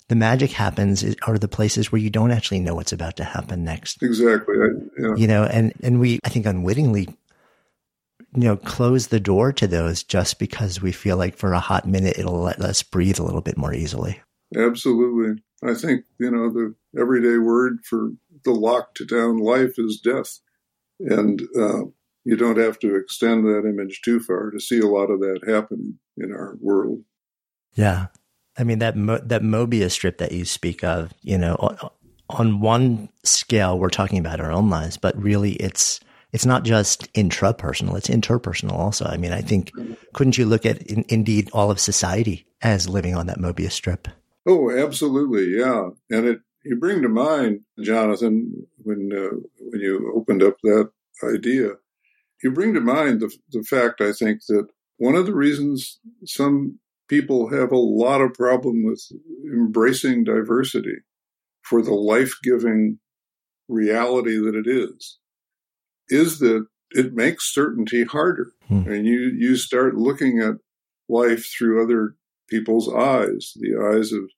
the 0.08 0.16
magic 0.16 0.52
happens 0.52 1.04
is, 1.04 1.16
are 1.26 1.38
the 1.38 1.48
places 1.48 1.92
where 1.92 2.02
you 2.02 2.10
don't 2.10 2.32
actually 2.32 2.60
know 2.60 2.76
what's 2.76 2.92
about 2.92 3.18
to 3.18 3.24
happen 3.24 3.64
next. 3.64 4.04
Exactly. 4.04 4.56
I, 4.58 4.68
yeah. 5.00 5.16
You 5.16 5.28
know, 5.28 5.44
and, 5.46 5.74
and 5.82 6.00
we, 6.00 6.20
I 6.24 6.30
think 6.30 6.46
unwittingly 6.46 7.08
you 8.34 8.44
know, 8.44 8.56
close 8.56 9.08
the 9.08 9.20
door 9.20 9.52
to 9.52 9.68
those 9.68 10.04
just 10.04 10.40
because 10.40 10.82
we 10.82 10.92
feel 10.92 11.18
like 11.18 11.36
for 11.36 11.54
a 11.54 11.60
hot 11.60 11.86
minute 11.86 12.18
it'll 12.18 12.42
let 12.42 12.62
us 12.62 12.82
breathe 12.82 13.20
a 13.20 13.24
little 13.24 13.42
bit 13.42 13.58
more 13.58 13.74
easily. 13.74 14.22
Absolutely. 14.56 15.42
I 15.64 15.74
think, 15.74 16.06
you 16.18 16.32
know, 16.32 16.50
the 16.50 16.74
everyday 17.00 17.38
word 17.38 17.80
for 17.84 18.12
the 18.44 18.52
locked 18.52 19.02
down 19.08 19.38
life 19.38 19.74
is 19.78 20.00
death. 20.04 20.40
And 21.00 21.42
uh, 21.58 21.86
you 22.24 22.38
don't 22.38 22.58
have 22.58 22.80
to 22.80 22.96
extend 22.96 23.46
that 23.46 23.68
image 23.68 24.02
too 24.04 24.20
far 24.20 24.52
to 24.52 24.60
see 24.60 24.80
a 24.80 24.88
lot 24.88 25.10
of 25.10 25.20
that 25.20 25.42
happening 25.48 26.00
in 26.18 26.32
our 26.32 26.58
world. 26.62 27.04
Yeah. 27.74 28.08
I 28.58 28.64
mean, 28.64 28.80
that, 28.80 28.98
Mo- 28.98 29.22
that 29.24 29.42
Mobius 29.42 29.92
strip 29.92 30.18
that 30.18 30.32
you 30.32 30.46
speak 30.46 30.84
of, 30.84 31.14
you 31.22 31.38
know, 31.38 31.56
on 32.30 32.60
one 32.60 33.10
scale, 33.24 33.80
we're 33.80 33.90
talking 33.90 34.20
about 34.20 34.40
our 34.40 34.52
own 34.52 34.70
lives, 34.70 34.98
but 34.98 35.16
really 35.22 35.54
it's, 35.54 36.00
it's 36.34 36.46
not 36.46 36.64
just 36.64 37.12
intrapersonal, 37.14 37.98
it's 37.98 38.10
interpersonal 38.10 38.74
also. 38.74 39.06
I 39.06 39.18
mean, 39.18 39.34
I 39.34 39.42
think, 39.42 39.72
couldn't 40.14 40.38
you 40.38 40.46
look 40.46 40.66
at 40.66 40.82
in, 40.84 41.06
indeed 41.10 41.50
all 41.54 41.72
of 41.72 41.80
society 41.80 42.46
as 42.62 42.88
living 42.88 43.16
on 43.16 43.28
that 43.28 43.40
Mobius 43.40 43.72
strip? 43.72 44.08
Oh, 44.48 44.72
absolutely. 44.72 45.58
Yeah. 45.58 45.90
And 46.10 46.26
it, 46.26 46.40
you 46.64 46.76
bring 46.76 47.02
to 47.02 47.10
mind, 47.10 47.62
Jonathan, 47.82 48.68
when, 48.84 49.12
uh, 49.14 49.36
when 49.60 49.82
you 49.82 50.14
opened 50.16 50.44
up 50.44 50.58
that 50.64 50.92
idea, 51.24 51.72
you 52.44 52.52
bring 52.52 52.74
to 52.74 52.82
mind 52.82 53.20
the, 53.20 53.32
the 53.52 53.64
fact, 53.64 54.02
I 54.02 54.12
think, 54.14 54.42
that 54.48 54.68
one 55.02 55.16
of 55.16 55.26
the 55.26 55.34
reasons 55.34 56.00
some 56.26 56.78
people 57.10 57.50
have 57.50 57.72
a 57.72 57.76
lot 57.76 58.22
of 58.22 58.36
problem 58.36 58.84
with 58.86 59.04
embracing 59.52 60.24
diversity 60.24 60.98
for 61.64 61.82
the 61.82 61.94
life 61.94 62.36
giving 62.44 63.00
reality 63.68 64.36
that 64.38 64.54
it 64.54 64.70
is 64.70 65.18
is 66.10 66.38
that 66.38 66.68
it 66.92 67.16
makes 67.16 67.52
certainty 67.52 68.04
harder. 68.04 68.52
Hmm. 68.68 68.84
And 68.88 69.08
you, 69.08 69.32
you 69.36 69.56
start 69.56 69.96
looking 69.96 70.40
at 70.40 70.56
life 71.10 71.52
through 71.58 71.84
other 71.84 72.16
people's 72.48 72.88
eyes, 72.94 73.54
the 73.56 73.74
eyes 73.82 74.12
of, 74.12 74.30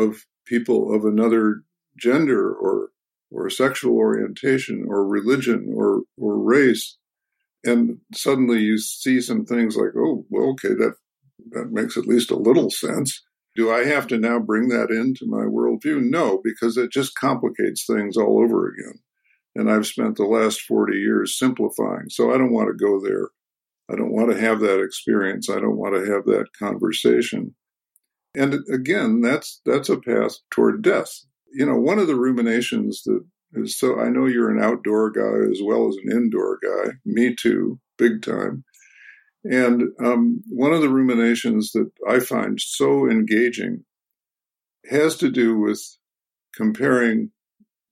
of 0.00 0.24
people 0.46 0.92
of 0.92 1.04
another 1.04 1.62
gender 1.96 2.52
or, 2.52 2.88
or 3.30 3.48
sexual 3.50 3.96
orientation 3.96 4.84
or 4.88 5.06
religion 5.06 5.72
or, 5.76 6.02
or 6.18 6.42
race. 6.42 6.98
And 7.64 7.98
suddenly 8.14 8.60
you 8.60 8.78
see 8.78 9.20
some 9.20 9.44
things 9.44 9.76
like, 9.76 9.90
oh, 9.96 10.26
well, 10.28 10.50
okay, 10.50 10.74
that, 10.74 10.94
that 11.50 11.72
makes 11.72 11.96
at 11.96 12.06
least 12.06 12.30
a 12.30 12.36
little 12.36 12.70
sense. 12.70 13.22
Do 13.56 13.70
I 13.70 13.84
have 13.84 14.06
to 14.08 14.18
now 14.18 14.38
bring 14.38 14.68
that 14.68 14.90
into 14.90 15.26
my 15.26 15.44
worldview? 15.44 16.02
No, 16.02 16.40
because 16.42 16.76
it 16.76 16.90
just 16.90 17.14
complicates 17.14 17.86
things 17.86 18.16
all 18.16 18.42
over 18.42 18.68
again. 18.68 18.98
And 19.54 19.70
I've 19.70 19.86
spent 19.86 20.16
the 20.16 20.24
last 20.24 20.62
40 20.62 20.96
years 20.98 21.38
simplifying. 21.38 22.08
So 22.08 22.34
I 22.34 22.38
don't 22.38 22.52
want 22.52 22.68
to 22.68 22.84
go 22.84 23.00
there. 23.00 23.28
I 23.90 23.96
don't 23.96 24.12
want 24.12 24.30
to 24.30 24.40
have 24.40 24.60
that 24.60 24.82
experience. 24.82 25.48
I 25.48 25.60
don't 25.60 25.76
want 25.76 25.94
to 25.94 26.10
have 26.10 26.24
that 26.24 26.46
conversation. 26.58 27.54
And 28.34 28.56
again, 28.72 29.20
that's 29.20 29.60
that's 29.64 29.88
a 29.88 30.00
path 30.00 30.38
toward 30.50 30.82
death. 30.82 31.12
You 31.52 31.66
know, 31.66 31.76
one 31.76 32.00
of 32.00 32.08
the 32.08 32.16
ruminations 32.16 33.02
that 33.04 33.24
so 33.66 34.00
I 34.00 34.08
know 34.08 34.26
you're 34.26 34.50
an 34.50 34.62
outdoor 34.62 35.10
guy 35.10 35.50
as 35.50 35.60
well 35.62 35.88
as 35.88 35.96
an 35.96 36.12
indoor 36.12 36.58
guy. 36.62 36.92
Me 37.04 37.34
too, 37.34 37.78
big 37.98 38.22
time. 38.22 38.64
And 39.44 39.84
um, 40.02 40.42
one 40.48 40.72
of 40.72 40.80
the 40.80 40.88
ruminations 40.88 41.72
that 41.72 41.90
I 42.08 42.18
find 42.18 42.58
so 42.60 43.08
engaging 43.08 43.84
has 44.90 45.16
to 45.18 45.30
do 45.30 45.58
with 45.58 45.82
comparing 46.54 47.30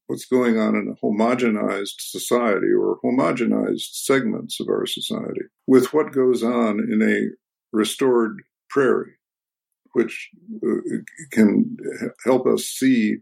what's 0.06 0.24
going 0.24 0.58
on 0.58 0.74
in 0.74 0.88
a 0.88 1.06
homogenized 1.06 2.00
society 2.00 2.68
or 2.68 2.98
homogenized 3.04 3.92
segments 3.92 4.60
of 4.60 4.68
our 4.68 4.86
society 4.86 5.42
with 5.66 5.92
what 5.92 6.12
goes 6.12 6.42
on 6.42 6.80
in 6.80 7.02
a 7.02 7.28
restored 7.76 8.42
prairie, 8.68 9.14
which 9.92 10.30
uh, 10.66 10.96
can 11.30 11.76
help 12.24 12.46
us 12.46 12.64
see 12.64 13.16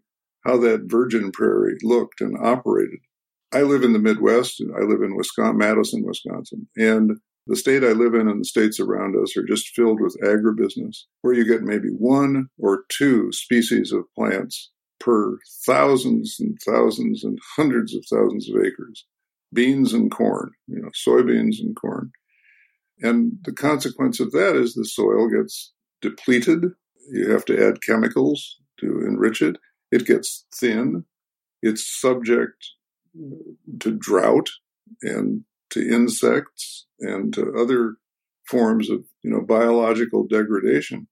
how 0.45 0.57
that 0.59 0.85
virgin 0.87 1.33
prairie 1.33 1.77
looked 1.83 2.21
and 2.21 2.37
operated. 2.39 3.01
I 3.53 3.63
live 3.63 3.83
in 3.83 3.93
the 3.93 3.99
Midwest. 3.99 4.63
I 4.77 4.83
live 4.83 5.03
in 5.03 5.17
Wisconsin, 5.17 5.59
Madison, 5.59 6.05
Wisconsin, 6.05 6.69
and 6.77 7.19
the 7.47 7.57
state 7.57 7.83
I 7.83 7.93
live 7.93 8.15
in 8.15 8.29
and 8.29 8.41
the 8.41 8.45
states 8.45 8.79
around 8.79 9.17
us 9.17 9.37
are 9.37 9.43
just 9.43 9.75
filled 9.75 10.01
with 10.01 10.17
agribusiness, 10.23 11.05
where 11.23 11.35
you 11.35 11.45
get 11.45 11.63
maybe 11.63 11.89
one 11.89 12.49
or 12.59 12.85
two 12.89 13.33
species 13.33 13.93
of 13.93 14.05
plants 14.15 14.71
per 15.01 15.39
thousands 15.67 16.37
and 16.39 16.57
thousands 16.65 17.25
and 17.25 17.39
hundreds 17.57 17.95
of 17.95 18.05
thousands 18.09 18.49
of 18.49 18.63
acres. 18.63 19.07
Beans 19.53 19.93
and 19.93 20.13
corn, 20.13 20.53
you 20.69 20.81
know, 20.81 20.91
soybeans 20.91 21.57
and 21.59 21.75
corn. 21.75 22.13
And 23.03 23.33
the 23.43 23.53
consequence 23.53 24.21
of 24.21 24.31
that 24.33 24.55
is 24.55 24.75
the 24.75 24.85
soil 24.85 25.29
gets 25.29 25.73
depleted. 26.03 26.67
You 27.11 27.31
have 27.31 27.47
to 27.47 27.67
add 27.67 27.83
chemicals 27.83 28.59
to 28.79 29.05
enrich 29.07 29.43
it. 29.43 29.57
It 29.91 30.07
gets 30.07 30.45
thin. 30.55 31.05
It's 31.63 31.87
subject 32.01 32.65
to 33.81 33.91
drought 33.91 34.51
and 35.03 35.45
to 35.71 35.81
insects 35.89 36.87
and 37.01 37.33
to 37.35 37.53
other 37.59 37.97
forms 38.47 38.91
of 38.91 39.05
you 39.23 39.31
know 39.31 39.41
biological 39.41 40.27
degradation. 40.27 41.07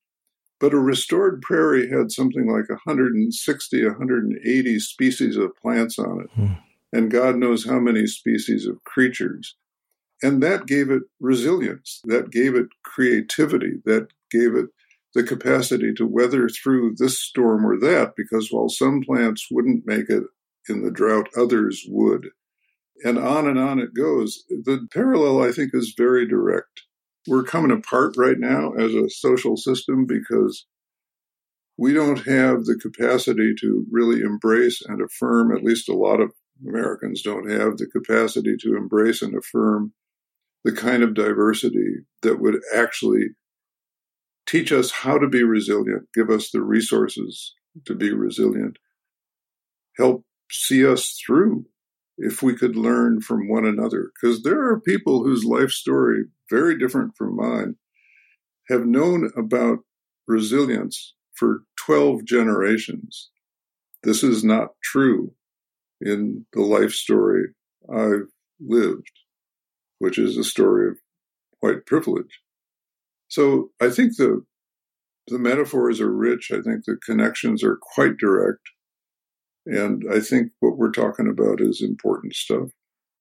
But 0.60 0.74
a 0.74 0.78
restored 0.78 1.40
prairie 1.42 1.88
had 1.88 2.10
something 2.10 2.50
like 2.50 2.68
160, 2.68 3.84
180 3.86 4.78
species 4.80 5.36
of 5.36 5.54
plants 5.56 5.98
on 5.98 6.22
it, 6.22 6.30
Hmm. 6.34 6.54
and 6.92 7.10
God 7.10 7.36
knows 7.36 7.64
how 7.64 7.78
many 7.78 8.06
species 8.06 8.66
of 8.66 8.82
creatures. 8.84 9.56
And 10.20 10.42
that 10.42 10.66
gave 10.66 10.90
it 10.90 11.02
resilience, 11.20 12.00
that 12.04 12.30
gave 12.32 12.56
it 12.56 12.66
creativity, 12.82 13.74
that 13.84 14.08
gave 14.32 14.56
it 14.56 14.66
the 15.14 15.22
capacity 15.22 15.92
to 15.94 16.06
weather 16.06 16.48
through 16.48 16.94
this 16.96 17.20
storm 17.20 17.66
or 17.66 17.78
that, 17.80 18.12
because 18.16 18.48
while 18.50 18.68
some 18.68 19.00
plants 19.00 19.46
wouldn't 19.50 19.86
make 19.86 20.08
it 20.08 20.24
in 20.68 20.82
the 20.82 20.90
drought, 20.90 21.28
others 21.36 21.84
would 21.88 22.28
and 23.04 23.18
on 23.18 23.46
and 23.46 23.58
on 23.58 23.78
it 23.78 23.94
goes. 23.94 24.44
The 24.48 24.86
parallel, 24.92 25.42
I 25.42 25.52
think, 25.52 25.70
is 25.72 25.94
very 25.96 26.26
direct. 26.26 26.82
We're 27.26 27.44
coming 27.44 27.70
apart 27.70 28.16
right 28.16 28.38
now 28.38 28.72
as 28.72 28.94
a 28.94 29.10
social 29.10 29.56
system 29.56 30.06
because 30.06 30.66
we 31.76 31.92
don't 31.92 32.26
have 32.26 32.64
the 32.64 32.78
capacity 32.80 33.54
to 33.60 33.86
really 33.90 34.20
embrace 34.20 34.82
and 34.84 35.00
affirm, 35.00 35.54
at 35.54 35.62
least 35.62 35.88
a 35.88 35.94
lot 35.94 36.20
of 36.20 36.32
Americans 36.66 37.22
don't 37.22 37.48
have 37.48 37.76
the 37.76 37.86
capacity 37.86 38.56
to 38.60 38.76
embrace 38.76 39.22
and 39.22 39.34
affirm 39.36 39.92
the 40.64 40.72
kind 40.72 41.02
of 41.02 41.14
diversity 41.14 41.98
that 42.22 42.40
would 42.40 42.58
actually 42.74 43.28
teach 44.48 44.72
us 44.72 44.90
how 44.90 45.18
to 45.18 45.28
be 45.28 45.44
resilient, 45.44 46.08
give 46.14 46.30
us 46.30 46.50
the 46.50 46.62
resources 46.62 47.54
to 47.84 47.94
be 47.94 48.12
resilient, 48.12 48.78
help 49.96 50.24
see 50.50 50.84
us 50.86 51.20
through 51.24 51.66
if 52.16 52.42
we 52.42 52.56
could 52.56 52.74
learn 52.74 53.20
from 53.20 53.48
one 53.48 53.66
another. 53.66 54.10
Because 54.14 54.42
there 54.42 54.60
are 54.60 54.80
people 54.80 55.22
whose 55.22 55.44
life 55.44 55.70
story, 55.70 56.24
very 56.50 56.78
different 56.78 57.12
from 57.16 57.36
mine, 57.36 57.76
have 58.68 58.86
known 58.86 59.30
about 59.36 59.78
resilience 60.26 61.14
for 61.34 61.62
12 61.84 62.24
generations. 62.24 63.30
This 64.02 64.22
is 64.22 64.42
not 64.42 64.70
true 64.82 65.32
in 66.00 66.46
the 66.52 66.62
life 66.62 66.92
story 66.92 67.44
I've 67.92 68.28
lived, 68.60 69.10
which 69.98 70.18
is 70.18 70.36
a 70.36 70.44
story 70.44 70.88
of 70.88 70.96
white 71.60 71.86
privilege. 71.86 72.40
So 73.28 73.70
I 73.80 73.90
think 73.90 74.16
the 74.16 74.44
the 75.28 75.38
metaphors 75.38 76.00
are 76.00 76.12
rich. 76.12 76.50
I 76.50 76.62
think 76.62 76.84
the 76.84 76.96
connections 77.04 77.62
are 77.62 77.78
quite 77.80 78.16
direct. 78.18 78.62
And 79.66 80.04
I 80.10 80.20
think 80.20 80.52
what 80.60 80.78
we're 80.78 80.90
talking 80.90 81.28
about 81.28 81.60
is 81.60 81.82
important 81.82 82.34
stuff. 82.34 82.70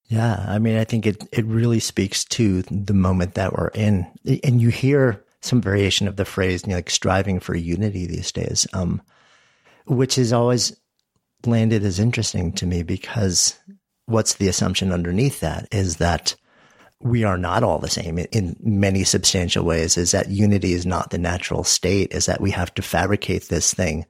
Yeah, 0.05 0.45
I 0.47 0.58
mean, 0.60 0.78
I 0.78 0.86
think 0.86 1.05
it 1.05 1.28
it 1.34 1.45
really 1.45 1.82
speaks 1.82 2.24
to 2.26 2.62
the 2.64 2.93
moment 2.93 3.34
that 3.34 3.53
we're 3.53 3.68
in, 3.70 4.08
and 4.43 4.62
you 4.62 4.70
hear 4.70 5.24
some 5.41 5.62
variation 5.62 6.08
of 6.08 6.16
the 6.16 6.26
phrase, 6.26 6.64
you 6.64 6.70
know, 6.70 6.76
like 6.76 6.89
striving 6.89 7.39
for 7.39 7.55
unity 7.55 8.08
these 8.08 8.32
days, 8.32 8.66
um, 8.74 9.01
which 9.86 10.16
has 10.16 10.32
always 10.32 10.76
landed 11.45 11.84
as 11.84 11.99
interesting 11.99 12.53
to 12.53 12.66
me 12.66 12.84
because 12.84 13.60
what's 14.05 14.36
the 14.36 14.47
assumption 14.47 14.91
underneath 14.91 15.41
that 15.41 15.68
is 15.72 15.97
that 15.97 16.36
we 16.99 17.23
are 17.23 17.37
not 17.37 17.63
all 17.63 17.79
the 17.79 17.89
same 17.89 18.17
in 18.17 18.55
many 18.59 19.03
substantial 19.03 19.63
ways. 19.63 19.97
Is 19.97 20.11
that 20.11 20.29
unity 20.29 20.73
is 20.73 20.85
not 20.85 21.11
the 21.11 21.17
natural 21.17 21.63
state? 21.63 22.11
Is 22.11 22.25
that 22.25 22.41
we 22.41 22.51
have 22.51 22.73
to 22.75 22.81
fabricate 22.81 23.49
this 23.49 23.73
thing 23.73 24.05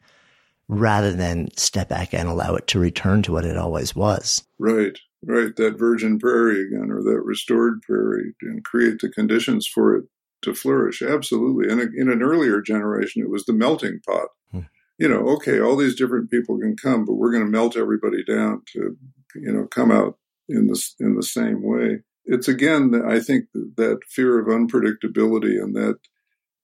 rather 0.67 1.13
than 1.13 1.49
step 1.57 1.89
back 1.89 2.13
and 2.13 2.27
allow 2.27 2.55
it 2.55 2.67
to 2.67 2.79
return 2.79 3.21
to 3.23 3.31
what 3.31 3.45
it 3.45 3.57
always 3.57 3.95
was. 3.95 4.43
Right, 4.59 4.97
right. 5.25 5.55
That 5.55 5.77
virgin 5.77 6.19
prairie 6.19 6.61
again, 6.61 6.91
or 6.91 7.01
that 7.03 7.21
restored 7.23 7.81
prairie, 7.81 8.33
and 8.41 8.63
create 8.63 8.99
the 8.99 9.09
conditions 9.09 9.67
for 9.67 9.95
it 9.95 10.05
to 10.43 10.53
flourish. 10.53 11.01
Absolutely. 11.01 11.71
And 11.71 11.81
in 11.95 12.11
an 12.11 12.21
earlier 12.21 12.61
generation, 12.61 13.23
it 13.23 13.29
was 13.29 13.45
the 13.45 13.53
melting 13.53 14.01
pot. 14.05 14.27
Hmm. 14.51 14.61
You 14.97 15.07
know, 15.07 15.27
okay, 15.35 15.59
all 15.59 15.75
these 15.75 15.95
different 15.95 16.29
people 16.29 16.59
can 16.59 16.75
come, 16.75 17.05
but 17.05 17.15
we're 17.15 17.31
going 17.31 17.45
to 17.45 17.49
melt 17.49 17.77
everybody 17.77 18.23
down 18.23 18.63
to, 18.73 18.97
you 19.35 19.53
know, 19.53 19.67
come 19.67 19.91
out 19.91 20.17
in 20.49 20.67
the 20.67 20.81
in 20.99 21.15
the 21.15 21.23
same 21.23 21.61
way. 21.63 21.99
It's 22.28 22.47
again, 22.47 23.01
I 23.07 23.19
think, 23.19 23.45
that 23.53 23.99
fear 24.09 24.39
of 24.39 24.47
unpredictability 24.47 25.61
and 25.61 25.75
that 25.75 25.97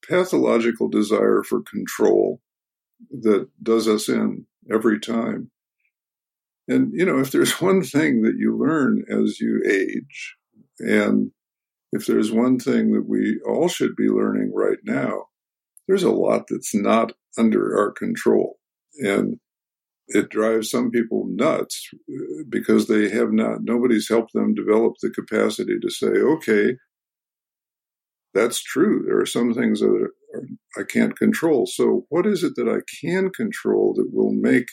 pathological 0.08 0.90
desire 0.90 1.42
for 1.42 1.62
control 1.62 2.42
that 3.10 3.48
does 3.62 3.88
us 3.88 4.10
in 4.10 4.46
every 4.72 5.00
time. 5.00 5.52
And, 6.68 6.92
you 6.94 7.06
know, 7.06 7.20
if 7.20 7.32
there's 7.32 7.62
one 7.62 7.82
thing 7.82 8.24
that 8.24 8.36
you 8.38 8.58
learn 8.58 9.04
as 9.10 9.40
you 9.40 9.64
age, 9.66 10.36
and 10.80 11.32
if 11.94 12.08
there's 12.08 12.32
one 12.32 12.60
thing 12.60 12.92
that 12.94 13.08
we 13.08 13.40
all 13.48 13.70
should 13.70 13.96
be 13.96 14.08
learning 14.08 14.52
right 14.54 14.80
now, 14.84 15.28
there's 15.88 16.04
a 16.04 16.12
lot 16.12 16.44
that's 16.50 16.74
not 16.76 17.14
under 17.38 17.78
our 17.78 17.92
control. 17.92 18.58
And 19.00 19.40
it 20.08 20.30
drives 20.30 20.70
some 20.70 20.92
people 20.92 21.26
nuts 21.30 21.90
uh, 21.94 22.44
because 22.50 22.88
they 22.88 23.10
have 23.10 23.32
not, 23.32 23.60
nobody's 23.64 24.10
helped 24.10 24.34
them 24.34 24.54
develop 24.54 24.94
the 25.02 25.10
capacity 25.10 25.78
to 25.82 25.90
say, 25.90 26.08
okay, 26.08 26.76
that's 28.34 28.62
true. 28.62 29.04
There 29.06 29.20
are 29.20 29.26
some 29.26 29.54
things 29.54 29.80
that 29.80 29.88
are, 29.88 30.12
I 30.78 30.84
can't 30.84 31.18
control. 31.18 31.68
So, 31.68 32.06
what 32.10 32.26
is 32.26 32.44
it 32.44 32.54
that 32.56 32.68
I 32.68 32.82
can 33.06 33.30
control 33.30 33.94
that 33.96 34.10
will 34.12 34.34
make 34.34 34.68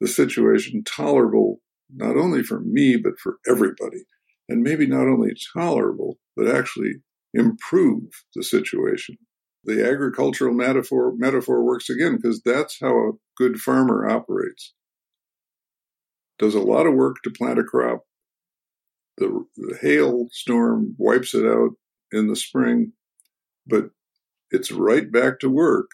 the 0.00 0.08
situation 0.08 0.82
tolerable, 0.84 1.60
not 1.94 2.16
only 2.16 2.42
for 2.42 2.60
me, 2.60 2.96
but 2.96 3.18
for 3.22 3.36
everybody? 3.46 4.04
And 4.48 4.62
maybe 4.62 4.86
not 4.86 5.06
only 5.06 5.32
tolerable, 5.52 6.18
but 6.36 6.48
actually 6.48 6.94
improve 7.34 8.04
the 8.34 8.42
situation. 8.42 9.16
The 9.64 9.86
agricultural 9.86 10.54
metaphor, 10.54 11.12
metaphor 11.16 11.62
works 11.62 11.90
again 11.90 12.16
because 12.16 12.40
that's 12.42 12.78
how 12.80 12.96
a 12.96 13.12
good 13.36 13.60
farmer 13.60 14.08
operates. 14.08 14.74
Does 16.38 16.54
a 16.54 16.60
lot 16.60 16.86
of 16.86 16.94
work 16.94 17.16
to 17.24 17.30
plant 17.30 17.58
a 17.58 17.64
crop, 17.64 18.04
the, 19.20 19.44
the 19.56 19.78
hailstorm 19.80 20.94
wipes 20.98 21.34
it 21.34 21.46
out 21.46 21.72
in 22.10 22.26
the 22.26 22.36
spring, 22.36 22.92
but 23.66 23.90
it's 24.50 24.72
right 24.72 25.10
back 25.12 25.38
to 25.40 25.50
work 25.50 25.90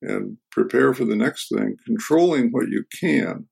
and 0.00 0.38
prepare 0.52 0.94
for 0.94 1.04
the 1.04 1.16
next 1.16 1.48
thing, 1.48 1.76
controlling 1.84 2.50
what 2.50 2.68
you 2.68 2.84
can 3.00 3.48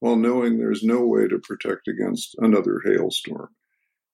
while 0.00 0.16
knowing 0.16 0.58
there's 0.58 0.82
no 0.82 1.04
way 1.04 1.26
to 1.26 1.38
protect 1.38 1.88
against 1.88 2.36
another 2.38 2.80
hailstorm. 2.84 3.48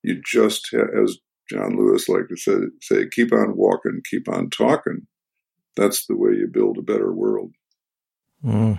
You 0.02 0.22
just, 0.24 0.72
as 0.72 1.18
John 1.50 1.76
Lewis 1.76 2.08
liked 2.08 2.30
to 2.30 2.36
say, 2.36 2.54
say, 2.80 3.08
keep 3.10 3.32
on 3.32 3.56
walking, 3.56 4.00
keep 4.08 4.28
on 4.28 4.50
talking. 4.50 5.06
That's 5.76 6.06
the 6.06 6.16
way 6.16 6.32
you 6.32 6.48
build 6.52 6.78
a 6.78 6.82
better 6.82 7.12
world. 7.12 7.52
Mm. 8.44 8.78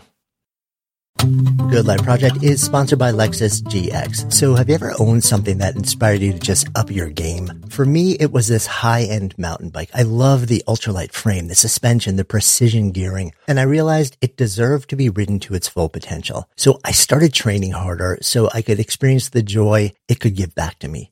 Good 1.70 1.88
Life 1.88 2.04
Project 2.04 2.44
is 2.44 2.62
sponsored 2.62 3.00
by 3.00 3.12
Lexus 3.12 3.62
GX. 3.64 4.32
So 4.32 4.54
have 4.56 4.70
you 4.70 4.76
ever 4.76 4.94
owned 5.00 5.24
something 5.24 5.58
that 5.58 5.76
inspired 5.76 6.22
you 6.22 6.34
to 6.34 6.40
just 6.40 6.68
up 6.76 6.92
your 6.92 7.10
game? 7.10 7.64
For 7.70 7.86
me, 7.86 8.12
it 8.20 8.32
was 8.32 8.48
this 8.48 8.68
high-end 8.68 9.38
mountain 9.38 9.70
bike. 9.70 9.90
I 9.94 10.04
love 10.04 10.48
the 10.48 10.64
ultralight 10.68 11.14
frame, 11.14 11.48
the 11.48 11.56
suspension, 11.56 12.18
the 12.18 12.26
precision 12.26 12.92
gearing, 12.92 13.34
and 13.48 13.60
I 13.60 13.64
realized 13.64 14.18
it 14.22 14.38
deserved 14.38 14.90
to 14.90 14.96
be 14.96 15.10
ridden 15.10 15.40
to 15.42 15.56
its 15.56 15.68
full 15.68 15.90
potential. 15.90 16.48
So 16.56 16.80
I 16.84 16.92
started 16.92 17.34
training 17.34 17.72
harder 17.72 18.20
so 18.22 18.50
I 18.54 18.62
could 18.62 18.80
experience 18.80 19.30
the 19.30 19.42
joy 19.42 19.94
it 20.08 20.20
could 20.20 20.36
give 20.36 20.54
back 20.54 20.80
to 20.80 20.88
me. 20.88 21.12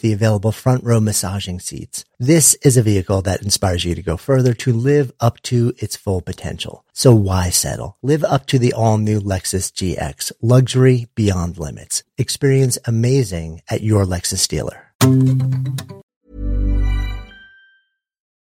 the 0.01 0.13
available 0.13 0.51
front 0.51 0.83
row 0.83 0.99
massaging 0.99 1.59
seats. 1.59 2.05
This 2.19 2.53
is 2.55 2.77
a 2.77 2.83
vehicle 2.83 3.21
that 3.23 3.41
inspires 3.41 3.85
you 3.85 3.95
to 3.95 4.01
go 4.01 4.17
further 4.17 4.53
to 4.55 4.73
live 4.73 5.11
up 5.19 5.41
to 5.43 5.73
its 5.77 5.95
full 5.95 6.21
potential. 6.21 6.83
So 6.93 7.15
why 7.15 7.49
settle? 7.49 7.97
Live 8.01 8.23
up 8.23 8.45
to 8.47 8.59
the 8.59 8.73
all 8.73 8.97
new 8.97 9.19
Lexus 9.19 9.71
GX, 9.71 10.31
luxury 10.41 11.07
beyond 11.15 11.57
limits. 11.57 12.03
Experience 12.17 12.77
amazing 12.85 13.61
at 13.69 13.81
your 13.81 14.05
Lexus 14.05 14.47
dealer. 14.47 14.87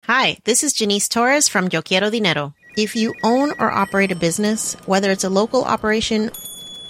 Hi, 0.04 0.38
this 0.44 0.64
is 0.64 0.72
Janice 0.72 1.08
Torres 1.08 1.48
from 1.48 1.68
Yo 1.72 1.82
Quiero 1.82 2.10
Dinero. 2.10 2.52
If 2.76 2.96
you 2.96 3.14
own 3.22 3.52
or 3.58 3.70
operate 3.70 4.10
a 4.10 4.16
business, 4.16 4.74
whether 4.86 5.10
it's 5.10 5.24
a 5.24 5.30
local 5.30 5.64
operation 5.64 6.30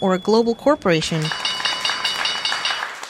or 0.00 0.14
a 0.14 0.18
global 0.18 0.54
corporation, 0.54 1.22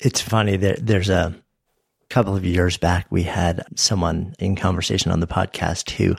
It's 0.00 0.20
funny 0.20 0.56
that 0.56 0.86
there's 0.86 1.10
a 1.10 1.34
couple 2.08 2.36
of 2.36 2.44
years 2.44 2.76
back, 2.76 3.06
we 3.10 3.24
had 3.24 3.64
someone 3.74 4.34
in 4.38 4.56
conversation 4.56 5.12
on 5.12 5.20
the 5.20 5.26
podcast 5.26 5.90
who 5.90 6.16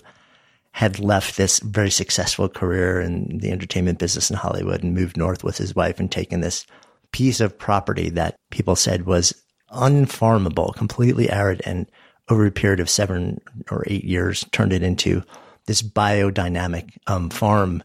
had 0.71 0.99
left 0.99 1.35
this 1.35 1.59
very 1.59 1.89
successful 1.89 2.47
career 2.47 3.01
in 3.01 3.39
the 3.39 3.51
entertainment 3.51 3.99
business 3.99 4.29
in 4.29 4.37
Hollywood 4.37 4.83
and 4.83 4.93
moved 4.93 5.17
north 5.17 5.43
with 5.43 5.57
his 5.57 5.75
wife 5.75 5.99
and 5.99 6.11
taken 6.11 6.41
this 6.41 6.65
piece 7.11 7.39
of 7.39 7.57
property 7.57 8.09
that 8.09 8.35
people 8.51 8.75
said 8.75 9.05
was 9.05 9.33
unfarmable, 9.71 10.75
completely 10.75 11.29
arid, 11.29 11.61
and 11.65 11.89
over 12.29 12.45
a 12.45 12.51
period 12.51 12.79
of 12.79 12.89
seven 12.89 13.41
or 13.71 13.83
eight 13.87 14.03
years 14.03 14.45
turned 14.51 14.73
it 14.73 14.83
into 14.83 15.23
this 15.65 15.81
biodynamic 15.81 16.91
um, 17.07 17.29
farm. 17.29 17.83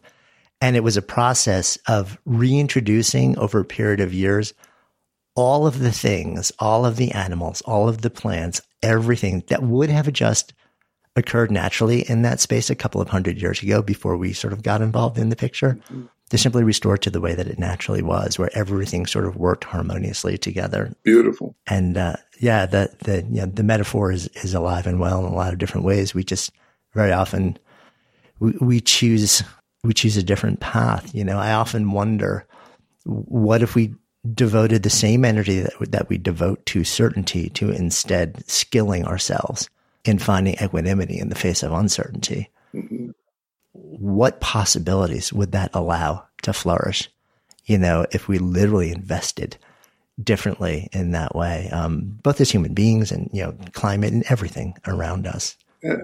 And 0.60 0.76
it 0.76 0.84
was 0.84 0.96
a 0.96 1.02
process 1.02 1.78
of 1.88 2.18
reintroducing 2.26 3.38
over 3.38 3.60
a 3.60 3.64
period 3.64 4.00
of 4.00 4.12
years 4.12 4.52
all 5.34 5.66
of 5.66 5.80
the 5.80 5.92
things, 5.92 6.52
all 6.58 6.86
of 6.86 6.96
the 6.96 7.12
animals, 7.12 7.60
all 7.62 7.88
of 7.88 8.02
the 8.02 8.10
plants, 8.10 8.60
everything 8.82 9.42
that 9.48 9.62
would 9.62 9.90
have 9.90 10.12
just 10.12 10.52
occurred 11.16 11.50
naturally 11.50 12.02
in 12.08 12.22
that 12.22 12.40
space 12.40 12.70
a 12.70 12.74
couple 12.74 13.00
of 13.00 13.08
hundred 13.08 13.40
years 13.40 13.62
ago 13.62 13.82
before 13.82 14.16
we 14.16 14.32
sort 14.32 14.52
of 14.52 14.62
got 14.62 14.82
involved 14.82 15.18
in 15.18 15.28
the 15.28 15.36
picture 15.36 15.78
mm-hmm. 15.84 16.04
to 16.30 16.38
simply 16.38 16.64
restore 16.64 16.96
to 16.98 17.10
the 17.10 17.20
way 17.20 17.34
that 17.34 17.46
it 17.46 17.58
naturally 17.58 18.02
was, 18.02 18.38
where 18.38 18.50
everything 18.56 19.06
sort 19.06 19.24
of 19.24 19.36
worked 19.36 19.64
harmoniously 19.64 20.36
together. 20.36 20.92
Beautiful. 21.02 21.54
And 21.68 21.96
uh, 21.96 22.16
yeah, 22.40 22.66
the 22.66 22.94
the 23.00 23.22
you 23.30 23.40
know, 23.40 23.46
the 23.46 23.62
metaphor 23.62 24.12
is 24.12 24.28
is 24.42 24.54
alive 24.54 24.86
and 24.86 24.98
well 24.98 25.24
in 25.24 25.32
a 25.32 25.36
lot 25.36 25.52
of 25.52 25.58
different 25.58 25.86
ways. 25.86 26.14
We 26.14 26.24
just 26.24 26.52
very 26.94 27.12
often 27.12 27.58
we, 28.40 28.52
we 28.60 28.80
choose 28.80 29.42
we 29.84 29.94
choose 29.94 30.16
a 30.16 30.22
different 30.22 30.60
path. 30.60 31.14
You 31.14 31.24
know, 31.24 31.38
I 31.38 31.52
often 31.52 31.92
wonder 31.92 32.46
what 33.04 33.62
if 33.62 33.74
we 33.74 33.94
devoted 34.32 34.82
the 34.82 34.90
same 34.90 35.24
energy 35.24 35.60
that, 35.60 35.74
that 35.90 36.08
we 36.08 36.18
devote 36.18 36.64
to 36.66 36.84
certainty 36.84 37.50
to 37.50 37.70
instead 37.70 38.48
skilling 38.48 39.04
ourselves 39.04 39.68
in 40.04 40.18
finding 40.18 40.54
equanimity 40.62 41.18
in 41.18 41.28
the 41.28 41.34
face 41.34 41.62
of 41.62 41.72
uncertainty. 41.72 42.50
Mm-hmm. 42.74 43.10
What 43.72 44.40
possibilities 44.40 45.32
would 45.32 45.52
that 45.52 45.70
allow 45.74 46.24
to 46.42 46.52
flourish? 46.52 47.10
You 47.64 47.78
know, 47.78 48.06
if 48.12 48.28
we 48.28 48.38
literally 48.38 48.92
invested 48.92 49.56
differently 50.22 50.88
in 50.92 51.10
that 51.12 51.34
way, 51.34 51.68
um, 51.70 52.18
both 52.22 52.40
as 52.40 52.50
human 52.50 52.72
beings 52.72 53.10
and, 53.10 53.28
you 53.32 53.42
know, 53.42 53.56
climate 53.72 54.12
and 54.12 54.24
everything 54.28 54.76
around 54.86 55.26
us. 55.26 55.56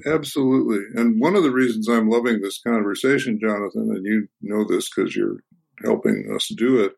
Absolutely. 0.07 0.81
And 1.01 1.21
one 1.21 1.37
of 1.37 1.43
the 1.43 1.51
reasons 1.51 1.89
I'm 1.89 2.11
loving 2.11 2.41
this 2.41 2.61
conversation, 2.61 3.39
Jonathan, 3.41 3.91
and 3.95 4.05
you 4.05 4.29
know 4.43 4.65
this 4.65 4.91
because 4.91 5.17
you're 5.17 5.43
helping 5.83 6.31
us 6.35 6.49
do 6.49 6.81
it, 6.81 6.93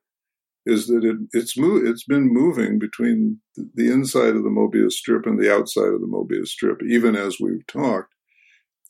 is 0.65 0.87
that 0.87 1.05
it, 1.05 1.17
it's 1.33 1.57
mo- 1.57 1.81
it's 1.83 2.05
been 2.05 2.33
moving 2.33 2.79
between 2.79 3.41
the 3.57 3.91
inside 3.91 4.37
of 4.37 4.45
the 4.45 4.51
Mobius 4.51 4.93
strip 4.93 5.27
and 5.27 5.39
the 5.39 5.53
outside 5.53 5.93
of 5.93 6.01
the 6.01 6.07
Mobius 6.07 6.49
strip, 6.49 6.81
even 6.89 7.17
as 7.17 7.39
we've 7.41 7.67
talked. 7.67 8.15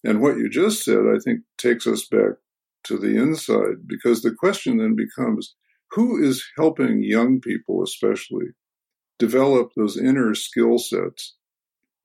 And 0.04 0.20
what 0.20 0.36
you 0.36 0.48
just 0.50 0.84
said, 0.84 0.98
I 0.98 1.18
think, 1.24 1.40
takes 1.58 1.86
us 1.86 2.06
back 2.06 2.32
to 2.84 2.98
the 2.98 3.16
inside 3.16 3.86
because 3.86 4.22
the 4.22 4.34
question 4.34 4.78
then 4.78 4.96
becomes 4.96 5.54
who 5.92 6.22
is 6.22 6.44
helping 6.56 7.02
young 7.02 7.40
people, 7.40 7.82
especially, 7.82 8.46
develop 9.18 9.70
those 9.76 9.96
inner 9.96 10.34
skill 10.34 10.78
sets 10.78 11.36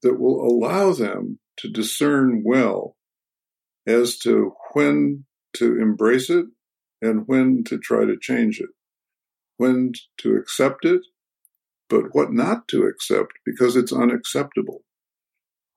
that 0.03 0.19
will 0.19 0.45
allow 0.45 0.93
them 0.93 1.39
to 1.57 1.69
discern 1.69 2.43
well 2.45 2.95
as 3.87 4.17
to 4.19 4.53
when 4.73 5.25
to 5.53 5.79
embrace 5.81 6.29
it 6.29 6.45
and 7.01 7.23
when 7.27 7.63
to 7.63 7.77
try 7.77 8.05
to 8.05 8.17
change 8.19 8.59
it, 8.59 8.69
when 9.57 9.93
to 10.19 10.35
accept 10.35 10.85
it, 10.85 11.01
but 11.89 12.05
what 12.11 12.31
not 12.31 12.67
to 12.69 12.83
accept 12.83 13.33
because 13.45 13.75
it's 13.75 13.93
unacceptable. 13.93 14.83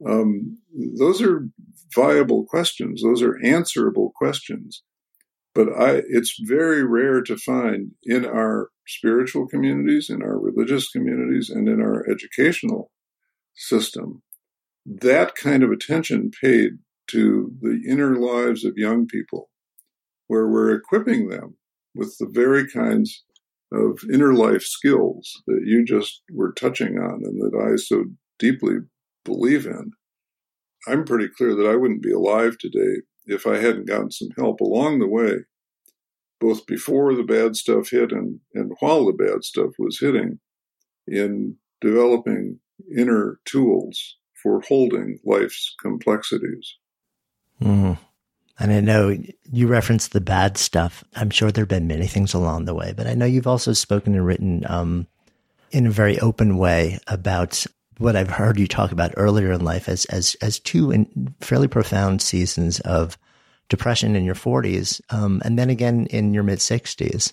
Um, 0.06 0.58
those 0.98 1.20
are 1.20 1.46
viable 1.94 2.44
questions. 2.46 3.02
Those 3.02 3.22
are 3.22 3.38
answerable 3.44 4.12
questions. 4.16 4.82
But 5.54 5.68
I, 5.78 6.02
it's 6.08 6.36
very 6.40 6.84
rare 6.84 7.22
to 7.22 7.36
find 7.36 7.90
in 8.04 8.24
our 8.24 8.70
spiritual 8.86 9.48
communities, 9.48 10.08
in 10.08 10.22
our 10.22 10.38
religious 10.38 10.88
communities, 10.88 11.50
and 11.50 11.68
in 11.68 11.80
our 11.80 12.08
educational 12.08 12.90
system 13.54 14.22
that 14.86 15.34
kind 15.34 15.62
of 15.62 15.70
attention 15.70 16.30
paid 16.42 16.72
to 17.08 17.52
the 17.60 17.82
inner 17.88 18.16
lives 18.16 18.64
of 18.64 18.76
young 18.76 19.06
people, 19.06 19.50
where 20.26 20.48
we're 20.48 20.74
equipping 20.74 21.28
them 21.28 21.56
with 21.94 22.16
the 22.18 22.28
very 22.30 22.68
kinds 22.70 23.24
of 23.72 24.00
inner 24.12 24.34
life 24.34 24.62
skills 24.62 25.42
that 25.46 25.62
you 25.64 25.84
just 25.84 26.22
were 26.32 26.52
touching 26.52 26.98
on 26.98 27.22
and 27.24 27.40
that 27.40 27.56
I 27.56 27.76
so 27.76 28.04
deeply 28.38 28.78
believe 29.24 29.66
in. 29.66 29.92
I'm 30.88 31.04
pretty 31.04 31.28
clear 31.28 31.54
that 31.54 31.68
I 31.68 31.76
wouldn't 31.76 32.02
be 32.02 32.12
alive 32.12 32.56
today 32.58 33.02
if 33.26 33.46
I 33.46 33.58
hadn't 33.58 33.86
gotten 33.86 34.10
some 34.10 34.30
help 34.36 34.60
along 34.60 34.98
the 34.98 35.06
way, 35.06 35.44
both 36.40 36.66
before 36.66 37.14
the 37.14 37.22
bad 37.22 37.54
stuff 37.54 37.90
hit 37.90 38.12
and, 38.12 38.40
and 38.54 38.72
while 38.80 39.06
the 39.06 39.12
bad 39.12 39.44
stuff 39.44 39.70
was 39.78 40.00
hitting, 40.00 40.40
in 41.06 41.56
developing 41.80 42.60
inner 42.96 43.40
tools 43.44 44.16
for 44.42 44.60
holding 44.62 45.18
life's 45.24 45.74
complexities. 45.80 46.76
Mm-hmm. 47.60 48.02
And 48.58 48.72
I 48.72 48.80
know 48.80 49.16
you 49.50 49.66
referenced 49.66 50.12
the 50.12 50.20
bad 50.20 50.58
stuff. 50.58 51.02
I'm 51.16 51.30
sure 51.30 51.50
there 51.50 51.62
have 51.62 51.68
been 51.68 51.86
many 51.86 52.06
things 52.06 52.34
along 52.34 52.64
the 52.64 52.74
way, 52.74 52.92
but 52.94 53.06
I 53.06 53.14
know 53.14 53.24
you've 53.24 53.46
also 53.46 53.72
spoken 53.72 54.14
and 54.14 54.26
written 54.26 54.64
um, 54.68 55.06
in 55.70 55.86
a 55.86 55.90
very 55.90 56.18
open 56.20 56.58
way 56.58 56.98
about 57.06 57.64
what 57.98 58.16
I've 58.16 58.30
heard 58.30 58.58
you 58.58 58.66
talk 58.66 58.92
about 58.92 59.14
earlier 59.16 59.52
in 59.52 59.62
life 59.62 59.88
as 59.88 60.06
as 60.06 60.34
as 60.40 60.58
two 60.58 61.06
fairly 61.40 61.68
profound 61.68 62.22
seasons 62.22 62.80
of 62.80 63.18
depression 63.68 64.16
in 64.16 64.24
your 64.24 64.34
40s, 64.34 65.00
um, 65.10 65.40
and 65.44 65.58
then 65.58 65.70
again 65.70 66.06
in 66.06 66.34
your 66.34 66.42
mid 66.42 66.58
60s. 66.58 67.32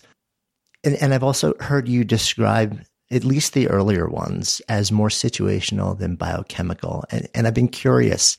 And, 0.84 0.96
and 0.96 1.14
I've 1.14 1.24
also 1.24 1.54
heard 1.60 1.88
you 1.88 2.04
describe 2.04 2.82
at 3.10 3.24
least 3.24 3.54
the 3.54 3.68
earlier 3.70 4.08
ones, 4.08 4.62
as 4.70 4.92
more 4.92 5.10
situational 5.10 5.98
than 5.98 6.16
biochemical. 6.16 7.06
And, 7.10 7.28
and 7.34 7.48
I've 7.48 7.54
been 7.54 7.70
curious 7.70 8.38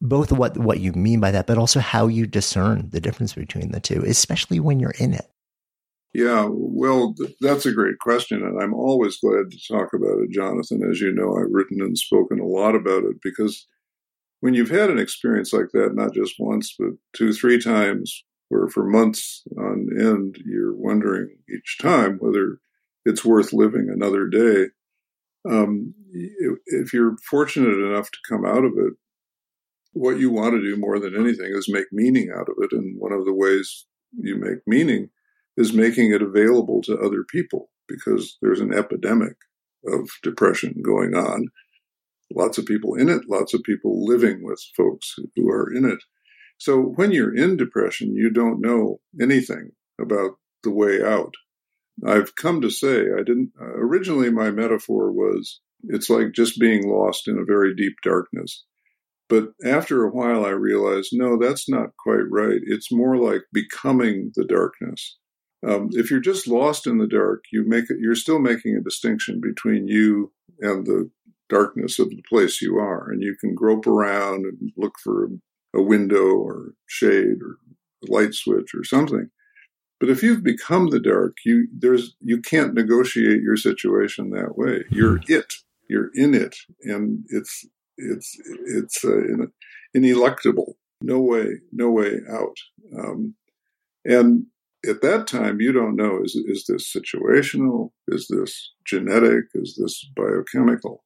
both 0.00 0.32
what, 0.32 0.56
what 0.56 0.80
you 0.80 0.92
mean 0.92 1.20
by 1.20 1.30
that, 1.30 1.46
but 1.46 1.58
also 1.58 1.80
how 1.80 2.06
you 2.06 2.26
discern 2.26 2.90
the 2.90 3.00
difference 3.00 3.34
between 3.34 3.72
the 3.72 3.80
two, 3.80 4.02
especially 4.06 4.60
when 4.60 4.80
you're 4.80 4.94
in 4.98 5.14
it. 5.14 5.30
Yeah, 6.14 6.48
well, 6.50 7.14
th- 7.14 7.36
that's 7.40 7.66
a 7.66 7.72
great 7.72 7.98
question. 7.98 8.42
And 8.42 8.62
I'm 8.62 8.72
always 8.72 9.18
glad 9.18 9.50
to 9.50 9.58
talk 9.68 9.92
about 9.92 10.18
it, 10.20 10.30
Jonathan. 10.30 10.82
As 10.88 11.00
you 11.00 11.12
know, 11.12 11.36
I've 11.36 11.50
written 11.52 11.82
and 11.82 11.98
spoken 11.98 12.40
a 12.40 12.46
lot 12.46 12.74
about 12.74 13.04
it 13.04 13.20
because 13.22 13.66
when 14.40 14.54
you've 14.54 14.70
had 14.70 14.90
an 14.90 14.98
experience 14.98 15.52
like 15.52 15.70
that, 15.72 15.94
not 15.94 16.14
just 16.14 16.36
once, 16.38 16.74
but 16.78 16.90
two, 17.14 17.32
three 17.32 17.60
times, 17.60 18.24
where 18.48 18.68
for 18.68 18.84
months 18.84 19.42
on 19.58 19.88
end, 20.00 20.38
you're 20.44 20.74
wondering 20.74 21.36
each 21.54 21.78
time 21.80 22.16
whether 22.20 22.60
it's 23.04 23.24
worth 23.24 23.52
living 23.52 23.88
another 23.92 24.26
day. 24.26 24.66
Um, 25.48 25.94
if 26.66 26.92
you're 26.92 27.16
fortunate 27.28 27.78
enough 27.78 28.10
to 28.10 28.18
come 28.28 28.44
out 28.44 28.64
of 28.64 28.72
it, 28.76 28.94
what 29.96 30.18
you 30.18 30.30
want 30.30 30.52
to 30.52 30.60
do 30.60 30.76
more 30.76 30.98
than 30.98 31.16
anything 31.16 31.52
is 31.54 31.68
make 31.68 31.86
meaning 31.90 32.30
out 32.30 32.48
of 32.48 32.56
it. 32.60 32.72
And 32.72 32.96
one 32.98 33.12
of 33.12 33.24
the 33.24 33.32
ways 33.32 33.86
you 34.12 34.36
make 34.36 34.58
meaning 34.66 35.08
is 35.56 35.72
making 35.72 36.12
it 36.12 36.20
available 36.20 36.82
to 36.82 36.98
other 36.98 37.24
people 37.30 37.70
because 37.88 38.36
there's 38.42 38.60
an 38.60 38.74
epidemic 38.74 39.36
of 39.86 40.10
depression 40.22 40.74
going 40.84 41.14
on. 41.14 41.46
Lots 42.34 42.58
of 42.58 42.66
people 42.66 42.94
in 42.94 43.08
it, 43.08 43.22
lots 43.28 43.54
of 43.54 43.62
people 43.62 44.04
living 44.04 44.40
with 44.42 44.60
folks 44.76 45.14
who 45.34 45.48
are 45.48 45.72
in 45.72 45.84
it. 45.84 46.00
So 46.58 46.80
when 46.96 47.12
you're 47.12 47.34
in 47.34 47.56
depression, 47.56 48.14
you 48.14 48.30
don't 48.30 48.60
know 48.60 49.00
anything 49.20 49.70
about 50.00 50.32
the 50.62 50.72
way 50.72 51.02
out. 51.02 51.34
I've 52.06 52.34
come 52.34 52.60
to 52.60 52.70
say 52.70 53.04
I 53.18 53.22
didn't 53.24 53.52
originally 53.58 54.30
my 54.30 54.50
metaphor 54.50 55.10
was 55.10 55.60
it's 55.84 56.10
like 56.10 56.32
just 56.34 56.60
being 56.60 56.86
lost 56.86 57.28
in 57.28 57.38
a 57.38 57.44
very 57.44 57.74
deep 57.74 57.94
darkness. 58.02 58.64
But 59.28 59.48
after 59.64 60.04
a 60.04 60.10
while 60.10 60.44
I 60.44 60.50
realized 60.50 61.10
no 61.12 61.36
that's 61.36 61.68
not 61.68 61.96
quite 61.98 62.28
right. 62.30 62.60
It's 62.64 62.92
more 62.92 63.16
like 63.16 63.42
becoming 63.52 64.32
the 64.36 64.44
darkness. 64.44 65.16
Um, 65.66 65.88
if 65.92 66.10
you're 66.10 66.20
just 66.20 66.46
lost 66.46 66.86
in 66.86 66.98
the 66.98 67.08
dark, 67.08 67.44
you 67.52 67.64
make 67.66 67.90
it, 67.90 67.96
you're 68.00 68.14
still 68.14 68.38
making 68.38 68.76
a 68.76 68.82
distinction 68.82 69.40
between 69.40 69.88
you 69.88 70.32
and 70.60 70.86
the 70.86 71.10
darkness 71.48 71.98
of 71.98 72.10
the 72.10 72.22
place 72.28 72.60
you 72.60 72.76
are, 72.76 73.10
and 73.10 73.22
you 73.22 73.36
can 73.40 73.54
grope 73.54 73.86
around 73.86 74.44
and 74.44 74.72
look 74.76 74.94
for 75.02 75.28
a 75.74 75.82
window 75.82 76.36
or 76.36 76.72
shade 76.86 77.38
or 77.42 77.58
a 78.06 78.12
light 78.12 78.34
switch 78.34 78.74
or 78.74 78.84
something. 78.84 79.28
But 79.98 80.10
if 80.10 80.22
you've 80.22 80.42
become 80.42 80.90
the 80.90 81.00
dark, 81.00 81.36
you 81.44 81.68
there's 81.76 82.14
you 82.20 82.40
can't 82.40 82.74
negotiate 82.74 83.40
your 83.42 83.56
situation 83.56 84.30
that 84.30 84.56
way. 84.56 84.84
You're 84.90 85.18
hmm. 85.18 85.32
it. 85.32 85.52
You're 85.88 86.10
in 86.14 86.34
it, 86.34 86.56
and 86.82 87.24
it's 87.28 87.64
it's 87.96 88.36
it's 88.66 89.04
uh, 89.04 89.46
ineluctable. 89.96 90.74
No 91.02 91.20
way, 91.20 91.60
no 91.72 91.90
way 91.90 92.20
out. 92.30 92.56
Um, 92.98 93.34
and 94.04 94.46
at 94.88 95.02
that 95.02 95.26
time, 95.26 95.60
you 95.60 95.72
don't 95.72 95.96
know 95.96 96.20
is 96.22 96.34
is 96.34 96.64
this 96.68 96.92
situational? 96.92 97.90
Is 98.08 98.28
this 98.28 98.72
genetic? 98.86 99.44
Is 99.54 99.78
this 99.80 100.08
biochemical? 100.16 101.04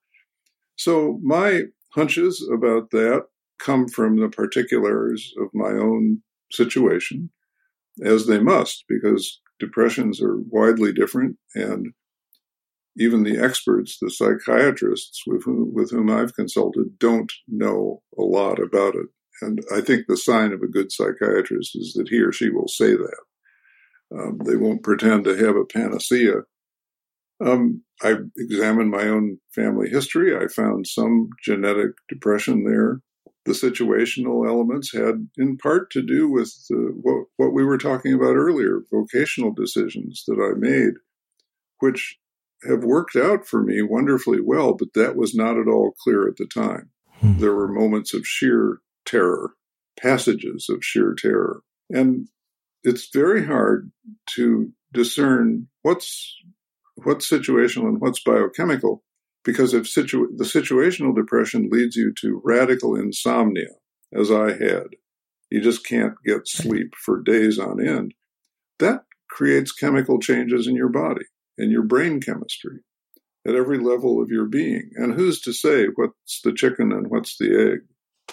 So 0.77 1.19
my 1.23 1.65
hunches 1.95 2.47
about 2.53 2.91
that 2.91 3.27
come 3.59 3.89
from 3.89 4.17
the 4.17 4.29
particulars 4.29 5.33
of 5.41 5.49
my 5.53 5.71
own 5.71 6.23
situation 6.51 7.31
as 8.03 8.27
they 8.27 8.39
must, 8.39 8.85
because 8.89 9.41
depressions 9.59 10.23
are 10.23 10.39
widely 10.39 10.93
different. 10.93 11.37
And 11.55 11.93
even 12.97 13.23
the 13.23 13.39
experts, 13.39 13.99
the 14.01 14.11
psychiatrists 14.11 15.23
with 15.27 15.45
whom, 15.45 15.73
with 15.73 15.91
whom 15.91 16.11
I've 16.11 16.35
consulted, 16.35 16.99
don't 16.99 17.33
know 17.49 18.03
a 18.19 18.23
lot 18.23 18.59
about 18.59 18.95
it. 18.95 19.07
And 19.43 19.61
I 19.73 19.81
think 19.81 20.07
the 20.07 20.17
sign 20.17 20.53
of 20.53 20.63
a 20.63 20.69
good 20.69 20.93
psychiatrist 20.93 21.77
is 21.77 21.95
that 21.95 22.09
he 22.09 22.21
or 22.21 22.33
she 22.33 22.51
will 22.51 22.69
say 22.69 22.93
that. 22.93 23.21
Um, 24.13 24.39
they 24.45 24.57
won't 24.57 24.83
pretend 24.83 25.25
to 25.25 25.37
have 25.37 25.57
a 25.57 25.65
panacea. 25.65 26.43
Um, 27.43 27.85
I 28.03 28.17
examined 28.37 28.91
my 28.91 29.05
own 29.05 29.39
family 29.55 29.89
history. 29.89 30.37
I 30.37 30.49
found 30.49 30.87
some 30.87 31.31
genetic 31.43 31.93
depression 32.09 32.65
there 32.65 33.01
the 33.47 33.53
situational 33.53 34.47
elements 34.47 34.93
had 34.93 35.29
in 35.37 35.57
part 35.57 35.91
to 35.91 36.03
do 36.03 36.31
with 36.31 36.53
what, 36.71 37.25
what 37.37 37.53
we 37.53 37.65
were 37.65 37.79
talking 37.79 38.13
about 38.13 38.37
earlier 38.37 38.83
vocational 38.93 39.53
decisions 39.53 40.25
that 40.27 40.39
I 40.39 40.59
made, 40.59 40.95
which 41.79 42.19
have 42.69 42.85
worked 42.85 43.17
out 43.17 43.47
for 43.47 43.63
me 43.63 43.83
wonderfully 43.83 44.41
well, 44.41 44.75
but 44.75 44.93
that 44.95 45.17
was 45.17 45.35
not 45.35 45.59
at 45.59 45.69
all 45.69 45.95
clear 46.03 46.29
at 46.29 46.37
the 46.37 46.47
time. 46.47 46.91
Hmm. 47.15 47.39
There 47.39 47.55
were 47.55 47.69
moments 47.69 48.15
of 48.15 48.27
sheer 48.27 48.81
terror, 49.07 49.55
passages 49.99 50.67
of 50.69 50.85
sheer 50.85 51.15
terror. 51.17 51.63
And 51.91 52.29
it's 52.83 53.09
very 53.13 53.45
hard 53.47 53.91
to 54.37 54.73
discern 54.93 55.69
what's 55.83 56.37
what's 57.03 57.31
situational 57.31 57.89
and 57.89 58.01
what's 58.01 58.23
biochemical 58.23 59.03
because 59.45 59.73
if 59.73 59.89
situ- 59.89 60.35
the 60.37 60.45
situational 60.45 61.15
depression 61.15 61.71
leads 61.71 61.97
you 61.97 62.13
to 62.21 62.43
radical 62.45 62.95
insomnia, 62.95 63.71
as 64.13 64.31
I 64.31 64.53
had, 64.53 64.89
you 65.51 65.63
just 65.63 65.87
can't 65.87 66.15
get 66.27 66.47
sleep 66.47 66.95
for 66.95 67.23
days 67.23 67.59
on 67.59 67.87
end. 67.87 68.13
That 68.81 69.05
creates 69.31 69.73
chemical 69.73 70.19
changes 70.19 70.67
in 70.67 70.75
your 70.75 70.91
body 70.91 71.25
and 71.61 71.71
your 71.71 71.83
brain 71.83 72.21
chemistry 72.21 72.81
at 73.47 73.55
every 73.55 73.79
level 73.79 74.23
of 74.23 74.29
your 74.31 74.47
being. 74.47 74.91
And 74.97 75.15
who's 75.15 75.41
to 75.43 75.53
say 75.53 75.87
what's 75.95 76.41
the 76.43 76.53
chicken 76.53 76.93
and 76.93 77.09
what's 77.09 77.37
the 77.39 77.73
egg? 77.73 77.81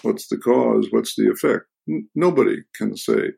What's 0.02 0.28
the 0.28 0.38
cause? 0.38 0.88
What's 0.90 1.16
the 1.16 1.30
effect? 1.30 1.66
N- 1.88 2.08
nobody 2.14 2.58
can 2.74 2.96
say. 2.96 3.32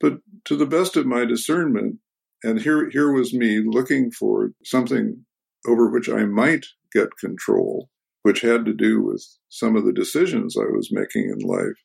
But 0.00 0.18
to 0.44 0.56
the 0.56 0.66
best 0.66 0.96
of 0.96 1.06
my 1.06 1.24
discernment, 1.24 1.96
and 2.42 2.60
here, 2.60 2.90
here 2.90 3.12
was 3.12 3.32
me 3.32 3.62
looking 3.64 4.10
for 4.10 4.52
something 4.64 5.24
over 5.66 5.90
which 5.90 6.08
I 6.08 6.24
might 6.26 6.66
get 6.92 7.08
control, 7.18 7.88
which 8.22 8.42
had 8.42 8.66
to 8.66 8.74
do 8.74 9.02
with 9.02 9.26
some 9.48 9.74
of 9.74 9.84
the 9.84 9.92
decisions 9.92 10.56
I 10.56 10.70
was 10.70 10.92
making 10.92 11.30
in 11.30 11.46
life. 11.46 11.78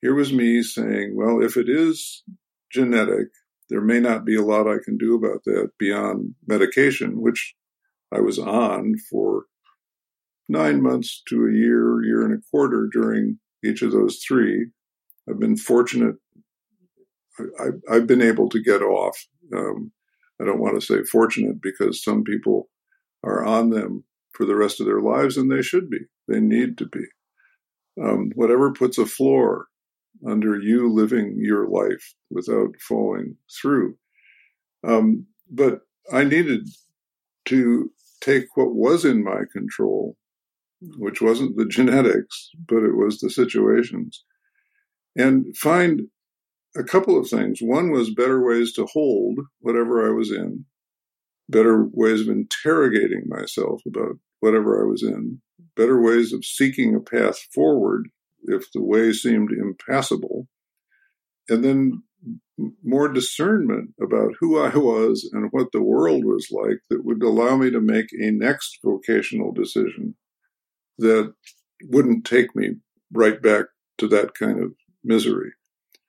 Here 0.00 0.14
was 0.14 0.32
me 0.32 0.62
saying, 0.62 1.14
well, 1.14 1.42
if 1.42 1.56
it 1.56 1.68
is 1.68 2.24
genetic, 2.72 3.28
there 3.70 3.80
may 3.80 4.00
not 4.00 4.24
be 4.24 4.34
a 4.34 4.42
lot 4.42 4.66
I 4.66 4.78
can 4.84 4.98
do 4.98 5.14
about 5.14 5.44
that 5.44 5.70
beyond 5.78 6.34
medication, 6.46 7.22
which 7.22 7.54
I 8.12 8.20
was 8.20 8.38
on 8.38 8.96
for 9.08 9.44
nine 10.48 10.82
months 10.82 11.22
to 11.28 11.46
a 11.46 11.52
year, 11.52 12.02
year 12.02 12.24
and 12.24 12.34
a 12.34 12.42
quarter 12.50 12.88
during 12.92 13.38
each 13.64 13.82
of 13.82 13.92
those 13.92 14.18
three. 14.26 14.66
I've 15.28 15.38
been 15.38 15.56
fortunate. 15.56 16.16
I, 17.38 17.94
have 17.94 18.08
been 18.08 18.20
able 18.20 18.48
to 18.48 18.60
get 18.60 18.82
off. 18.82 19.16
Um, 19.56 19.92
I 20.40 20.44
don't 20.44 20.60
want 20.60 20.78
to 20.78 20.84
say 20.84 21.04
fortunate 21.04 21.62
because 21.62 22.02
some 22.02 22.24
people 22.24 22.68
are 23.22 23.44
on 23.44 23.70
them 23.70 24.04
for 24.32 24.44
the 24.44 24.56
rest 24.56 24.80
of 24.80 24.86
their 24.86 25.00
lives, 25.00 25.36
and 25.36 25.50
they 25.50 25.62
should 25.62 25.88
be. 25.88 26.00
They 26.26 26.40
need 26.40 26.76
to 26.78 26.86
be. 26.86 27.04
Um, 28.02 28.32
whatever 28.34 28.72
puts 28.72 28.98
a 28.98 29.06
floor 29.06 29.66
under 30.26 30.58
you 30.58 30.92
living 30.92 31.36
your 31.38 31.68
life 31.68 32.14
without 32.30 32.74
falling 32.80 33.36
through. 33.60 33.96
Um, 34.86 35.26
but 35.50 35.80
I 36.12 36.24
needed 36.24 36.68
to 37.46 37.90
take 38.20 38.56
what 38.56 38.74
was 38.74 39.04
in 39.04 39.24
my 39.24 39.42
control, 39.52 40.16
which 40.98 41.20
wasn't 41.20 41.56
the 41.56 41.66
genetics, 41.66 42.50
but 42.68 42.82
it 42.82 42.96
was 42.96 43.18
the 43.18 43.30
situations, 43.30 44.24
and 45.16 45.56
find 45.56 46.02
a 46.76 46.84
couple 46.84 47.18
of 47.18 47.28
things. 47.28 47.58
One 47.60 47.90
was 47.90 48.14
better 48.14 48.44
ways 48.44 48.72
to 48.74 48.86
hold 48.86 49.40
whatever 49.60 50.06
I 50.06 50.12
was 50.12 50.30
in, 50.30 50.64
better 51.48 51.88
ways 51.92 52.20
of 52.20 52.28
interrogating 52.28 53.24
myself 53.26 53.82
about 53.86 54.18
whatever 54.40 54.82
I 54.82 54.88
was 54.88 55.02
in, 55.02 55.40
better 55.76 56.00
ways 56.00 56.32
of 56.32 56.44
seeking 56.44 56.94
a 56.94 57.00
path 57.00 57.38
forward 57.52 58.08
if 58.44 58.70
the 58.72 58.82
way 58.82 59.12
seemed 59.12 59.50
impassable, 59.52 60.48
and 61.48 61.64
then 61.64 62.02
more 62.84 63.08
discernment 63.08 63.90
about 64.00 64.34
who 64.38 64.58
I 64.58 64.76
was 64.76 65.28
and 65.32 65.48
what 65.50 65.68
the 65.72 65.82
world 65.82 66.24
was 66.24 66.48
like 66.50 66.78
that 66.90 67.04
would 67.04 67.22
allow 67.22 67.56
me 67.56 67.70
to 67.70 67.80
make 67.80 68.06
a 68.12 68.30
next 68.30 68.78
vocational 68.84 69.52
decision 69.52 70.14
that 70.98 71.32
wouldn't 71.84 72.26
take 72.26 72.54
me 72.54 72.74
right 73.12 73.40
back 73.40 73.66
to 73.98 74.08
that 74.08 74.34
kind 74.34 74.62
of 74.62 74.72
misery. 75.02 75.52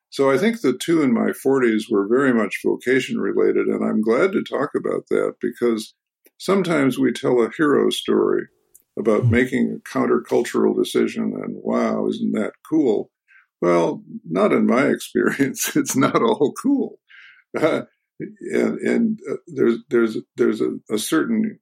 So 0.09 0.29
I 0.29 0.37
think 0.37 0.59
the 0.59 0.77
two 0.77 1.01
in 1.01 1.13
my 1.13 1.31
40s 1.45 1.83
were 1.89 2.07
very 2.07 2.33
much 2.33 2.59
vocation 2.65 3.17
related, 3.17 3.67
and 3.67 3.83
I'm 3.83 4.01
glad 4.01 4.33
to 4.33 4.43
talk 4.43 4.71
about 4.75 5.07
that 5.09 5.35
because 5.39 5.93
sometimes 6.37 6.99
we 6.99 7.13
tell 7.13 7.41
a 7.41 7.49
hero 7.55 7.89
story 7.89 8.47
about 9.01 9.23
mm-hmm. 9.23 9.31
making 9.31 9.79
a 9.79 9.89
countercultural 9.89 10.77
decision 10.77 11.33
and 11.43 11.55
wow, 11.57 12.07
isn't 12.07 12.31
that 12.33 12.53
cool? 12.69 13.11
Well, 13.61 14.03
not 14.29 14.53
in 14.53 14.65
my 14.65 14.87
experience. 14.95 15.75
It's 15.75 15.95
not 15.95 16.21
all 16.21 16.53
cool. 16.53 16.99
Uh, 17.59 17.81
and, 18.19 18.77
and 18.79 19.19
uh, 19.29 19.35
there's 19.47 19.79
there's 19.89 20.17
there's 20.37 20.61
a, 20.61 20.71
a, 20.91 20.97
certain 20.97 21.59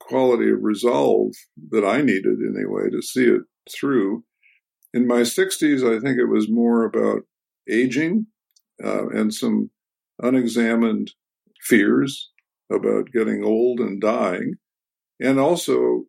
quality 0.00 0.50
of 0.50 0.58
resolve 0.60 1.32
that 1.70 1.86
I 1.86 2.02
needed 2.02 2.38
anyway 2.40 2.90
to 2.90 3.00
see 3.00 3.24
it 3.24 3.42
through. 3.74 4.24
In 4.92 5.06
my 5.06 5.20
60s, 5.20 5.80
I 5.80 6.00
think 6.00 6.18
it 6.18 6.28
was 6.28 6.50
more 6.50 6.84
about 6.84 7.22
aging 7.70 8.26
uh, 8.84 9.08
and 9.08 9.32
some 9.32 9.70
unexamined 10.20 11.12
fears 11.62 12.30
about 12.70 13.12
getting 13.12 13.44
old 13.44 13.80
and 13.80 14.00
dying, 14.00 14.56
and 15.20 15.38
also 15.38 16.04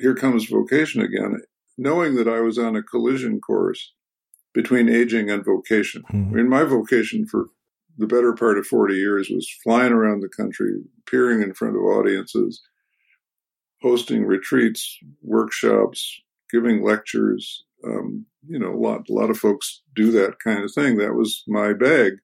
here 0.00 0.14
comes 0.14 0.46
vocation 0.46 1.02
again, 1.02 1.40
knowing 1.78 2.14
that 2.16 2.28
I 2.28 2.40
was 2.40 2.58
on 2.58 2.76
a 2.76 2.82
collision 2.82 3.40
course 3.40 3.92
between 4.52 4.88
aging 4.88 5.30
and 5.30 5.44
vocation. 5.44 6.02
Mm-hmm. 6.12 6.32
I 6.32 6.36
mean, 6.36 6.48
my 6.48 6.64
vocation 6.64 7.26
for 7.26 7.46
the 7.98 8.06
better 8.06 8.32
part 8.32 8.58
of 8.58 8.66
40 8.66 8.94
years 8.94 9.28
was 9.30 9.48
flying 9.62 9.92
around 9.92 10.20
the 10.20 10.28
country, 10.28 10.72
appearing 11.06 11.42
in 11.42 11.54
front 11.54 11.76
of 11.76 11.82
audiences, 11.82 12.62
hosting 13.82 14.24
retreats, 14.24 14.98
workshops, 15.22 16.20
giving 16.50 16.82
lectures. 16.82 17.64
Um, 17.84 18.26
you 18.46 18.58
know, 18.58 18.74
a 18.74 18.80
lot, 18.80 19.08
a 19.08 19.12
lot 19.12 19.30
of 19.30 19.38
folks 19.38 19.82
do 19.94 20.10
that 20.12 20.38
kind 20.42 20.64
of 20.64 20.72
thing. 20.72 20.96
That 20.96 21.14
was 21.14 21.44
my 21.46 21.72
bag. 21.72 22.14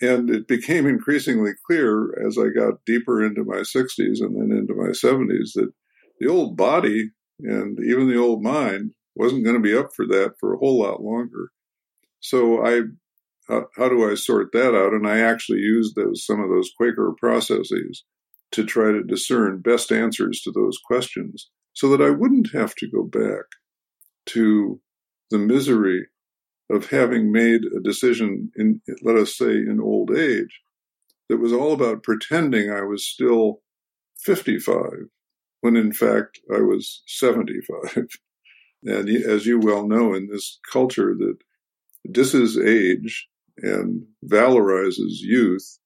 And 0.00 0.28
it 0.30 0.48
became 0.48 0.86
increasingly 0.86 1.52
clear 1.66 2.26
as 2.26 2.36
I 2.36 2.48
got 2.48 2.84
deeper 2.84 3.24
into 3.24 3.44
my 3.44 3.58
60s 3.58 4.20
and 4.20 4.36
then 4.36 4.56
into 4.56 4.74
my 4.74 4.88
70s 4.88 5.52
that 5.54 5.72
the 6.20 6.28
old 6.28 6.56
body 6.56 7.10
and 7.40 7.78
even 7.80 8.08
the 8.08 8.18
old 8.18 8.42
mind 8.42 8.92
wasn't 9.14 9.44
going 9.44 9.56
to 9.56 9.62
be 9.62 9.76
up 9.76 9.90
for 9.94 10.06
that 10.06 10.34
for 10.40 10.54
a 10.54 10.58
whole 10.58 10.80
lot 10.80 11.02
longer. 11.02 11.50
So 12.20 12.64
I, 12.64 12.80
how 13.48 13.88
do 13.88 14.10
I 14.10 14.14
sort 14.14 14.52
that 14.52 14.74
out? 14.74 14.92
And 14.92 15.06
I 15.06 15.20
actually 15.20 15.58
used 15.58 15.94
those 15.94 16.24
some 16.24 16.40
of 16.40 16.48
those 16.48 16.70
Quaker 16.76 17.12
processes 17.18 18.04
to 18.52 18.64
try 18.64 18.92
to 18.92 19.02
discern 19.02 19.60
best 19.60 19.92
answers 19.92 20.40
to 20.42 20.52
those 20.52 20.78
questions, 20.86 21.50
so 21.72 21.90
that 21.90 22.00
I 22.00 22.10
wouldn't 22.10 22.52
have 22.52 22.74
to 22.76 22.88
go 22.88 23.02
back 23.02 23.44
to 24.26 24.80
the 25.30 25.38
misery 25.38 26.06
of 26.70 26.88
having 26.88 27.32
made 27.32 27.62
a 27.64 27.82
decision 27.82 28.50
in, 28.56 28.80
let 29.02 29.16
us 29.16 29.36
say, 29.36 29.50
in 29.50 29.80
old 29.82 30.16
age, 30.16 30.60
that 31.28 31.38
was 31.38 31.52
all 31.52 31.72
about 31.72 32.02
pretending 32.02 32.70
I 32.70 32.82
was 32.82 33.06
still 33.06 33.60
55 34.20 35.08
when 35.64 35.76
in 35.76 35.94
fact 35.94 36.40
I 36.54 36.60
was 36.60 37.02
75. 37.06 38.06
and 38.84 39.08
as 39.08 39.46
you 39.46 39.58
well 39.58 39.88
know, 39.88 40.12
in 40.12 40.28
this 40.28 40.60
culture 40.70 41.14
that 41.18 41.38
disses 42.12 42.58
age 42.58 43.26
and 43.56 44.02
valorizes 44.22 45.20
youth, 45.22 45.78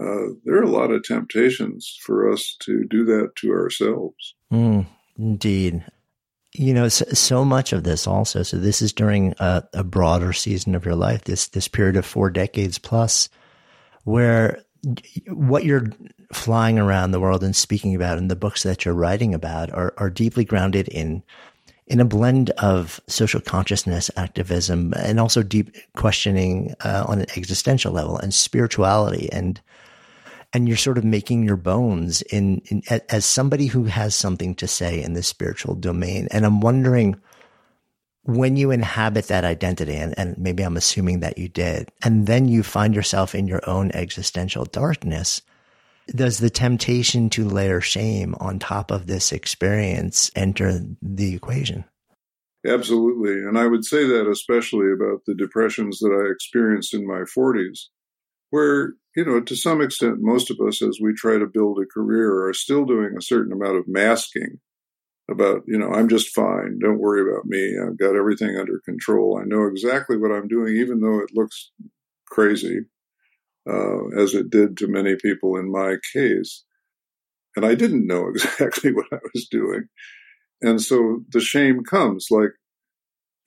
uh, 0.00 0.30
there 0.44 0.58
are 0.58 0.62
a 0.62 0.70
lot 0.70 0.92
of 0.92 1.02
temptations 1.02 1.98
for 2.06 2.32
us 2.32 2.56
to 2.60 2.84
do 2.88 3.04
that 3.06 3.30
to 3.38 3.50
ourselves. 3.50 4.36
Mm, 4.52 4.86
indeed. 5.18 5.84
You 6.54 6.72
know, 6.72 6.88
so, 6.88 7.04
so, 7.06 7.44
much 7.44 7.72
of 7.72 7.82
this 7.82 8.06
also. 8.06 8.44
So 8.44 8.58
this 8.58 8.80
is 8.80 8.92
during 8.92 9.34
a, 9.40 9.64
a 9.72 9.82
broader 9.82 10.32
season 10.32 10.76
of 10.76 10.84
your 10.84 10.94
life, 10.96 11.24
this 11.24 11.48
this 11.48 11.66
period 11.66 11.96
of 11.96 12.06
four 12.06 12.30
decades 12.30 12.78
plus, 12.78 13.28
where 14.04 14.62
what 15.26 15.64
you're 15.64 15.90
flying 16.32 16.78
around 16.78 17.10
the 17.10 17.20
world 17.20 17.42
and 17.42 17.56
speaking 17.56 17.94
about 17.94 18.18
and 18.18 18.30
the 18.30 18.36
books 18.36 18.62
that 18.62 18.84
you're 18.84 18.94
writing 18.94 19.34
about 19.34 19.70
are, 19.72 19.92
are 19.98 20.10
deeply 20.10 20.44
grounded 20.44 20.88
in 20.88 21.22
in 21.86 21.98
a 21.98 22.04
blend 22.04 22.50
of 22.50 23.00
social 23.08 23.40
consciousness 23.40 24.12
activism 24.16 24.94
and 24.96 25.18
also 25.18 25.42
deep 25.42 25.74
questioning 25.96 26.72
uh, 26.84 27.04
on 27.08 27.18
an 27.18 27.26
existential 27.36 27.92
level 27.92 28.16
and 28.18 28.32
spirituality 28.32 29.28
and 29.32 29.60
and 30.52 30.68
you're 30.68 30.76
sort 30.76 30.98
of 30.98 31.04
making 31.04 31.44
your 31.44 31.56
bones 31.56 32.22
in, 32.22 32.60
in 32.66 32.82
as 33.08 33.24
somebody 33.24 33.66
who 33.66 33.84
has 33.84 34.14
something 34.14 34.54
to 34.56 34.66
say 34.66 35.02
in 35.02 35.14
the 35.14 35.22
spiritual 35.22 35.74
domain. 35.74 36.26
And 36.30 36.44
i'm 36.44 36.60
wondering 36.60 37.20
when 38.24 38.56
you 38.56 38.70
inhabit 38.70 39.28
that 39.28 39.44
identity, 39.44 39.96
and, 39.96 40.16
and 40.18 40.36
maybe 40.38 40.62
I'm 40.62 40.76
assuming 40.76 41.20
that 41.20 41.38
you 41.38 41.48
did, 41.48 41.90
and 42.02 42.26
then 42.26 42.48
you 42.48 42.62
find 42.62 42.94
yourself 42.94 43.34
in 43.34 43.48
your 43.48 43.68
own 43.68 43.90
existential 43.92 44.64
darkness, 44.66 45.40
does 46.08 46.38
the 46.38 46.50
temptation 46.50 47.30
to 47.30 47.48
layer 47.48 47.80
shame 47.80 48.34
on 48.40 48.58
top 48.58 48.90
of 48.90 49.06
this 49.06 49.32
experience 49.32 50.30
enter 50.34 50.80
the 51.00 51.34
equation? 51.34 51.84
Absolutely. 52.66 53.32
And 53.32 53.58
I 53.58 53.66
would 53.66 53.84
say 53.84 54.06
that 54.06 54.28
especially 54.28 54.92
about 54.92 55.24
the 55.26 55.34
depressions 55.34 55.98
that 56.00 56.12
I 56.12 56.30
experienced 56.30 56.92
in 56.92 57.06
my 57.06 57.22
40s, 57.22 57.86
where, 58.50 58.94
you 59.16 59.24
know, 59.24 59.40
to 59.40 59.56
some 59.56 59.80
extent, 59.80 60.16
most 60.18 60.50
of 60.50 60.58
us, 60.60 60.82
as 60.82 60.98
we 61.00 61.14
try 61.14 61.38
to 61.38 61.46
build 61.46 61.78
a 61.78 61.86
career, 61.86 62.46
are 62.46 62.52
still 62.52 62.84
doing 62.84 63.14
a 63.16 63.22
certain 63.22 63.52
amount 63.52 63.76
of 63.76 63.88
masking 63.88 64.58
about, 65.30 65.62
you 65.66 65.78
know, 65.78 65.90
I'm 65.90 66.08
just 66.08 66.34
fine. 66.34 66.78
Don't 66.80 66.98
worry 66.98 67.22
about 67.22 67.46
me. 67.46 67.76
I've 67.80 67.96
got 67.96 68.16
everything 68.16 68.56
under 68.56 68.80
control. 68.84 69.40
I 69.40 69.44
know 69.46 69.66
exactly 69.66 70.18
what 70.18 70.32
I'm 70.32 70.48
doing, 70.48 70.76
even 70.76 71.00
though 71.00 71.20
it 71.20 71.30
looks 71.32 71.70
crazy, 72.26 72.80
uh, 73.68 74.08
as 74.18 74.34
it 74.34 74.50
did 74.50 74.76
to 74.78 74.88
many 74.88 75.16
people 75.16 75.56
in 75.56 75.70
my 75.70 75.96
case. 76.12 76.64
And 77.56 77.64
I 77.64 77.74
didn't 77.74 78.06
know 78.06 78.28
exactly 78.34 78.92
what 78.92 79.06
I 79.12 79.18
was 79.34 79.48
doing. 79.50 79.84
And 80.62 80.80
so 80.80 81.20
the 81.30 81.40
shame 81.40 81.82
comes 81.84 82.26
like, 82.30 82.50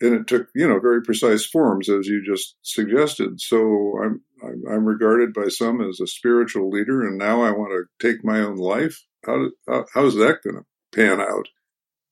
and 0.01 0.15
it 0.15 0.27
took, 0.27 0.47
you 0.55 0.67
know, 0.67 0.79
very 0.79 1.01
precise 1.01 1.45
forms 1.45 1.87
as 1.87 2.07
you 2.07 2.21
just 2.25 2.55
suggested. 2.63 3.39
So 3.39 3.97
I'm, 4.03 4.21
I'm 4.69 4.85
regarded 4.85 5.33
by 5.33 5.47
some 5.47 5.81
as 5.81 6.01
a 6.01 6.07
spiritual 6.07 6.69
leader, 6.69 7.03
and 7.03 7.17
now 7.17 7.43
I 7.43 7.51
want 7.51 7.71
to 7.71 8.05
take 8.05 8.25
my 8.25 8.39
own 8.39 8.57
life. 8.57 9.01
How, 9.25 9.47
how 9.69 9.85
how's 9.93 10.15
that 10.15 10.39
going 10.43 10.57
to 10.57 10.65
pan 10.93 11.21
out? 11.21 11.47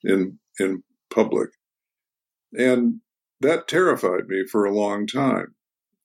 in 0.04 0.39
in 0.60 0.84
public. 1.14 1.49
And 2.54 3.02
that 3.39 3.68
terrified 3.68 4.28
me 4.28 4.45
for 4.52 4.66
a 4.66 4.74
long 4.74 5.08
time. 5.08 5.56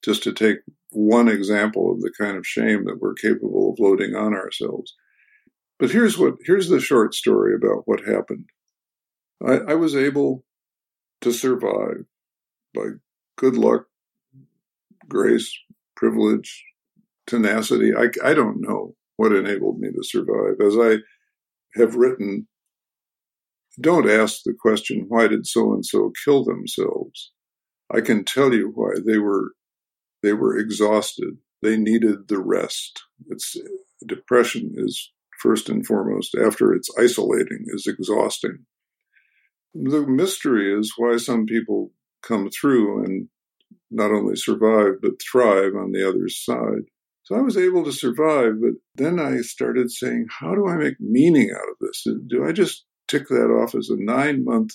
Just 0.05 0.23
to 0.25 0.33
take 0.33 0.59
one 0.97 1.29
example 1.29 1.93
of 1.93 2.01
the 2.01 2.11
kind 2.19 2.37
of 2.37 2.47
shame 2.47 2.85
that 2.87 2.99
we're 3.01 3.15
capable 3.15 3.71
of 3.71 3.79
loading 3.79 4.15
on 4.15 4.33
ourselves. 4.33 4.95
But 5.79 5.91
here's 5.91 6.17
what 6.17 6.35
here's 6.45 6.69
the 6.69 6.81
short 6.81 7.15
story 7.15 7.55
about 7.55 7.83
what 7.85 8.01
happened. 8.01 8.47
I, 9.47 9.73
I 9.73 9.75
was 9.75 9.95
able 9.95 10.45
to 11.21 11.33
survive 11.33 12.07
by 12.75 12.87
good 13.37 13.57
luck, 13.59 13.85
grace, 15.07 15.55
privilege, 15.97 16.65
tenacity. 17.27 17.93
I, 17.95 18.09
I 18.25 18.33
don't 18.33 18.63
know 18.63 18.95
what 19.17 19.33
enabled 19.35 19.79
me 19.79 19.91
to 19.93 20.03
survive. 20.03 20.61
As 20.65 20.77
I 20.79 20.99
have 21.79 21.97
written, 21.97 22.49
don't 23.79 24.09
ask 24.09 24.41
the 24.45 24.55
question, 24.59 25.05
why 25.09 25.29
did 25.29 25.47
so 25.47 25.75
and 25.75 25.85
so 25.85 26.11
kill 26.25 26.43
themselves? 26.43 27.33
I 27.93 28.01
can 28.01 28.25
tell 28.25 28.55
you 28.55 28.73
why. 28.75 28.95
They 29.07 29.19
were 29.19 29.53
they 30.23 30.33
were 30.33 30.59
exhausted. 30.59 31.39
They 31.62 31.77
needed 31.77 32.29
the 32.29 32.39
rest. 32.39 33.03
It's 33.29 33.57
depression 34.07 34.75
is 34.77 35.12
first 35.41 35.69
and 35.69 35.87
foremost 35.87 36.35
after 36.35 36.73
it's 36.73 36.91
isolating 36.99 37.64
is 37.67 37.87
exhausting. 37.87 38.64
The 39.75 40.07
mystery 40.07 40.79
is 40.79 40.95
why 40.97 41.17
some 41.19 41.47
people 41.47 41.93
come 42.23 42.51
through 42.51 43.05
and 43.05 43.29
not 43.91 44.11
only 44.11 44.37
survive 44.37 44.95
but 45.03 45.21
thrive 45.23 45.75
on 45.75 45.93
the 45.93 46.09
other 46.09 46.29
side. 46.29 46.85
So 47.25 47.35
I 47.35 47.41
was 47.41 47.57
able 47.57 47.85
to 47.85 47.93
survive, 47.93 48.61
but 48.61 48.75
then 48.95 49.19
I 49.19 49.39
started 49.39 49.91
saying, 49.91 50.27
how 50.41 50.55
do 50.55 50.69
I 50.69 50.77
make 50.77 51.01
meaning 51.01 51.51
out 51.51 51.69
of 51.69 51.77
this? 51.81 52.07
Do 52.29 52.47
I 52.47 52.53
just 52.53 52.85
tick 53.09 53.27
that 53.29 53.51
off 53.51 53.75
as 53.75 53.91
a 53.91 53.97
nine 53.97 54.45
month 54.45 54.75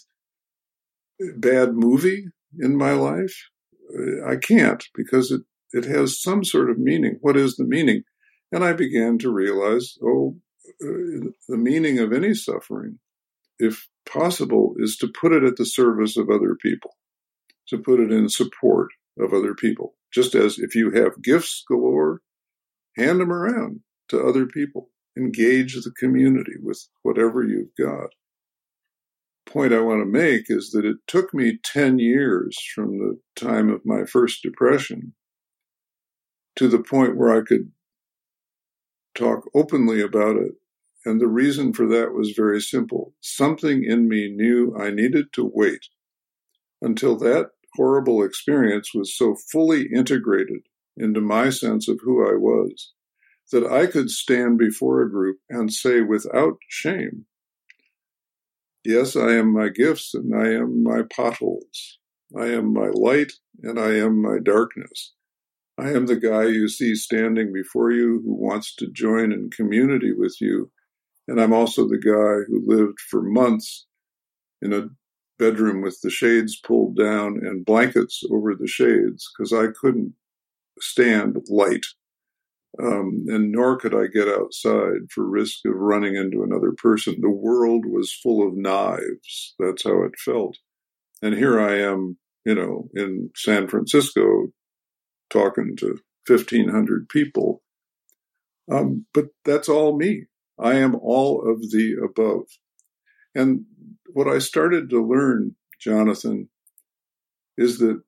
bad 1.37 1.73
movie 1.73 2.25
in 2.59 2.77
my 2.77 2.91
life? 2.91 3.50
I 4.25 4.35
can't 4.35 4.83
because 4.95 5.31
it, 5.31 5.41
it 5.73 5.85
has 5.85 6.21
some 6.21 6.43
sort 6.43 6.69
of 6.69 6.77
meaning. 6.77 7.17
What 7.21 7.37
is 7.37 7.55
the 7.55 7.65
meaning? 7.65 8.03
And 8.51 8.63
I 8.63 8.73
began 8.73 9.17
to 9.19 9.31
realize, 9.31 9.97
oh, 10.03 10.35
uh, 10.83 11.31
the 11.47 11.57
meaning 11.57 11.99
of 11.99 12.11
any 12.11 12.33
suffering, 12.33 12.99
if 13.59 13.87
possible, 14.05 14.73
is 14.77 14.97
to 14.97 15.07
put 15.07 15.31
it 15.31 15.43
at 15.43 15.55
the 15.57 15.65
service 15.65 16.17
of 16.17 16.29
other 16.29 16.55
people, 16.61 16.97
to 17.69 17.77
put 17.77 17.99
it 17.99 18.11
in 18.11 18.29
support 18.29 18.89
of 19.19 19.33
other 19.33 19.53
people. 19.53 19.95
Just 20.13 20.35
as 20.35 20.59
if 20.59 20.75
you 20.75 20.91
have 20.91 21.23
gifts 21.23 21.63
galore, 21.67 22.21
hand 22.97 23.21
them 23.21 23.31
around 23.31 23.81
to 24.09 24.21
other 24.21 24.45
people. 24.45 24.89
Engage 25.17 25.75
the 25.75 25.91
community 25.97 26.53
with 26.61 26.87
whatever 27.03 27.43
you've 27.43 27.75
got. 27.79 28.09
Point 29.51 29.73
I 29.73 29.81
want 29.81 30.01
to 30.01 30.05
make 30.05 30.45
is 30.47 30.71
that 30.71 30.85
it 30.85 30.95
took 31.07 31.33
me 31.33 31.59
10 31.61 31.99
years 31.99 32.57
from 32.73 32.99
the 32.99 33.19
time 33.35 33.69
of 33.69 33.81
my 33.83 34.05
first 34.05 34.41
depression 34.41 35.13
to 36.55 36.69
the 36.69 36.81
point 36.81 37.17
where 37.17 37.37
I 37.37 37.43
could 37.45 37.71
talk 39.13 39.43
openly 39.53 39.99
about 40.01 40.37
it. 40.37 40.53
And 41.03 41.19
the 41.19 41.27
reason 41.27 41.73
for 41.73 41.85
that 41.87 42.13
was 42.13 42.31
very 42.33 42.61
simple. 42.61 43.13
Something 43.19 43.83
in 43.83 44.07
me 44.07 44.31
knew 44.33 44.73
I 44.79 44.89
needed 44.89 45.33
to 45.33 45.51
wait 45.53 45.85
until 46.81 47.17
that 47.17 47.47
horrible 47.75 48.23
experience 48.23 48.91
was 48.93 49.17
so 49.17 49.35
fully 49.51 49.87
integrated 49.93 50.61
into 50.95 51.19
my 51.19 51.49
sense 51.49 51.89
of 51.89 51.99
who 52.01 52.25
I 52.25 52.37
was 52.37 52.93
that 53.51 53.65
I 53.65 53.87
could 53.87 54.11
stand 54.11 54.57
before 54.57 55.01
a 55.01 55.11
group 55.11 55.39
and 55.49 55.73
say 55.73 55.99
without 55.99 56.57
shame, 56.69 57.25
Yes, 58.83 59.15
I 59.15 59.33
am 59.33 59.53
my 59.53 59.69
gifts 59.69 60.13
and 60.13 60.33
I 60.35 60.49
am 60.53 60.83
my 60.83 61.03
potholes. 61.03 61.99
I 62.37 62.47
am 62.47 62.73
my 62.73 62.87
light 62.87 63.31
and 63.61 63.79
I 63.79 63.95
am 63.97 64.21
my 64.21 64.37
darkness. 64.43 65.13
I 65.77 65.91
am 65.91 66.07
the 66.07 66.15
guy 66.15 66.45
you 66.45 66.67
see 66.67 66.95
standing 66.95 67.53
before 67.53 67.91
you 67.91 68.21
who 68.23 68.33
wants 68.33 68.75
to 68.77 68.87
join 68.91 69.31
in 69.31 69.49
community 69.51 70.13
with 70.13 70.35
you. 70.41 70.71
And 71.27 71.39
I'm 71.39 71.53
also 71.53 71.87
the 71.87 71.97
guy 71.97 72.45
who 72.47 72.63
lived 72.65 72.99
for 72.99 73.21
months 73.21 73.85
in 74.61 74.73
a 74.73 74.89
bedroom 75.37 75.81
with 75.81 75.99
the 76.01 76.09
shades 76.09 76.59
pulled 76.59 76.97
down 76.97 77.39
and 77.43 77.65
blankets 77.65 78.23
over 78.31 78.55
the 78.55 78.67
shades 78.67 79.29
because 79.31 79.53
I 79.53 79.67
couldn't 79.79 80.13
stand 80.79 81.37
light. 81.49 81.85
Um, 82.79 83.25
and 83.27 83.51
nor 83.51 83.77
could 83.77 83.93
I 83.93 84.07
get 84.07 84.29
outside 84.29 85.11
for 85.13 85.27
risk 85.27 85.59
of 85.65 85.73
running 85.75 86.15
into 86.15 86.43
another 86.43 86.71
person. 86.77 87.17
The 87.19 87.29
world 87.29 87.85
was 87.85 88.13
full 88.13 88.47
of 88.47 88.55
knives. 88.55 89.55
That's 89.59 89.83
how 89.83 90.03
it 90.03 90.17
felt. 90.17 90.57
And 91.21 91.35
here 91.35 91.59
I 91.59 91.79
am, 91.79 92.17
you 92.45 92.55
know, 92.55 92.89
in 92.95 93.29
San 93.35 93.67
Francisco 93.67 94.47
talking 95.29 95.75
to 95.77 95.97
1,500 96.27 97.09
people. 97.09 97.61
Um, 98.71 99.05
but 99.13 99.25
that's 99.43 99.67
all 99.67 99.97
me. 99.97 100.25
I 100.57 100.75
am 100.75 100.95
all 100.95 101.49
of 101.49 101.59
the 101.71 101.95
above. 102.03 102.43
And 103.35 103.65
what 104.13 104.27
I 104.27 104.39
started 104.39 104.89
to 104.89 105.05
learn, 105.05 105.55
Jonathan, 105.79 106.49
is 107.57 107.79
that 107.79 108.01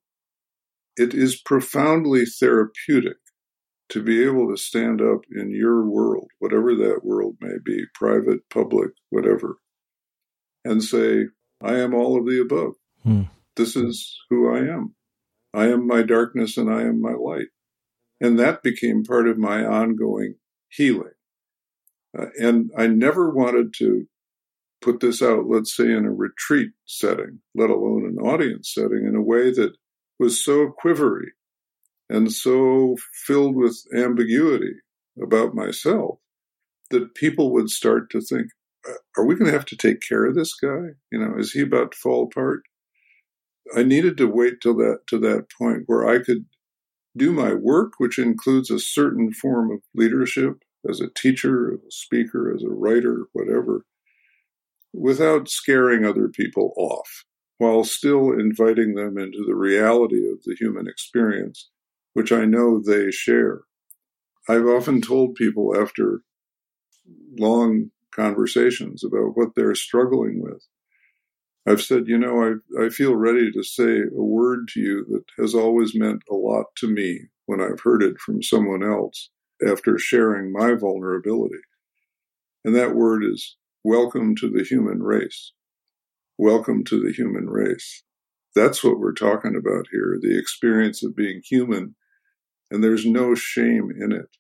it 0.96 1.14
is 1.14 1.42
profoundly 1.42 2.26
therapeutic 2.26 3.18
to 3.94 4.02
be 4.02 4.24
able 4.24 4.50
to 4.50 4.58
stand 4.58 5.02
up 5.02 5.20
in 5.36 5.52
your 5.52 5.86
world, 5.86 6.28
whatever 6.40 6.74
that 6.74 7.02
world 7.04 7.36
may 7.40 7.58
be, 7.64 7.84
private, 7.94 8.40
public, 8.50 8.90
whatever, 9.12 9.58
and 10.66 10.84
say, 10.84 11.26
I 11.62 11.76
am 11.76 11.94
all 11.94 12.18
of 12.18 12.26
the 12.26 12.42
above. 12.42 12.74
Hmm. 13.04 13.24
This 13.56 13.76
is 13.76 14.20
who 14.32 14.52
I 14.52 14.62
am. 14.62 14.96
I 15.54 15.68
am 15.68 15.86
my 15.86 16.02
darkness 16.02 16.58
and 16.58 16.74
I 16.74 16.82
am 16.82 17.02
my 17.02 17.14
light. 17.14 17.50
And 18.20 18.40
that 18.40 18.64
became 18.64 19.04
part 19.04 19.28
of 19.28 19.38
my 19.38 19.64
ongoing 19.64 20.38
healing. 20.70 21.14
Uh, 22.18 22.28
and 22.40 22.72
I 22.76 22.88
never 22.88 23.30
wanted 23.30 23.76
to 23.78 24.06
put 24.82 25.02
this 25.02 25.22
out, 25.22 25.46
let's 25.48 25.76
say, 25.76 25.92
in 25.92 26.06
a 26.06 26.12
retreat 26.12 26.72
setting, 26.86 27.42
let 27.54 27.70
alone 27.70 28.06
an 28.06 28.18
audience 28.18 28.74
setting, 28.74 29.06
in 29.08 29.16
a 29.16 29.22
way 29.22 29.52
that 29.52 29.76
was 30.20 30.44
so 30.44 30.70
quivery 30.70 31.34
and 32.10 32.32
so 32.32 32.98
filled 33.26 33.56
with 33.56 33.84
ambiguity 33.96 34.76
about 35.22 35.56
myself 35.56 36.20
that 36.90 37.16
people 37.16 37.52
would 37.52 37.70
start 37.70 38.10
to 38.12 38.22
think, 38.22 38.48
uh, 38.88 38.94
are 39.18 39.26
we 39.26 39.36
going 39.36 39.46
to 39.46 39.58
have 39.58 39.66
to 39.66 39.78
take 39.78 40.02
care 40.02 40.26
of 40.26 40.36
this 40.36 40.54
guy? 40.54 40.90
You 41.12 41.20
know, 41.20 41.36
is 41.38 41.52
he 41.52 41.62
about 41.62 41.94
to 41.94 41.98
fall 41.98 42.24
apart? 42.24 42.64
I 43.76 43.84
needed 43.84 44.18
to 44.18 44.28
wait 44.28 44.62
till 44.62 44.76
that 44.76 45.00
to 45.08 45.20
that 45.20 45.48
point 45.58 45.84
where 45.88 46.08
I 46.08 46.20
could 46.20 46.46
do 47.16 47.32
my 47.32 47.54
work, 47.54 47.94
which 47.98 48.20
includes 48.20 48.70
a 48.70 48.80
certain 48.80 49.32
form 49.32 49.72
of 49.72 49.80
leadership 49.96 50.60
as 50.90 51.00
a 51.00 51.10
teacher, 51.10 51.74
as 51.74 51.80
a 51.80 51.92
speaker, 51.92 52.54
as 52.54 52.64
a 52.64 52.70
writer, 52.70 53.28
whatever, 53.34 53.86
without 54.94 55.50
scaring 55.50 56.06
other 56.06 56.28
people 56.28 56.74
off, 56.76 57.24
while 57.58 57.84
still 57.84 58.32
inviting 58.32 58.96
them 58.96 59.18
into 59.18 59.44
the 59.46 59.56
reality 59.56 60.30
of 60.30 60.44
the 60.44 60.56
human 60.60 60.88
experience, 60.88 61.70
which 62.14 62.32
I 62.32 62.46
know 62.46 62.82
they 62.82 63.12
share. 63.12 63.62
I've 64.50 64.68
often 64.68 65.02
told 65.02 65.36
people 65.36 65.76
after 65.80 66.22
long 67.40 67.92
conversations 68.16 69.04
about 69.04 69.36
what 69.38 69.56
they're 69.56 69.76
struggling 69.76 70.42
with 70.42 70.64
I've 71.68 71.82
said, 71.82 72.08
you 72.08 72.18
know, 72.18 72.60
I, 72.78 72.86
I 72.86 72.90
feel 72.90 73.16
ready 73.16 73.50
to 73.54 73.64
say 73.64 74.02
a 74.02 74.22
word 74.24 74.68
to 74.74 74.82
you 74.82 75.06
that 75.12 75.24
has 75.42 75.56
always 75.56 75.96
meant 75.96 76.22
a 76.30 76.36
lot 76.36 76.68
to 76.78 76.90
me 76.90 77.22
when 77.46 77.62
I've 77.62 77.80
heard 77.82 78.04
it 78.04 78.20
from 78.20 78.44
someone 78.44 78.84
else 78.84 79.30
after 79.66 79.98
sharing 79.98 80.52
my 80.52 80.74
vulnerability. 80.76 81.62
And 82.66 82.76
that 82.76 82.96
word 82.96 83.24
is 83.24 83.58
welcome 83.84 84.36
to 84.38 84.50
the 84.50 84.64
human 84.64 85.04
race. 85.04 85.54
Welcome 86.38 86.84
to 86.86 87.02
the 87.02 87.14
human 87.14 87.50
race. 87.50 88.04
That's 88.56 88.84
what 88.84 89.00
we're 89.00 89.14
talking 89.14 89.56
about 89.56 89.88
here 89.92 90.20
the 90.22 90.38
experience 90.38 91.04
of 91.04 91.16
being 91.16 91.42
human. 91.46 91.96
And 92.74 92.84
there's 92.84 93.06
no 93.06 93.36
shame 93.36 93.92
in 94.02 94.12
it. 94.12 94.36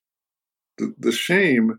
The, 0.79 0.95
the 0.97 1.11
shame, 1.11 1.77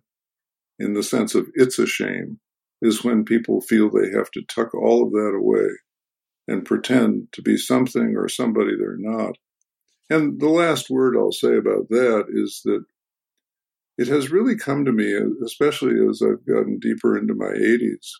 in 0.78 0.94
the 0.94 1.02
sense 1.02 1.34
of 1.34 1.48
it's 1.54 1.80
a 1.80 1.86
shame, 1.86 2.38
is 2.80 3.02
when 3.02 3.24
people 3.24 3.60
feel 3.60 3.90
they 3.90 4.16
have 4.16 4.30
to 4.30 4.42
tuck 4.42 4.72
all 4.72 5.04
of 5.04 5.10
that 5.10 5.34
away 5.36 5.66
and 6.46 6.64
pretend 6.64 7.26
to 7.32 7.42
be 7.42 7.56
something 7.56 8.14
or 8.16 8.28
somebody 8.28 8.76
they're 8.78 8.94
not. 8.96 9.34
And 10.08 10.40
the 10.40 10.48
last 10.48 10.88
word 10.88 11.16
I'll 11.16 11.32
say 11.32 11.56
about 11.56 11.88
that 11.88 12.26
is 12.28 12.60
that 12.64 12.84
it 13.98 14.06
has 14.06 14.30
really 14.30 14.54
come 14.54 14.84
to 14.84 14.92
me, 14.92 15.12
especially 15.44 15.96
as 16.08 16.22
I've 16.22 16.46
gotten 16.46 16.78
deeper 16.78 17.18
into 17.18 17.34
my 17.34 17.46
80s. 17.46 18.10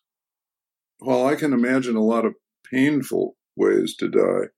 While 0.98 1.24
I 1.24 1.36
can 1.36 1.52
imagine 1.52 1.94
a 1.94 2.02
lot 2.02 2.24
of 2.24 2.34
painful 2.68 3.36
ways 3.54 3.94
to 3.98 4.08
die, 4.08 4.48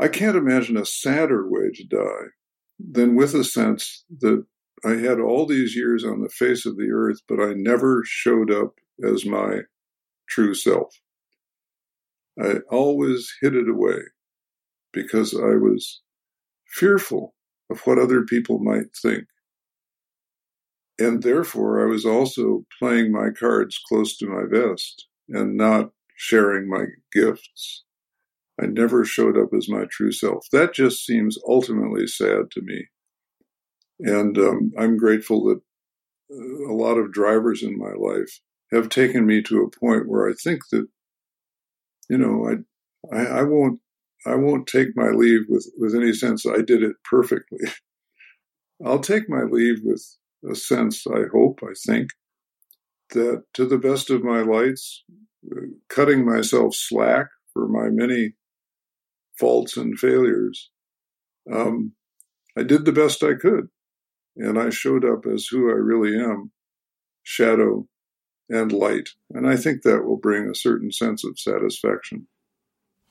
I 0.00 0.08
can't 0.08 0.36
imagine 0.36 0.76
a 0.76 0.84
sadder 0.84 1.48
way 1.48 1.70
to 1.72 1.84
die 1.84 2.30
than 2.78 3.16
with 3.16 3.34
a 3.34 3.44
sense 3.44 4.04
that 4.20 4.44
I 4.84 4.92
had 4.96 5.20
all 5.20 5.46
these 5.46 5.76
years 5.76 6.04
on 6.04 6.22
the 6.22 6.28
face 6.30 6.66
of 6.66 6.76
the 6.76 6.90
earth, 6.92 7.20
but 7.28 7.40
I 7.40 7.54
never 7.54 8.02
showed 8.06 8.50
up 8.50 8.74
as 9.04 9.26
my 9.26 9.62
true 10.28 10.54
self. 10.54 10.94
I 12.40 12.60
always 12.70 13.30
hid 13.42 13.54
it 13.54 13.68
away. 13.68 14.00
because 14.92 15.34
I 15.34 15.56
was 15.56 16.02
fearful 16.68 17.34
of 17.70 17.80
what 17.86 17.98
other 17.98 18.24
people 18.24 18.58
might 18.60 18.94
think. 19.02 19.26
And 20.98 21.22
therefore, 21.22 21.82
I 21.82 21.90
was 21.90 22.04
also 22.04 22.66
playing 22.78 23.12
my 23.12 23.30
cards 23.30 23.80
close 23.88 24.16
to 24.18 24.26
my 24.26 24.44
vest 24.46 25.08
and 25.28 25.56
not 25.56 25.92
sharing 26.16 26.68
my 26.68 26.86
gifts. 27.12 27.85
I 28.60 28.66
never 28.66 29.04
showed 29.04 29.36
up 29.36 29.50
as 29.56 29.68
my 29.68 29.84
true 29.90 30.12
self. 30.12 30.46
That 30.52 30.72
just 30.72 31.04
seems 31.04 31.38
ultimately 31.46 32.06
sad 32.06 32.50
to 32.52 32.62
me. 32.62 32.86
And 34.00 34.36
um, 34.38 34.72
I'm 34.78 34.96
grateful 34.96 35.44
that 35.46 35.60
uh, 36.32 36.72
a 36.72 36.74
lot 36.74 36.98
of 36.98 37.12
drivers 37.12 37.62
in 37.62 37.78
my 37.78 37.92
life 37.92 38.40
have 38.72 38.88
taken 38.88 39.26
me 39.26 39.42
to 39.42 39.62
a 39.62 39.78
point 39.78 40.08
where 40.08 40.28
I 40.28 40.32
think 40.32 40.60
that, 40.72 40.86
you 42.08 42.18
know, 42.18 42.48
I, 42.48 43.16
I, 43.16 43.26
I 43.40 43.42
won't, 43.42 43.80
I 44.26 44.34
won't 44.34 44.66
take 44.66 44.88
my 44.96 45.10
leave 45.10 45.42
with, 45.48 45.70
with 45.78 45.94
any 45.94 46.12
sense 46.12 46.46
I 46.46 46.62
did 46.62 46.82
it 46.82 46.96
perfectly. 47.08 47.60
I'll 48.84 49.00
take 49.00 49.28
my 49.28 49.42
leave 49.42 49.76
with 49.82 50.04
a 50.50 50.54
sense, 50.54 51.06
I 51.06 51.22
hope, 51.32 51.60
I 51.62 51.72
think, 51.86 52.10
that 53.10 53.44
to 53.54 53.66
the 53.66 53.78
best 53.78 54.10
of 54.10 54.24
my 54.24 54.42
lights, 54.42 55.04
uh, 55.50 55.60
cutting 55.88 56.26
myself 56.26 56.74
slack 56.74 57.26
for 57.52 57.68
my 57.68 57.88
many 57.88 58.34
faults 59.38 59.76
and 59.76 59.98
failures, 59.98 60.70
um, 61.52 61.92
I 62.56 62.62
did 62.62 62.84
the 62.84 62.92
best 62.92 63.22
I 63.22 63.34
could. 63.34 63.68
And 64.36 64.58
I 64.58 64.70
showed 64.70 65.04
up 65.04 65.24
as 65.26 65.46
who 65.46 65.70
I 65.70 65.74
really 65.74 66.18
am 66.18 66.50
shadow 67.22 67.86
and 68.48 68.70
light. 68.70 69.08
And 69.30 69.48
I 69.48 69.56
think 69.56 69.82
that 69.82 70.04
will 70.04 70.18
bring 70.18 70.48
a 70.48 70.54
certain 70.54 70.92
sense 70.92 71.24
of 71.24 71.38
satisfaction. 71.38 72.26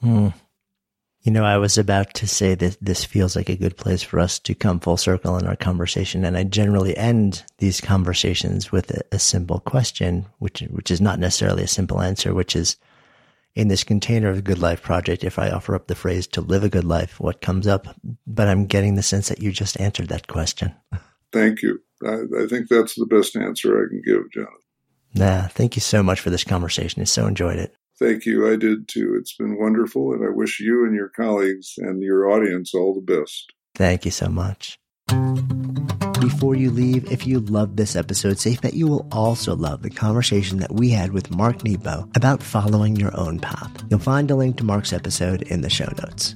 Hmm. 0.02 0.30
You 1.24 1.32
know, 1.32 1.44
I 1.44 1.58
was 1.58 1.80
about 1.80 2.14
to 2.16 2.28
say 2.28 2.54
that 2.54 2.78
this 2.80 3.04
feels 3.04 3.36
like 3.36 3.50
a 3.50 3.56
good 3.56 3.76
place 3.76 4.04
for 4.04 4.20
us 4.20 4.38
to 4.40 4.54
come 4.54 4.80
full 4.80 4.98
circle 4.98 5.38
in 5.38 5.48
our 5.48 5.56
conversation. 5.56 6.24
And 6.24 6.38
I 6.38 6.44
generally 6.44 6.96
end 6.96 7.44
these 7.58 7.82
conversations 7.82 8.72
with 8.72 8.92
a, 8.92 9.02
a 9.12 9.18
simple 9.18 9.60
question, 9.60 10.28
which, 10.38 10.62
which 10.70 10.92
is 10.92 11.02
not 11.02 11.18
necessarily 11.18 11.64
a 11.64 11.68
simple 11.68 12.00
answer, 12.00 12.36
which 12.36 12.56
is, 12.56 12.78
in 13.56 13.69
this 13.69 13.84
container 13.84 14.30
of 14.30 14.36
the 14.36 14.41
Good 14.41 14.60
Life 14.60 14.82
Project, 14.82 15.23
if 15.23 15.40
I 15.40 15.49
offer 15.49 15.76
up 15.76 15.88
the 15.88 15.95
phrase 15.95 16.27
to 16.27 16.41
live 16.41 16.64
a 16.64 16.69
good 16.69 16.84
life, 16.84 17.19
what 17.19 17.41
comes 17.41 17.68
up? 17.68 17.88
But 18.27 18.48
I'm 18.48 18.65
getting 18.65 18.95
the 18.95 19.03
sense 19.03 19.30
that 19.30 19.41
you 19.41 19.52
just 19.52 19.80
answered 19.80 20.10
that 20.10 20.27
question. 20.27 20.76
Thank 21.32 21.61
you. 21.61 21.80
I, 22.06 22.44
I 22.44 22.48
think 22.48 22.68
that's 22.69 22.95
the 22.95 23.06
best 23.06 23.36
answer 23.36 23.77
I 23.77 23.88
can 23.90 24.02
give, 24.06 24.32
Jonathan. 24.32 24.60
Nah, 25.15 25.48
thank 25.48 25.77
you 25.77 25.82
so 25.82 26.03
much 26.03 26.19
for 26.19 26.30
this 26.30 26.44
conversation. 26.44 27.02
I 27.02 27.06
so 27.06 27.26
enjoyed 27.26 27.57
it. 27.57 27.73
Thank 27.98 28.26
you. 28.26 28.52
I 28.52 28.57
did 28.57 28.90
too. 28.90 29.15
It's 29.18 29.36
been 29.36 29.57
wonderful, 29.57 30.11
and 30.11 30.26
I 30.26 30.30
wish 30.30 30.60
you 30.60 30.86
and 30.86 30.94
your 30.94 31.07
colleagues 31.07 31.76
and 31.77 32.03
your 32.03 32.30
audience 32.30 32.73
all 32.73 32.94
the 32.94 32.99
best. 32.99 33.53
Thank 33.73 34.03
you 34.03 34.11
so 34.11 34.27
much. 34.27 34.77
Before 36.26 36.56
you 36.56 36.72
leave, 36.72 37.12
if 37.12 37.28
you 37.28 37.40
loved 37.40 37.78
this 37.78 37.96
episode, 37.96 38.40
safe 38.40 38.60
bet 38.60 38.74
you 38.74 38.88
will 38.88 39.08
also 39.12 39.56
love 39.56 39.84
the 39.84 39.92
conversation 39.92 40.58
that 40.58 40.74
we 40.74 40.90
had 40.90 41.12
with 41.12 41.30
Mark 41.30 41.64
Nepo 41.64 42.10
about 42.16 42.42
following 42.42 42.96
your 42.96 43.16
own 43.16 43.38
path. 43.38 43.84
You'll 43.92 44.00
find 44.00 44.32
a 44.32 44.36
link 44.36 44.58
to 44.58 44.64
Mark's 44.64 44.92
episode 44.92 45.44
in 45.44 45.62
the 45.62 45.70
show 45.70 45.88
notes. 46.02 46.36